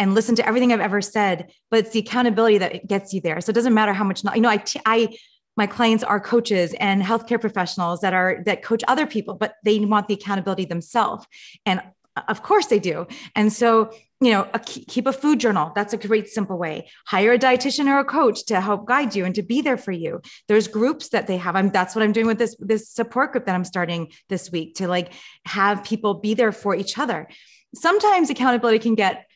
and 0.00 0.14
listen 0.14 0.34
to 0.36 0.46
everything 0.46 0.72
I've 0.72 0.80
ever 0.80 1.00
said, 1.00 1.52
but 1.70 1.80
it's 1.80 1.90
the 1.90 2.00
accountability 2.00 2.58
that 2.58 2.86
gets 2.86 3.12
you 3.12 3.20
there. 3.20 3.40
So 3.40 3.50
it 3.50 3.54
doesn't 3.54 3.74
matter 3.74 3.92
how 3.92 4.04
much, 4.04 4.22
you 4.34 4.40
know, 4.40 4.48
I, 4.48 4.62
I, 4.86 5.16
my 5.56 5.66
clients 5.66 6.04
are 6.04 6.20
coaches 6.20 6.74
and 6.78 7.02
healthcare 7.02 7.40
professionals 7.40 8.00
that 8.00 8.14
are 8.14 8.42
that 8.46 8.62
coach 8.62 8.84
other 8.86 9.06
people 9.06 9.34
but 9.34 9.54
they 9.64 9.80
want 9.80 10.06
the 10.06 10.14
accountability 10.14 10.64
themselves 10.64 11.26
and 11.66 11.82
uh, 12.16 12.22
of 12.28 12.42
course 12.42 12.66
they 12.66 12.78
do. 12.78 13.06
And 13.34 13.52
so, 13.52 13.92
you 14.20 14.32
know, 14.32 14.48
a, 14.52 14.58
keep 14.58 15.06
a 15.06 15.12
food 15.12 15.38
journal. 15.38 15.70
That's 15.74 15.92
a 15.92 15.96
great 15.96 16.28
simple 16.28 16.58
way. 16.58 16.90
Hire 17.06 17.34
a 17.34 17.38
dietitian 17.38 17.86
or 17.86 18.00
a 18.00 18.04
coach 18.04 18.46
to 18.46 18.60
help 18.60 18.86
guide 18.86 19.14
you 19.14 19.24
and 19.24 19.34
to 19.36 19.42
be 19.42 19.60
there 19.60 19.76
for 19.76 19.92
you. 19.92 20.20
There's 20.48 20.66
groups 20.66 21.10
that 21.10 21.28
they 21.28 21.36
have. 21.36 21.54
I'm 21.54 21.70
that's 21.70 21.94
what 21.94 22.02
I'm 22.02 22.12
doing 22.12 22.26
with 22.26 22.38
this 22.38 22.56
this 22.58 22.90
support 22.90 23.32
group 23.32 23.46
that 23.46 23.54
I'm 23.54 23.64
starting 23.64 24.12
this 24.28 24.50
week 24.50 24.76
to 24.76 24.88
like 24.88 25.12
have 25.44 25.84
people 25.84 26.14
be 26.14 26.34
there 26.34 26.52
for 26.52 26.74
each 26.74 26.98
other. 26.98 27.28
Sometimes 27.74 28.28
accountability 28.30 28.80
can 28.80 28.96
get 28.96 29.26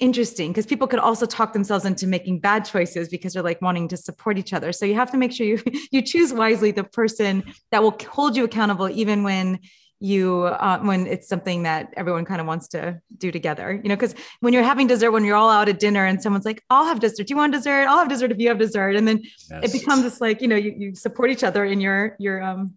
interesting 0.00 0.50
because 0.50 0.66
people 0.66 0.86
could 0.86 0.98
also 0.98 1.24
talk 1.26 1.52
themselves 1.52 1.84
into 1.84 2.06
making 2.06 2.40
bad 2.40 2.64
choices 2.64 3.08
because 3.08 3.32
they're 3.32 3.42
like 3.42 3.62
wanting 3.62 3.88
to 3.88 3.96
support 3.96 4.38
each 4.38 4.52
other. 4.52 4.72
So 4.72 4.86
you 4.86 4.94
have 4.94 5.10
to 5.12 5.16
make 5.16 5.32
sure 5.32 5.46
you 5.46 5.60
you 5.90 6.02
choose 6.02 6.32
wisely 6.32 6.70
the 6.70 6.84
person 6.84 7.42
that 7.72 7.82
will 7.82 7.96
hold 8.08 8.36
you 8.36 8.44
accountable 8.44 8.88
even 8.88 9.24
when 9.24 9.58
you 10.00 10.42
uh, 10.42 10.78
when 10.80 11.06
it's 11.06 11.28
something 11.28 11.62
that 11.62 11.94
everyone 11.96 12.24
kind 12.24 12.40
of 12.40 12.46
wants 12.46 12.68
to 12.68 13.00
do 13.16 13.30
together 13.30 13.80
you 13.82 13.88
know 13.88 13.94
because 13.96 14.14
when 14.40 14.52
you're 14.52 14.62
having 14.62 14.86
dessert 14.86 15.12
when 15.12 15.24
you're 15.24 15.36
all 15.36 15.50
out 15.50 15.68
at 15.68 15.78
dinner 15.78 16.04
and 16.04 16.20
someone's 16.20 16.44
like 16.44 16.62
i'll 16.70 16.84
have 16.84 17.00
dessert. 17.04 17.26
Do 17.26 17.32
you 17.32 17.36
want 17.36 17.52
dessert? 17.52 17.86
I'll 17.86 17.98
have 17.98 18.08
dessert 18.08 18.32
if 18.32 18.38
you 18.38 18.48
have 18.48 18.58
dessert. 18.58 18.96
And 18.96 19.06
then 19.06 19.22
yes. 19.22 19.64
it 19.64 19.72
becomes 19.72 20.02
this 20.02 20.20
like 20.20 20.40
you 20.40 20.48
know 20.48 20.56
you, 20.56 20.74
you 20.76 20.94
support 20.94 21.30
each 21.30 21.44
other 21.44 21.64
in 21.64 21.80
your 21.80 22.16
your 22.18 22.42
um 22.42 22.74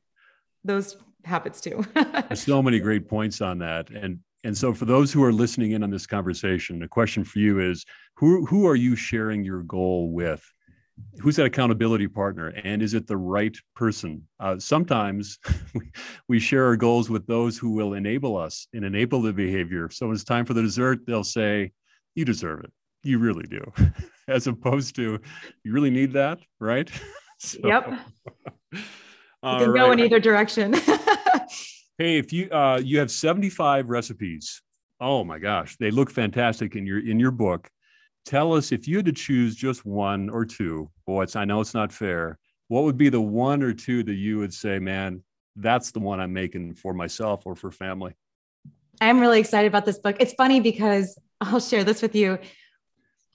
those 0.64 0.98
habits 1.24 1.62
too. 1.62 1.86
So 2.36 2.62
many 2.62 2.80
great 2.80 3.08
points 3.08 3.42
on 3.42 3.60
that. 3.60 3.90
And 3.90 4.20
and 4.44 4.58
so 4.58 4.74
for 4.74 4.86
those 4.86 5.12
who 5.12 5.24
are 5.24 5.34
listening 5.34 5.72
in 5.72 5.84
on 5.84 5.90
this 5.90 6.06
conversation 6.06 6.80
the 6.80 6.88
question 6.88 7.24
for 7.24 7.40
you 7.40 7.60
is 7.60 7.86
who 8.16 8.46
who 8.46 8.68
are 8.68 8.76
you 8.76 8.96
sharing 8.96 9.44
your 9.44 9.64
goal 9.64 10.12
with 10.12 10.44
who's 11.20 11.36
that 11.36 11.46
accountability 11.46 12.08
partner 12.08 12.50
and 12.64 12.82
is 12.82 12.94
it 12.94 13.08
the 13.08 13.18
right 13.18 13.56
person? 13.76 14.28
Uh, 14.40 14.58
sometimes 14.60 15.40
we 16.28 16.40
share 16.40 16.66
our 16.66 16.76
goals 16.76 17.10
with 17.10 17.26
those 17.28 17.58
who 17.58 17.72
will 17.72 17.94
enable 17.94 18.38
us 18.38 18.68
and 18.74 18.86
enable 18.86 19.22
the 19.22 19.34
behavior. 19.34 19.90
So 19.90 20.08
when 20.08 20.16
it's 20.16 20.24
time 20.24 20.46
for 20.46 20.54
the 20.54 20.62
dessert 20.62 21.06
they'll 21.06 21.24
say 21.24 21.72
you 22.16 22.26
deserve 22.26 22.64
it. 22.64 22.72
You 23.04 23.20
really 23.20 23.48
do. 23.48 23.72
As 24.28 24.48
opposed 24.48 24.96
to 24.96 25.20
you 25.64 25.72
really 25.72 25.92
need 25.92 26.14
that 26.14 26.40
right? 26.60 26.90
So, 27.40 27.60
yep. 27.64 27.88
You 28.74 28.80
can 29.44 29.70
right. 29.70 29.80
go 29.80 29.92
in 29.92 30.00
either 30.00 30.20
direction. 30.20 30.74
Hey 32.00 32.18
if 32.18 32.34
you 32.34 32.50
uh, 32.50 32.82
you 32.84 32.98
have 32.98 33.12
75 33.12 33.90
recipes 33.90 34.62
oh 35.00 35.24
my 35.24 35.40
gosh 35.40 35.78
they 35.80 35.92
look 35.92 36.12
fantastic 36.12 36.76
in 36.76 36.86
your 36.86 37.00
in 37.00 37.20
your 37.20 37.32
book 37.32 37.70
tell 38.28 38.52
us 38.52 38.74
if 38.74 38.88
you 38.88 38.98
had 38.98 39.06
to 39.06 39.14
choose 39.14 39.56
just 39.56 39.86
one 39.86 40.30
or 40.30 40.44
two 40.44 40.90
boy 41.06 41.26
i 41.36 41.46
know 41.46 41.62
it's 41.62 41.74
not 41.74 41.92
fair 41.94 42.38
what 42.68 42.84
would 42.84 42.98
be 42.98 43.08
the 43.08 43.22
one 43.22 43.64
or 43.64 43.74
two 43.74 44.04
that 44.04 44.16
you 44.16 44.38
would 44.38 44.54
say 44.54 44.78
man 44.78 45.24
that's 45.56 45.92
the 45.92 46.00
one 46.00 46.20
i'm 46.20 46.34
making 46.34 46.74
for 46.74 46.94
myself 46.94 47.44
or 47.46 47.56
for 47.56 47.72
family 47.72 48.14
i'm 49.00 49.20
really 49.20 49.40
excited 49.40 49.68
about 49.68 49.86
this 49.86 49.98
book. 49.98 50.18
It's 50.20 50.34
funny 50.34 50.60
because 50.60 51.18
i'll 51.42 51.60
share 51.60 51.84
this 51.84 52.02
with 52.02 52.16
you. 52.16 52.38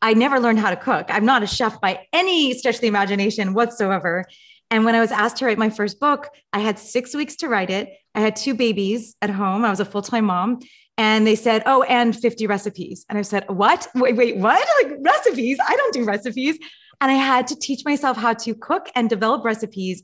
I 0.05 0.15
never 0.15 0.41
learned 0.41 0.59
how 0.59 0.71
to 0.71 0.77
cook. 0.77 1.07
I'm 1.11 1.25
not 1.25 1.45
a 1.45 1.47
chef 1.47 1.81
by 1.81 2.07
any 2.13 2.53
stretch 2.55 2.75
of 2.75 2.81
the 2.81 2.89
imagination 2.89 3.55
whatsoever 3.55 4.25
and 4.73 4.85
when 4.85 4.97
i 4.97 5.01
was 5.01 5.13
asked 5.13 5.37
to 5.37 5.45
write 5.47 5.59
my 5.59 5.71
first 5.71 6.01
book 6.01 6.29
i 6.53 6.59
had 6.59 6.79
six 6.79 7.15
weeks 7.15 7.37
to 7.37 7.49
write 7.49 7.71
it 7.71 7.91
i 8.17 8.21
had 8.21 8.35
two 8.35 8.55
babies 8.55 9.15
at 9.23 9.31
home 9.31 9.65
i 9.65 9.71
was 9.71 9.81
a 9.81 9.85
full-time 9.85 10.25
mom 10.25 10.59
and 10.99 11.27
they 11.27 11.35
said, 11.35 11.63
"Oh, 11.67 11.83
and 11.83 12.15
50 12.15 12.47
recipes." 12.47 13.07
And 13.09 13.19
I 13.19 13.23
said, 13.23 13.45
"What? 13.49 13.89
Wait, 13.95 14.17
wait, 14.17 14.37
what? 14.37 14.67
Like 14.83 14.99
recipes? 15.01 15.59
I 15.67 15.77
don't 15.77 15.95
do 15.95 16.05
recipes." 16.05 16.59
And 17.01 17.11
I 17.11 17.15
had 17.15 17.47
to 17.49 17.57
teach 17.57 17.85
myself 17.85 18.17
how 18.17 18.35
to 18.35 18.55
cook 18.55 18.89
and 18.95 19.11
develop 19.11 19.45
recipes 19.45 20.03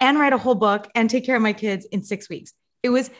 and 0.00 0.18
write 0.18 0.32
a 0.32 0.38
whole 0.38 0.54
book 0.54 0.88
and 0.94 1.08
take 1.08 1.24
care 1.24 1.36
of 1.36 1.42
my 1.42 1.52
kids 1.52 1.86
in 1.92 2.02
6 2.02 2.28
weeks. 2.28 2.52
It 2.82 2.88
was 2.88 3.10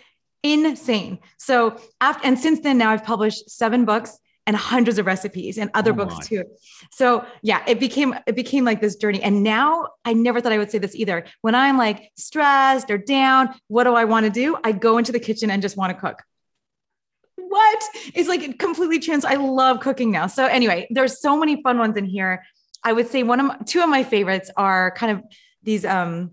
insane. 0.42 1.18
So, 1.38 1.76
after 2.00 2.26
and 2.26 2.38
since 2.38 2.60
then 2.60 2.78
now 2.78 2.90
I've 2.90 3.04
published 3.04 3.50
7 3.50 3.84
books 3.84 4.18
and 4.46 4.56
hundreds 4.56 4.98
of 4.98 5.06
recipes 5.06 5.58
and 5.58 5.70
other 5.74 5.92
Oh 5.92 5.96
books 5.96 6.14
my. 6.16 6.22
too. 6.22 6.44
So 6.90 7.24
yeah, 7.42 7.62
it 7.66 7.78
became 7.78 8.14
it 8.26 8.34
became 8.34 8.64
like 8.64 8.80
this 8.80 8.96
journey. 8.96 9.22
And 9.22 9.42
now 9.42 9.88
I 10.04 10.12
never 10.12 10.40
thought 10.40 10.52
I 10.52 10.58
would 10.58 10.70
say 10.70 10.78
this 10.78 10.94
either. 10.96 11.24
When 11.42 11.54
I'm 11.54 11.76
like 11.78 12.10
stressed 12.16 12.90
or 12.90 12.98
down, 12.98 13.54
what 13.68 13.84
do 13.84 13.94
I 13.94 14.04
want 14.04 14.24
to 14.26 14.30
do? 14.30 14.56
I 14.64 14.72
go 14.72 14.98
into 14.98 15.12
the 15.12 15.20
kitchen 15.20 15.50
and 15.50 15.62
just 15.62 15.76
want 15.76 15.94
to 15.94 16.00
cook. 16.00 16.22
What 17.36 17.84
is 18.14 18.28
like 18.28 18.58
completely 18.58 18.98
trans. 18.98 19.24
I 19.24 19.34
love 19.34 19.80
cooking 19.80 20.10
now. 20.10 20.26
So 20.26 20.46
anyway, 20.46 20.86
there's 20.90 21.20
so 21.20 21.36
many 21.36 21.62
fun 21.62 21.78
ones 21.78 21.96
in 21.96 22.04
here. 22.04 22.44
I 22.82 22.92
would 22.92 23.08
say 23.08 23.22
one 23.22 23.40
of 23.40 23.46
my, 23.46 23.56
two 23.66 23.82
of 23.82 23.88
my 23.88 24.04
favorites 24.04 24.50
are 24.56 24.92
kind 24.92 25.18
of 25.18 25.24
these 25.62 25.84
um 25.84 26.32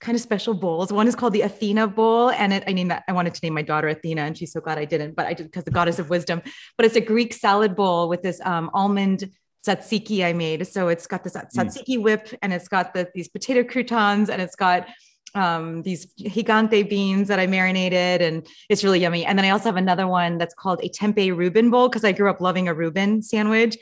kind 0.00 0.14
of 0.14 0.20
special 0.20 0.54
bowls. 0.54 0.92
One 0.92 1.08
is 1.08 1.16
called 1.16 1.32
the 1.32 1.42
Athena 1.42 1.88
bowl, 1.88 2.30
and 2.30 2.52
it, 2.52 2.64
I 2.66 2.72
named 2.72 2.90
that. 2.90 3.04
I 3.08 3.12
wanted 3.12 3.34
to 3.34 3.40
name 3.42 3.54
my 3.54 3.62
daughter 3.62 3.88
Athena, 3.88 4.22
and 4.22 4.36
she's 4.36 4.52
so 4.52 4.60
glad 4.60 4.78
I 4.78 4.84
didn't, 4.84 5.16
but 5.16 5.26
I 5.26 5.32
did 5.32 5.44
because 5.44 5.64
the 5.64 5.70
goddess 5.70 5.98
of 5.98 6.10
wisdom. 6.10 6.42
But 6.76 6.86
it's 6.86 6.96
a 6.96 7.00
Greek 7.00 7.32
salad 7.32 7.74
bowl 7.74 8.08
with 8.08 8.22
this 8.22 8.40
um, 8.44 8.70
almond 8.74 9.30
tzatziki 9.66 10.24
I 10.24 10.32
made. 10.32 10.66
So 10.66 10.88
it's 10.88 11.06
got 11.06 11.24
this 11.24 11.34
tzatziki 11.34 12.00
whip, 12.00 12.28
and 12.42 12.52
it's 12.52 12.68
got 12.68 12.94
the, 12.94 13.08
these 13.14 13.28
potato 13.28 13.64
croutons, 13.64 14.28
and 14.28 14.40
it's 14.40 14.56
got 14.56 14.86
um, 15.34 15.82
these 15.82 16.06
gigante 16.18 16.88
beans 16.88 17.28
that 17.28 17.38
I 17.38 17.46
marinated, 17.46 18.22
and 18.22 18.46
it's 18.68 18.84
really 18.84 19.00
yummy. 19.00 19.24
And 19.24 19.38
then 19.38 19.44
I 19.44 19.50
also 19.50 19.64
have 19.64 19.76
another 19.76 20.06
one 20.06 20.38
that's 20.38 20.54
called 20.54 20.80
a 20.82 20.88
tempeh 20.88 21.36
Reuben 21.36 21.70
bowl 21.70 21.88
because 21.88 22.04
I 22.04 22.12
grew 22.12 22.30
up 22.30 22.40
loving 22.40 22.68
a 22.68 22.74
Reuben 22.74 23.22
sandwich, 23.22 23.76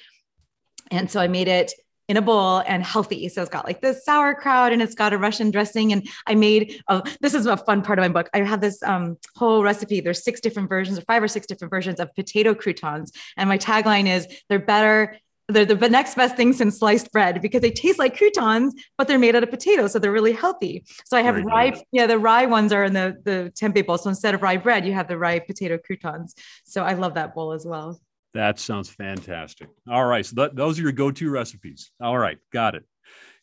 and 0.90 1.10
so 1.10 1.20
I 1.20 1.28
made 1.28 1.48
it 1.48 1.72
in 2.08 2.16
a 2.16 2.22
bowl 2.22 2.62
and 2.66 2.82
healthy. 2.82 3.28
So 3.28 3.40
it's 3.40 3.50
got 3.50 3.64
like 3.64 3.80
this 3.80 4.04
sauerkraut 4.04 4.72
and 4.72 4.82
it's 4.82 4.94
got 4.94 5.12
a 5.12 5.18
Russian 5.18 5.50
dressing. 5.50 5.92
And 5.92 6.06
I 6.26 6.34
made, 6.34 6.82
oh, 6.88 7.02
this 7.20 7.34
is 7.34 7.46
a 7.46 7.56
fun 7.56 7.82
part 7.82 7.98
of 7.98 8.02
my 8.02 8.08
book. 8.08 8.28
I 8.34 8.40
have 8.42 8.60
this 8.60 8.82
um, 8.82 9.16
whole 9.36 9.62
recipe. 9.62 10.00
There's 10.00 10.22
six 10.22 10.40
different 10.40 10.68
versions 10.68 10.98
or 10.98 11.02
five 11.02 11.22
or 11.22 11.28
six 11.28 11.46
different 11.46 11.70
versions 11.70 12.00
of 12.00 12.14
potato 12.14 12.54
croutons. 12.54 13.12
And 13.36 13.48
my 13.48 13.58
tagline 13.58 14.06
is 14.06 14.28
they're 14.48 14.58
better. 14.58 15.16
They're 15.48 15.66
the 15.66 15.76
next 15.90 16.14
best 16.14 16.36
thing 16.36 16.54
since 16.54 16.78
sliced 16.78 17.12
bread 17.12 17.42
because 17.42 17.60
they 17.60 17.70
taste 17.70 17.98
like 17.98 18.16
croutons, 18.16 18.74
but 18.96 19.08
they're 19.08 19.18
made 19.18 19.36
out 19.36 19.42
of 19.42 19.50
potatoes. 19.50 19.92
So 19.92 19.98
they're 19.98 20.10
really 20.12 20.32
healthy. 20.32 20.84
So 21.04 21.18
I 21.18 21.22
have 21.22 21.34
Very 21.34 21.46
rye, 21.46 21.82
yeah, 21.92 22.06
the 22.06 22.18
rye 22.18 22.46
ones 22.46 22.72
are 22.72 22.84
in 22.84 22.94
the, 22.94 23.16
the 23.24 23.52
tempeh 23.54 23.86
bowl. 23.86 23.98
So 23.98 24.08
instead 24.08 24.34
of 24.34 24.40
rye 24.40 24.56
bread, 24.56 24.86
you 24.86 24.94
have 24.94 25.06
the 25.06 25.18
rye 25.18 25.40
potato 25.40 25.76
croutons. 25.76 26.34
So 26.64 26.82
I 26.82 26.94
love 26.94 27.14
that 27.14 27.34
bowl 27.34 27.52
as 27.52 27.66
well. 27.66 28.00
That 28.34 28.58
sounds 28.58 28.90
fantastic. 28.90 29.68
All 29.88 30.04
right. 30.04 30.26
So 30.26 30.34
that, 30.36 30.56
those 30.56 30.78
are 30.78 30.82
your 30.82 30.92
go 30.92 31.10
to 31.12 31.30
recipes. 31.30 31.92
All 32.00 32.18
right. 32.18 32.38
Got 32.52 32.74
it. 32.74 32.84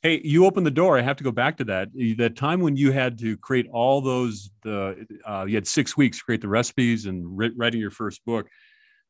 Hey, 0.01 0.19
you 0.23 0.45
opened 0.45 0.65
the 0.65 0.71
door. 0.71 0.97
I 0.97 1.01
have 1.01 1.17
to 1.17 1.23
go 1.23 1.31
back 1.31 1.57
to 1.57 1.63
that. 1.65 1.89
That 2.17 2.35
time 2.35 2.59
when 2.59 2.75
you 2.75 2.91
had 2.91 3.17
to 3.19 3.37
create 3.37 3.67
all 3.71 4.01
those, 4.01 4.49
the 4.63 5.07
uh, 5.25 5.45
you 5.47 5.55
had 5.55 5.67
six 5.67 5.95
weeks 5.95 6.17
to 6.17 6.23
create 6.25 6.41
the 6.41 6.49
recipes 6.49 7.05
and 7.05 7.23
wri- 7.25 7.53
writing 7.55 7.79
your 7.79 7.91
first 7.91 8.25
book. 8.25 8.47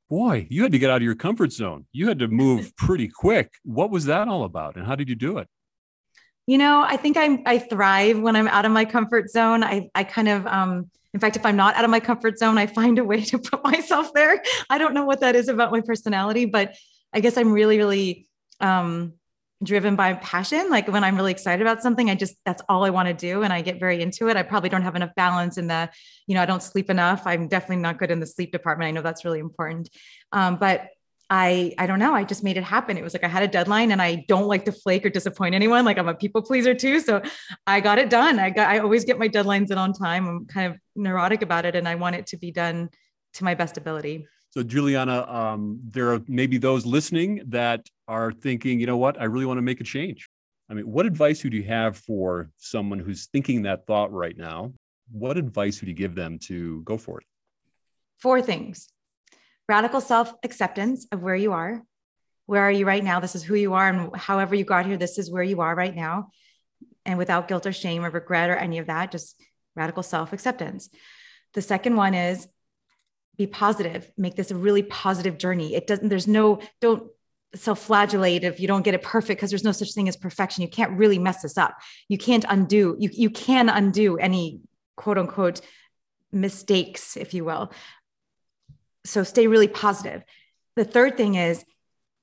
Boy, 0.10 0.46
you 0.50 0.64
had 0.64 0.74
to 0.74 0.80
get 0.80 0.90
out 0.90 0.98
of 0.98 1.04
your 1.04 1.16
comfort 1.16 1.54
zone. 1.54 1.88
You 1.94 2.10
had 2.10 2.20
to 2.20 2.28
move 2.28 2.76
pretty 2.78 3.08
quick. 3.08 3.54
What 3.64 3.90
was 3.90 4.06
that 4.06 4.28
all 4.28 4.44
about, 4.44 4.76
and 4.76 4.86
how 4.86 4.96
did 4.96 5.08
you 5.08 5.16
do 5.16 5.38
it? 5.38 5.48
You 6.46 6.58
know, 6.58 6.84
I 6.86 6.98
think 6.98 7.16
I'm 7.16 7.42
I 7.46 7.58
thrive 7.58 8.20
when 8.20 8.36
I'm 8.36 8.50
out 8.50 8.66
of 8.66 8.74
my 8.74 8.84
comfort 8.84 9.30
zone. 9.30 9.64
I 9.64 9.90
I 9.96 10.04
kind 10.04 10.28
of 10.28 10.46
um 10.46 10.92
in 11.14 11.20
fact 11.20 11.36
if 11.36 11.46
I'm 11.46 11.56
not 11.56 11.76
out 11.76 11.84
of 11.84 11.90
my 11.90 12.00
comfort 12.00 12.38
zone, 12.38 12.58
I 12.58 12.68
find 12.68 13.00
a 13.00 13.04
way 13.04 13.22
to 13.26 13.40
put 13.40 13.64
myself 13.64 14.14
there. 14.14 14.42
I 14.70 14.78
don't 14.78 14.94
know 14.94 15.06
what 15.06 15.22
that 15.22 15.36
is 15.36 15.48
about 15.48 15.72
my 15.72 15.82
personality, 15.82 16.46
but 16.46 16.76
I 17.14 17.20
guess 17.20 17.38
I'm 17.38 17.52
really 17.52 17.78
really 17.78 18.28
um 18.60 19.14
driven 19.64 19.96
by 19.96 20.14
passion. 20.16 20.70
Like 20.70 20.88
when 20.88 21.04
I'm 21.04 21.16
really 21.16 21.32
excited 21.32 21.62
about 21.62 21.84
something, 21.84 22.10
I 22.10 22.16
just 22.16 22.36
that's 22.46 22.62
all 22.68 22.84
I 22.84 22.90
want 22.90 23.08
to 23.08 23.14
do 23.14 23.44
and 23.44 23.54
I 23.54 23.62
get 23.62 23.80
very 23.80 24.02
into 24.02 24.28
it. 24.28 24.38
I 24.38 24.44
probably 24.44 24.70
don't 24.70 24.82
have 24.82 24.96
enough 24.96 25.14
balance 25.16 25.58
in 25.58 25.68
the, 25.68 25.90
you 26.28 26.36
know, 26.36 26.42
I 26.42 26.46
don't 26.46 26.64
sleep 26.64 26.90
enough. 26.90 27.24
I'm 27.26 27.48
definitely 27.48 27.78
not 27.78 28.00
good 28.00 28.12
in 28.12 28.20
the 28.20 28.26
sleep 28.26 28.52
department. 28.52 28.88
I 28.88 28.92
know 28.92 29.02
that's 29.02 29.24
really 29.24 29.40
important. 29.40 29.90
Um, 30.32 30.56
but 30.56 30.88
I 31.32 31.74
I 31.78 31.88
don't 31.88 31.98
know. 31.98 32.14
I 32.14 32.26
just 32.26 32.44
made 32.44 32.58
it 32.58 32.64
happen. 32.64 32.98
It 32.98 33.04
was 33.04 33.14
like 33.14 33.24
I 33.24 33.30
had 33.30 33.42
a 33.42 33.48
deadline 33.48 33.92
and 33.92 34.02
I 34.02 34.26
don't 34.28 34.48
like 34.48 34.66
to 34.66 34.72
flake 34.72 35.06
or 35.06 35.10
disappoint 35.10 35.56
anyone. 35.56 35.86
Like 35.86 35.98
I'm 35.98 36.10
a 36.10 36.14
people 36.14 36.42
pleaser 36.42 36.76
too. 36.76 37.00
So 37.00 37.22
I 37.66 37.80
got 37.80 37.98
it 37.98 38.10
done. 38.10 38.38
I 38.38 38.50
got 38.50 38.68
I 38.68 38.80
always 38.80 39.06
get 39.06 39.18
my 39.18 39.30
deadlines 39.30 39.72
in 39.72 39.78
on 39.78 39.94
time. 39.94 40.28
I'm 40.28 40.46
kind 40.46 40.74
of 40.74 40.80
neurotic 40.96 41.42
about 41.42 41.66
it 41.66 41.76
and 41.76 41.88
I 41.88 41.96
want 41.96 42.18
it 42.18 42.28
to 42.28 42.38
be 42.38 42.52
done 42.52 42.90
to 43.36 43.46
my 43.46 43.56
best 43.56 43.78
ability. 43.78 44.28
So, 44.50 44.62
Julieanna, 44.62 45.34
um, 45.34 45.80
there 45.92 46.14
are 46.14 46.22
maybe 46.28 46.58
those 46.58 46.86
listening 46.86 47.42
that 47.48 47.88
are 48.10 48.34
thinking, 48.34 48.82
you 48.82 48.86
know 48.86 48.98
what, 48.98 49.20
I 49.20 49.24
really 49.24 49.46
want 49.46 49.60
to 49.60 49.62
make 49.62 49.80
a 49.80 49.86
change. 49.86 50.28
I 50.70 50.74
mean, 50.74 50.86
what 50.86 51.06
advice 51.06 51.42
would 51.46 51.54
you 51.54 51.64
have 51.64 51.96
for 51.96 52.50
someone 52.58 53.00
who's 53.00 53.28
thinking 53.28 53.62
that 53.62 53.88
thought 53.88 54.12
right 54.12 54.36
now? 54.36 54.74
What 55.10 55.38
advice 55.38 55.80
would 55.80 55.88
you 55.88 55.94
give 55.94 56.16
them 56.16 56.38
to 56.40 56.82
go 56.82 56.98
for 56.98 57.20
it? 57.22 57.26
Four 58.18 58.42
things. 58.42 58.90
Radical 59.72 60.02
self-acceptance 60.02 61.08
of 61.14 61.24
where 61.24 61.34
you 61.34 61.54
are. 61.54 61.82
Where 62.46 62.62
are 62.62 62.72
you 62.72 62.86
right 62.86 63.02
now? 63.02 63.22
This 63.22 63.36
is 63.36 63.44
who 63.44 63.56
you 63.56 63.72
are 63.72 63.88
and 63.88 64.14
however 64.14 64.54
you 64.54 64.66
got 64.66 64.86
here, 64.86 64.98
this 64.98 65.18
is 65.18 65.32
where 65.32 65.44
you 65.44 65.62
are 65.62 65.74
right 65.74 65.96
now. 65.96 66.32
And 67.06 67.18
without 67.18 67.48
guilt 67.48 67.66
or 67.66 67.72
shame 67.72 68.04
or 68.04 68.10
regret 68.10 68.50
or 68.50 68.58
any 68.58 68.80
of 68.80 68.88
that, 68.88 69.14
just 69.14 69.42
radical 69.74 70.04
self-acceptance. 70.04 70.90
The 71.54 71.62
second 71.62 71.96
one 71.96 72.14
is 72.14 72.50
be 73.38 73.48
positive 73.48 74.12
make 74.18 74.36
this 74.36 74.52
a 74.52 74.58
really 74.58 74.84
positive 74.84 75.38
journey 75.38 75.74
it 75.74 75.88
doesn't 75.88 76.10
there's 76.10 76.28
no 76.28 76.60
don't 76.82 77.04
self-flagellate 77.56 78.44
if 78.44 78.60
you 78.60 78.68
don't 78.68 78.84
get 78.84 78.94
it 78.94 79.02
perfect 79.02 79.40
because 79.40 79.50
there's 79.50 79.64
no 79.64 79.72
such 79.72 79.94
thing 79.94 80.10
as 80.10 80.18
perfection 80.18 80.62
you 80.62 80.70
can't 80.70 80.92
really 80.98 81.18
mess 81.18 81.42
this 81.42 81.58
up 81.58 81.78
you 82.10 82.18
can't 82.18 82.46
undo 82.50 82.96
you, 83.00 83.10
you 83.14 83.30
can 83.30 83.70
undo 83.70 84.18
any 84.18 84.60
quote 84.98 85.18
unquote 85.18 85.62
mistakes 86.32 87.16
if 87.16 87.34
you 87.34 87.46
will 87.46 87.72
so 89.06 89.24
stay 89.24 89.48
really 89.48 89.68
positive 89.68 90.24
the 90.76 90.86
third 90.86 91.18
thing 91.18 91.36
is 91.36 91.64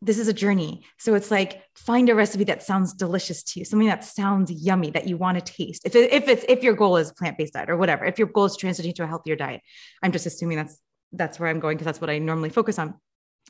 this 0.01 0.19
is 0.19 0.29
a 0.29 0.33
journey 0.33 0.85
so 0.99 1.15
it's 1.15 1.31
like 1.31 1.63
find 1.75 2.09
a 2.09 2.15
recipe 2.15 2.45
that 2.45 2.63
sounds 2.63 2.95
delicious 2.95 3.43
to 3.43 3.59
you 3.59 3.65
something 3.65 3.89
that 3.89 4.05
sounds 4.05 4.51
yummy 4.51 4.91
that 4.91 5.09
you 5.09 5.17
want 5.17 5.37
to 5.39 5.53
taste 5.53 5.85
if, 5.85 5.95
if 5.97 6.29
it's 6.29 6.45
if 6.49 6.63
your 6.63 6.75
goal 6.75 6.97
is 6.97 7.13
plant-based 7.13 7.53
diet 7.53 7.69
or 7.69 7.77
whatever 7.77 8.05
if 8.05 8.19
your 8.19 8.29
goal 8.29 8.45
is 8.45 8.57
transitioning 8.57 8.95
to 8.95 9.03
a 9.03 9.07
healthier 9.07 9.35
diet 9.35 9.61
i'm 10.03 10.13
just 10.13 10.27
assuming 10.27 10.57
that's 10.57 10.79
that's 11.13 11.41
where 11.41 11.49
I'm 11.49 11.61
going 11.61 11.77
because 11.77 11.87
that's 11.87 12.01
what 12.01 12.11
I 12.11 12.19
normally 12.19 12.51
focus 12.51 12.79
on. 12.79 12.95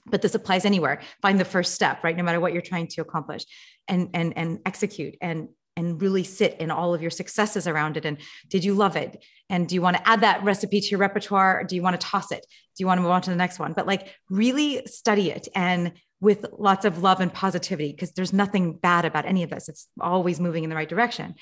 But 0.07 0.23
this 0.23 0.35
applies 0.35 0.65
anywhere. 0.65 1.01
Find 1.21 1.39
the 1.39 1.45
first 1.45 1.75
step, 1.75 2.03
right? 2.03 2.17
No 2.17 2.23
matter 2.23 2.41
what 2.41 2.53
you're 2.53 2.63
trying 2.63 2.87
to 2.89 3.03
accomplish, 3.03 3.45
and 3.89 4.11
and 4.15 4.37
and 4.37 4.61
execute 4.65 5.17
and 5.21 5.49
and 5.79 6.03
really 6.03 6.25
sit 6.25 6.57
in 6.59 6.73
all 6.73 6.93
of 6.93 7.01
your 7.01 7.11
successes 7.11 7.69
around 7.69 7.97
it. 7.97 8.05
And 8.05 8.19
did 8.49 8.65
you 8.65 8.75
love 8.75 8.97
it? 8.97 9.25
And 9.49 9.69
do 9.69 9.77
you 9.77 9.81
want 9.81 9.97
to 9.97 10.09
add 10.09 10.23
that 10.23 10.43
recipe 10.43 10.81
to 10.81 10.89
your 10.89 10.99
repertoire? 10.99 11.61
Or 11.61 11.65
do 11.65 11.77
you 11.77 11.83
want 11.83 11.99
to 11.99 12.05
toss 12.05 12.33
it? 12.33 12.45
Do 12.77 12.83
you 12.83 12.87
want 12.87 12.99
to 12.99 13.03
move 13.03 13.13
on 13.13 13.23
to 13.23 13.31
the 13.31 13.37
next 13.37 13.61
one? 13.61 13.75
But 13.75 13.87
like 13.87 14.13
really 14.29 14.85
study 14.87 15.31
it 15.31 15.47
and 15.55 15.93
with 16.21 16.45
lots 16.59 16.85
of 16.85 17.01
love 17.01 17.21
and 17.21 17.33
positivity 17.33 17.93
because 17.93 18.11
there's 18.11 18.33
nothing 18.33 18.73
bad 18.73 19.05
about 19.05 19.25
any 19.25 19.45
of 19.45 19.51
this. 19.51 19.69
It's 19.69 19.87
always 20.01 20.41
moving 20.41 20.65
in 20.65 20.71
the 20.71 20.75
right 20.75 20.89
direction. 20.89 21.37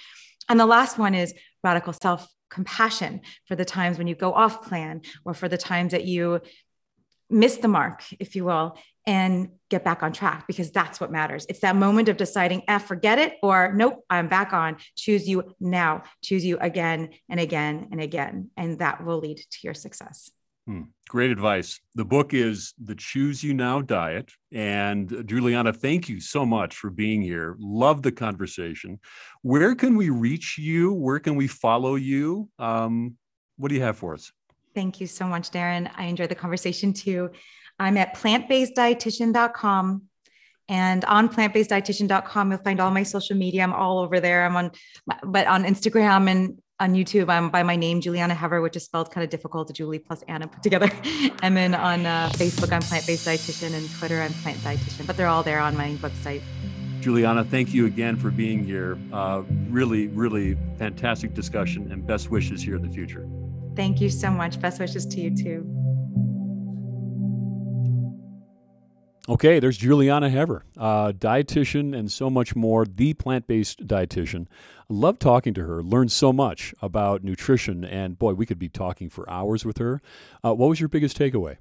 And 0.50 0.60
the 0.60 0.66
last 0.66 0.98
one 0.98 1.14
is 1.14 1.32
radical 1.64 1.94
self 1.94 2.28
compassion 2.50 3.22
for 3.46 3.56
the 3.56 3.64
times 3.64 3.96
when 3.96 4.06
you 4.06 4.14
go 4.14 4.32
off 4.32 4.62
plan 4.62 5.00
or 5.24 5.32
for 5.32 5.48
the 5.48 5.58
times 5.58 5.92
that 5.92 6.04
you 6.04 6.40
miss 7.28 7.56
the 7.56 7.68
mark, 7.68 8.02
if 8.18 8.36
you 8.36 8.44
will, 8.44 8.78
and 9.06 9.50
get 9.70 9.84
back 9.84 10.02
on 10.02 10.12
track 10.12 10.46
because 10.46 10.70
that's 10.70 11.00
what 11.00 11.12
matters. 11.12 11.46
It's 11.48 11.60
that 11.60 11.76
moment 11.76 12.08
of 12.08 12.16
deciding, 12.16 12.62
F, 12.68 12.86
forget 12.86 13.18
it, 13.18 13.34
or 13.42 13.72
nope, 13.74 14.04
I'm 14.10 14.28
back 14.28 14.52
on. 14.52 14.76
Choose 14.96 15.28
you 15.28 15.54
now, 15.60 16.02
choose 16.22 16.44
you 16.44 16.58
again 16.58 17.10
and 17.28 17.38
again 17.40 17.88
and 17.92 18.00
again. 18.00 18.50
And 18.56 18.78
that 18.80 19.04
will 19.04 19.18
lead 19.18 19.38
to 19.38 19.58
your 19.62 19.74
success. 19.74 20.30
Hmm. 20.66 20.82
Great 21.08 21.30
advice. 21.30 21.78
The 21.94 22.04
book 22.04 22.34
is 22.34 22.74
The 22.82 22.96
Choose 22.96 23.44
You 23.44 23.54
Now 23.54 23.80
Diet. 23.80 24.32
And 24.52 25.08
Julieanna, 25.08 25.76
thank 25.76 26.08
you 26.08 26.18
so 26.18 26.44
much 26.44 26.74
for 26.74 26.90
being 26.90 27.22
here. 27.22 27.54
Love 27.60 28.02
the 28.02 28.10
conversation. 28.10 28.98
Where 29.42 29.76
can 29.76 29.96
we 29.96 30.10
reach 30.10 30.58
you? 30.58 30.92
Where 30.92 31.20
can 31.20 31.36
we 31.36 31.46
follow 31.46 31.94
you? 31.94 32.48
Um, 32.58 33.16
what 33.56 33.68
do 33.68 33.76
you 33.76 33.82
have 33.82 33.96
for 33.96 34.14
us? 34.14 34.32
Thank 34.76 35.00
you 35.00 35.06
so 35.06 35.26
much, 35.26 35.50
Darren. 35.50 35.90
I 35.96 36.04
enjoyed 36.04 36.28
the 36.28 36.34
conversation 36.34 36.92
too. 36.92 37.30
I'm 37.78 37.96
at 37.96 38.14
plantbaseddietitian.com. 38.14 40.02
And 40.68 41.04
on 41.06 41.28
plantbaseddietitian.com, 41.30 42.50
you'll 42.50 42.60
find 42.60 42.78
all 42.78 42.90
my 42.90 43.02
social 43.02 43.36
media. 43.36 43.62
I'm 43.62 43.72
all 43.72 44.00
over 44.00 44.20
there. 44.20 44.44
I'm 44.44 44.54
on, 44.54 44.72
but 45.24 45.46
on 45.46 45.64
Instagram 45.64 46.28
and 46.28 46.58
on 46.78 46.92
YouTube, 46.92 47.30
I'm 47.30 47.48
by 47.48 47.62
my 47.62 47.74
name, 47.76 48.02
Julieanna 48.02 48.36
Hever, 48.36 48.60
which 48.60 48.76
is 48.76 48.84
spelled 48.84 49.10
kind 49.10 49.24
of 49.24 49.30
difficult, 49.30 49.72
Julie 49.72 49.98
plus 49.98 50.22
Anna 50.28 50.46
put 50.46 50.62
together. 50.62 50.90
and 51.42 51.56
then 51.56 51.74
on 51.74 52.04
uh, 52.04 52.28
Facebook, 52.34 52.70
I'm 52.70 52.82
Plant 52.82 53.06
Based 53.06 53.26
Dietitian, 53.26 53.72
and 53.72 53.90
Twitter, 53.98 54.20
I'm 54.20 54.34
Plant 54.34 54.58
Dietitian. 54.58 55.06
But 55.06 55.16
they're 55.16 55.28
all 55.28 55.42
there 55.42 55.60
on 55.60 55.74
my 55.74 55.92
website. 56.02 56.42
Julieanna, 57.00 57.48
thank 57.48 57.72
you 57.72 57.86
again 57.86 58.16
for 58.16 58.30
being 58.30 58.62
here. 58.62 58.98
Uh, 59.10 59.42
really, 59.70 60.08
really 60.08 60.58
fantastic 60.76 61.32
discussion, 61.32 61.90
and 61.90 62.06
best 62.06 62.30
wishes 62.30 62.60
here 62.60 62.76
in 62.76 62.82
the 62.82 62.90
future. 62.92 63.26
Thank 63.76 64.00
you 64.00 64.08
so 64.08 64.30
much. 64.30 64.58
Best 64.60 64.80
wishes 64.80 65.06
to 65.06 65.20
you 65.20 65.36
too. 65.36 65.86
Okay, 69.28 69.58
there's 69.58 69.76
Julieanna 69.76 70.30
Hever, 70.30 70.64
uh, 70.78 71.10
dietitian 71.10 71.98
and 71.98 72.12
so 72.12 72.30
much 72.30 72.54
more, 72.54 72.84
the 72.84 73.12
plant 73.12 73.48
based 73.48 73.84
dietitian. 73.84 74.46
Love 74.88 75.18
talking 75.18 75.52
to 75.54 75.66
her, 75.66 75.82
learned 75.82 76.12
so 76.12 76.32
much 76.32 76.72
about 76.80 77.24
nutrition, 77.24 77.84
and 77.84 78.16
boy, 78.20 78.34
we 78.34 78.46
could 78.46 78.58
be 78.58 78.68
talking 78.68 79.10
for 79.10 79.28
hours 79.28 79.64
with 79.64 79.78
her. 79.78 80.00
Uh, 80.44 80.54
what 80.54 80.68
was 80.68 80.78
your 80.78 80.88
biggest 80.88 81.18
takeaway? 81.18 81.56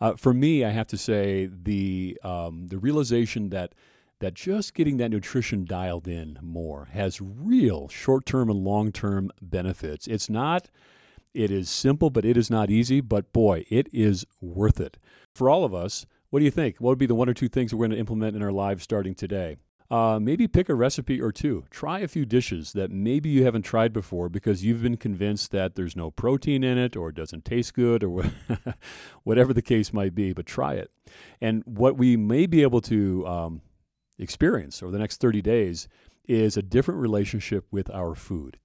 Uh, 0.00 0.14
for 0.16 0.34
me, 0.34 0.64
I 0.64 0.70
have 0.70 0.88
to 0.88 0.98
say 0.98 1.46
the 1.46 2.18
um, 2.24 2.66
the 2.66 2.78
realization 2.78 3.50
that 3.50 3.74
that 4.18 4.34
just 4.34 4.74
getting 4.74 4.96
that 4.96 5.10
nutrition 5.10 5.64
dialed 5.64 6.08
in 6.08 6.38
more 6.42 6.86
has 6.92 7.20
real 7.20 7.88
short 7.88 8.26
term 8.26 8.50
and 8.50 8.64
long 8.64 8.90
term 8.90 9.30
benefits. 9.40 10.08
It's 10.08 10.28
not. 10.28 10.68
It 11.34 11.50
is 11.50 11.68
simple, 11.68 12.10
but 12.10 12.24
it 12.24 12.36
is 12.36 12.50
not 12.50 12.70
easy. 12.70 13.00
But 13.00 13.32
boy, 13.32 13.66
it 13.68 13.88
is 13.92 14.24
worth 14.40 14.80
it 14.80 14.96
for 15.34 15.50
all 15.50 15.64
of 15.64 15.74
us. 15.74 16.06
What 16.30 16.38
do 16.38 16.44
you 16.44 16.50
think? 16.50 16.78
What 16.78 16.90
would 16.90 16.98
be 16.98 17.06
the 17.06 17.14
one 17.14 17.28
or 17.28 17.34
two 17.34 17.48
things 17.48 17.74
we're 17.74 17.86
going 17.86 17.90
to 17.90 17.98
implement 17.98 18.36
in 18.36 18.42
our 18.42 18.52
lives 18.52 18.82
starting 18.84 19.14
today? 19.14 19.56
Uh, 19.90 20.18
maybe 20.18 20.48
pick 20.48 20.68
a 20.68 20.74
recipe 20.74 21.20
or 21.20 21.30
two. 21.30 21.64
Try 21.70 22.00
a 22.00 22.08
few 22.08 22.24
dishes 22.24 22.72
that 22.72 22.90
maybe 22.90 23.28
you 23.28 23.44
haven't 23.44 23.62
tried 23.62 23.92
before 23.92 24.28
because 24.28 24.64
you've 24.64 24.82
been 24.82 24.96
convinced 24.96 25.50
that 25.50 25.74
there's 25.74 25.94
no 25.94 26.10
protein 26.10 26.64
in 26.64 26.78
it 26.78 26.96
or 26.96 27.10
it 27.10 27.14
doesn't 27.14 27.44
taste 27.44 27.74
good 27.74 28.02
or 28.02 28.24
whatever 29.24 29.52
the 29.52 29.62
case 29.62 29.92
might 29.92 30.14
be, 30.14 30.32
but 30.32 30.46
try 30.46 30.74
it. 30.74 30.90
And 31.40 31.62
what 31.66 31.96
we 31.96 32.16
may 32.16 32.46
be 32.46 32.62
able 32.62 32.80
to 32.82 33.26
um, 33.26 33.60
experience 34.18 34.82
over 34.82 34.90
the 34.90 34.98
next 34.98 35.20
30 35.20 35.42
days 35.42 35.86
is 36.26 36.56
a 36.56 36.62
different 36.62 37.00
relationship 37.00 37.66
with 37.70 37.90
our 37.90 38.14
food. 38.14 38.58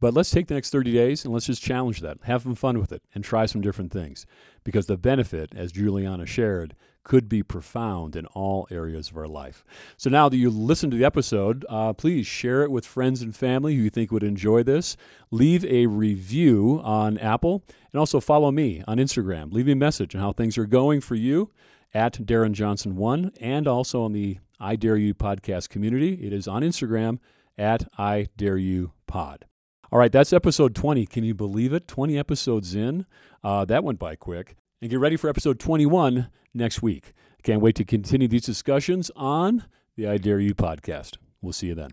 But 0.00 0.14
let's 0.14 0.30
take 0.30 0.48
the 0.48 0.54
next 0.54 0.70
30 0.70 0.92
days 0.92 1.24
and 1.24 1.32
let's 1.32 1.46
just 1.46 1.62
challenge 1.62 2.00
that. 2.00 2.18
Have 2.24 2.42
some 2.42 2.54
fun 2.54 2.78
with 2.78 2.92
it 2.92 3.02
and 3.14 3.22
try 3.22 3.46
some 3.46 3.60
different 3.60 3.92
things 3.92 4.26
because 4.64 4.86
the 4.86 4.96
benefit, 4.96 5.54
as 5.54 5.72
Julieanna 5.72 6.26
shared, 6.26 6.74
could 7.04 7.28
be 7.28 7.42
profound 7.42 8.14
in 8.14 8.26
all 8.26 8.66
areas 8.70 9.10
of 9.10 9.16
our 9.16 9.26
life. 9.26 9.64
So 9.96 10.08
now 10.08 10.28
that 10.28 10.36
you 10.36 10.50
listened 10.50 10.92
to 10.92 10.98
the 10.98 11.04
episode, 11.04 11.64
uh, 11.68 11.92
please 11.92 12.26
share 12.26 12.62
it 12.62 12.70
with 12.70 12.86
friends 12.86 13.22
and 13.22 13.34
family 13.34 13.74
who 13.74 13.82
you 13.82 13.90
think 13.90 14.12
would 14.12 14.22
enjoy 14.22 14.62
this. 14.62 14.96
Leave 15.30 15.64
a 15.64 15.86
review 15.86 16.80
on 16.84 17.18
Apple 17.18 17.64
and 17.92 17.98
also 17.98 18.20
follow 18.20 18.50
me 18.50 18.82
on 18.86 18.98
Instagram. 18.98 19.52
Leave 19.52 19.66
me 19.66 19.72
a 19.72 19.76
message 19.76 20.14
on 20.14 20.20
how 20.20 20.32
things 20.32 20.56
are 20.56 20.66
going 20.66 21.00
for 21.00 21.14
you 21.14 21.50
at 21.94 22.14
Darren 22.14 22.52
Johnson 22.52 22.96
1 22.96 23.32
and 23.40 23.66
also 23.66 24.02
on 24.02 24.12
the 24.12 24.38
I 24.60 24.76
Dare 24.76 24.96
You 24.96 25.14
podcast 25.14 25.68
community. 25.68 26.14
It 26.24 26.32
is 26.32 26.46
on 26.46 26.62
Instagram 26.62 27.18
at 27.58 27.88
I 27.98 28.28
Dare 28.36 28.56
You 28.58 28.92
Pod. 29.06 29.46
All 29.92 29.98
right, 29.98 30.10
that's 30.10 30.32
episode 30.32 30.74
20. 30.74 31.04
Can 31.04 31.22
you 31.22 31.34
believe 31.34 31.74
it? 31.74 31.86
20 31.86 32.18
episodes 32.18 32.74
in. 32.74 33.04
Uh, 33.44 33.66
that 33.66 33.84
went 33.84 33.98
by 33.98 34.16
quick. 34.16 34.56
And 34.80 34.90
get 34.90 34.98
ready 34.98 35.18
for 35.18 35.28
episode 35.28 35.60
21 35.60 36.30
next 36.54 36.80
week. 36.80 37.12
Can't 37.42 37.60
wait 37.60 37.76
to 37.76 37.84
continue 37.84 38.26
these 38.26 38.46
discussions 38.46 39.10
on 39.14 39.66
the 39.94 40.08
I 40.08 40.16
Dare 40.16 40.40
You 40.40 40.54
podcast. 40.54 41.18
We'll 41.42 41.52
see 41.52 41.66
you 41.66 41.74
then. 41.74 41.90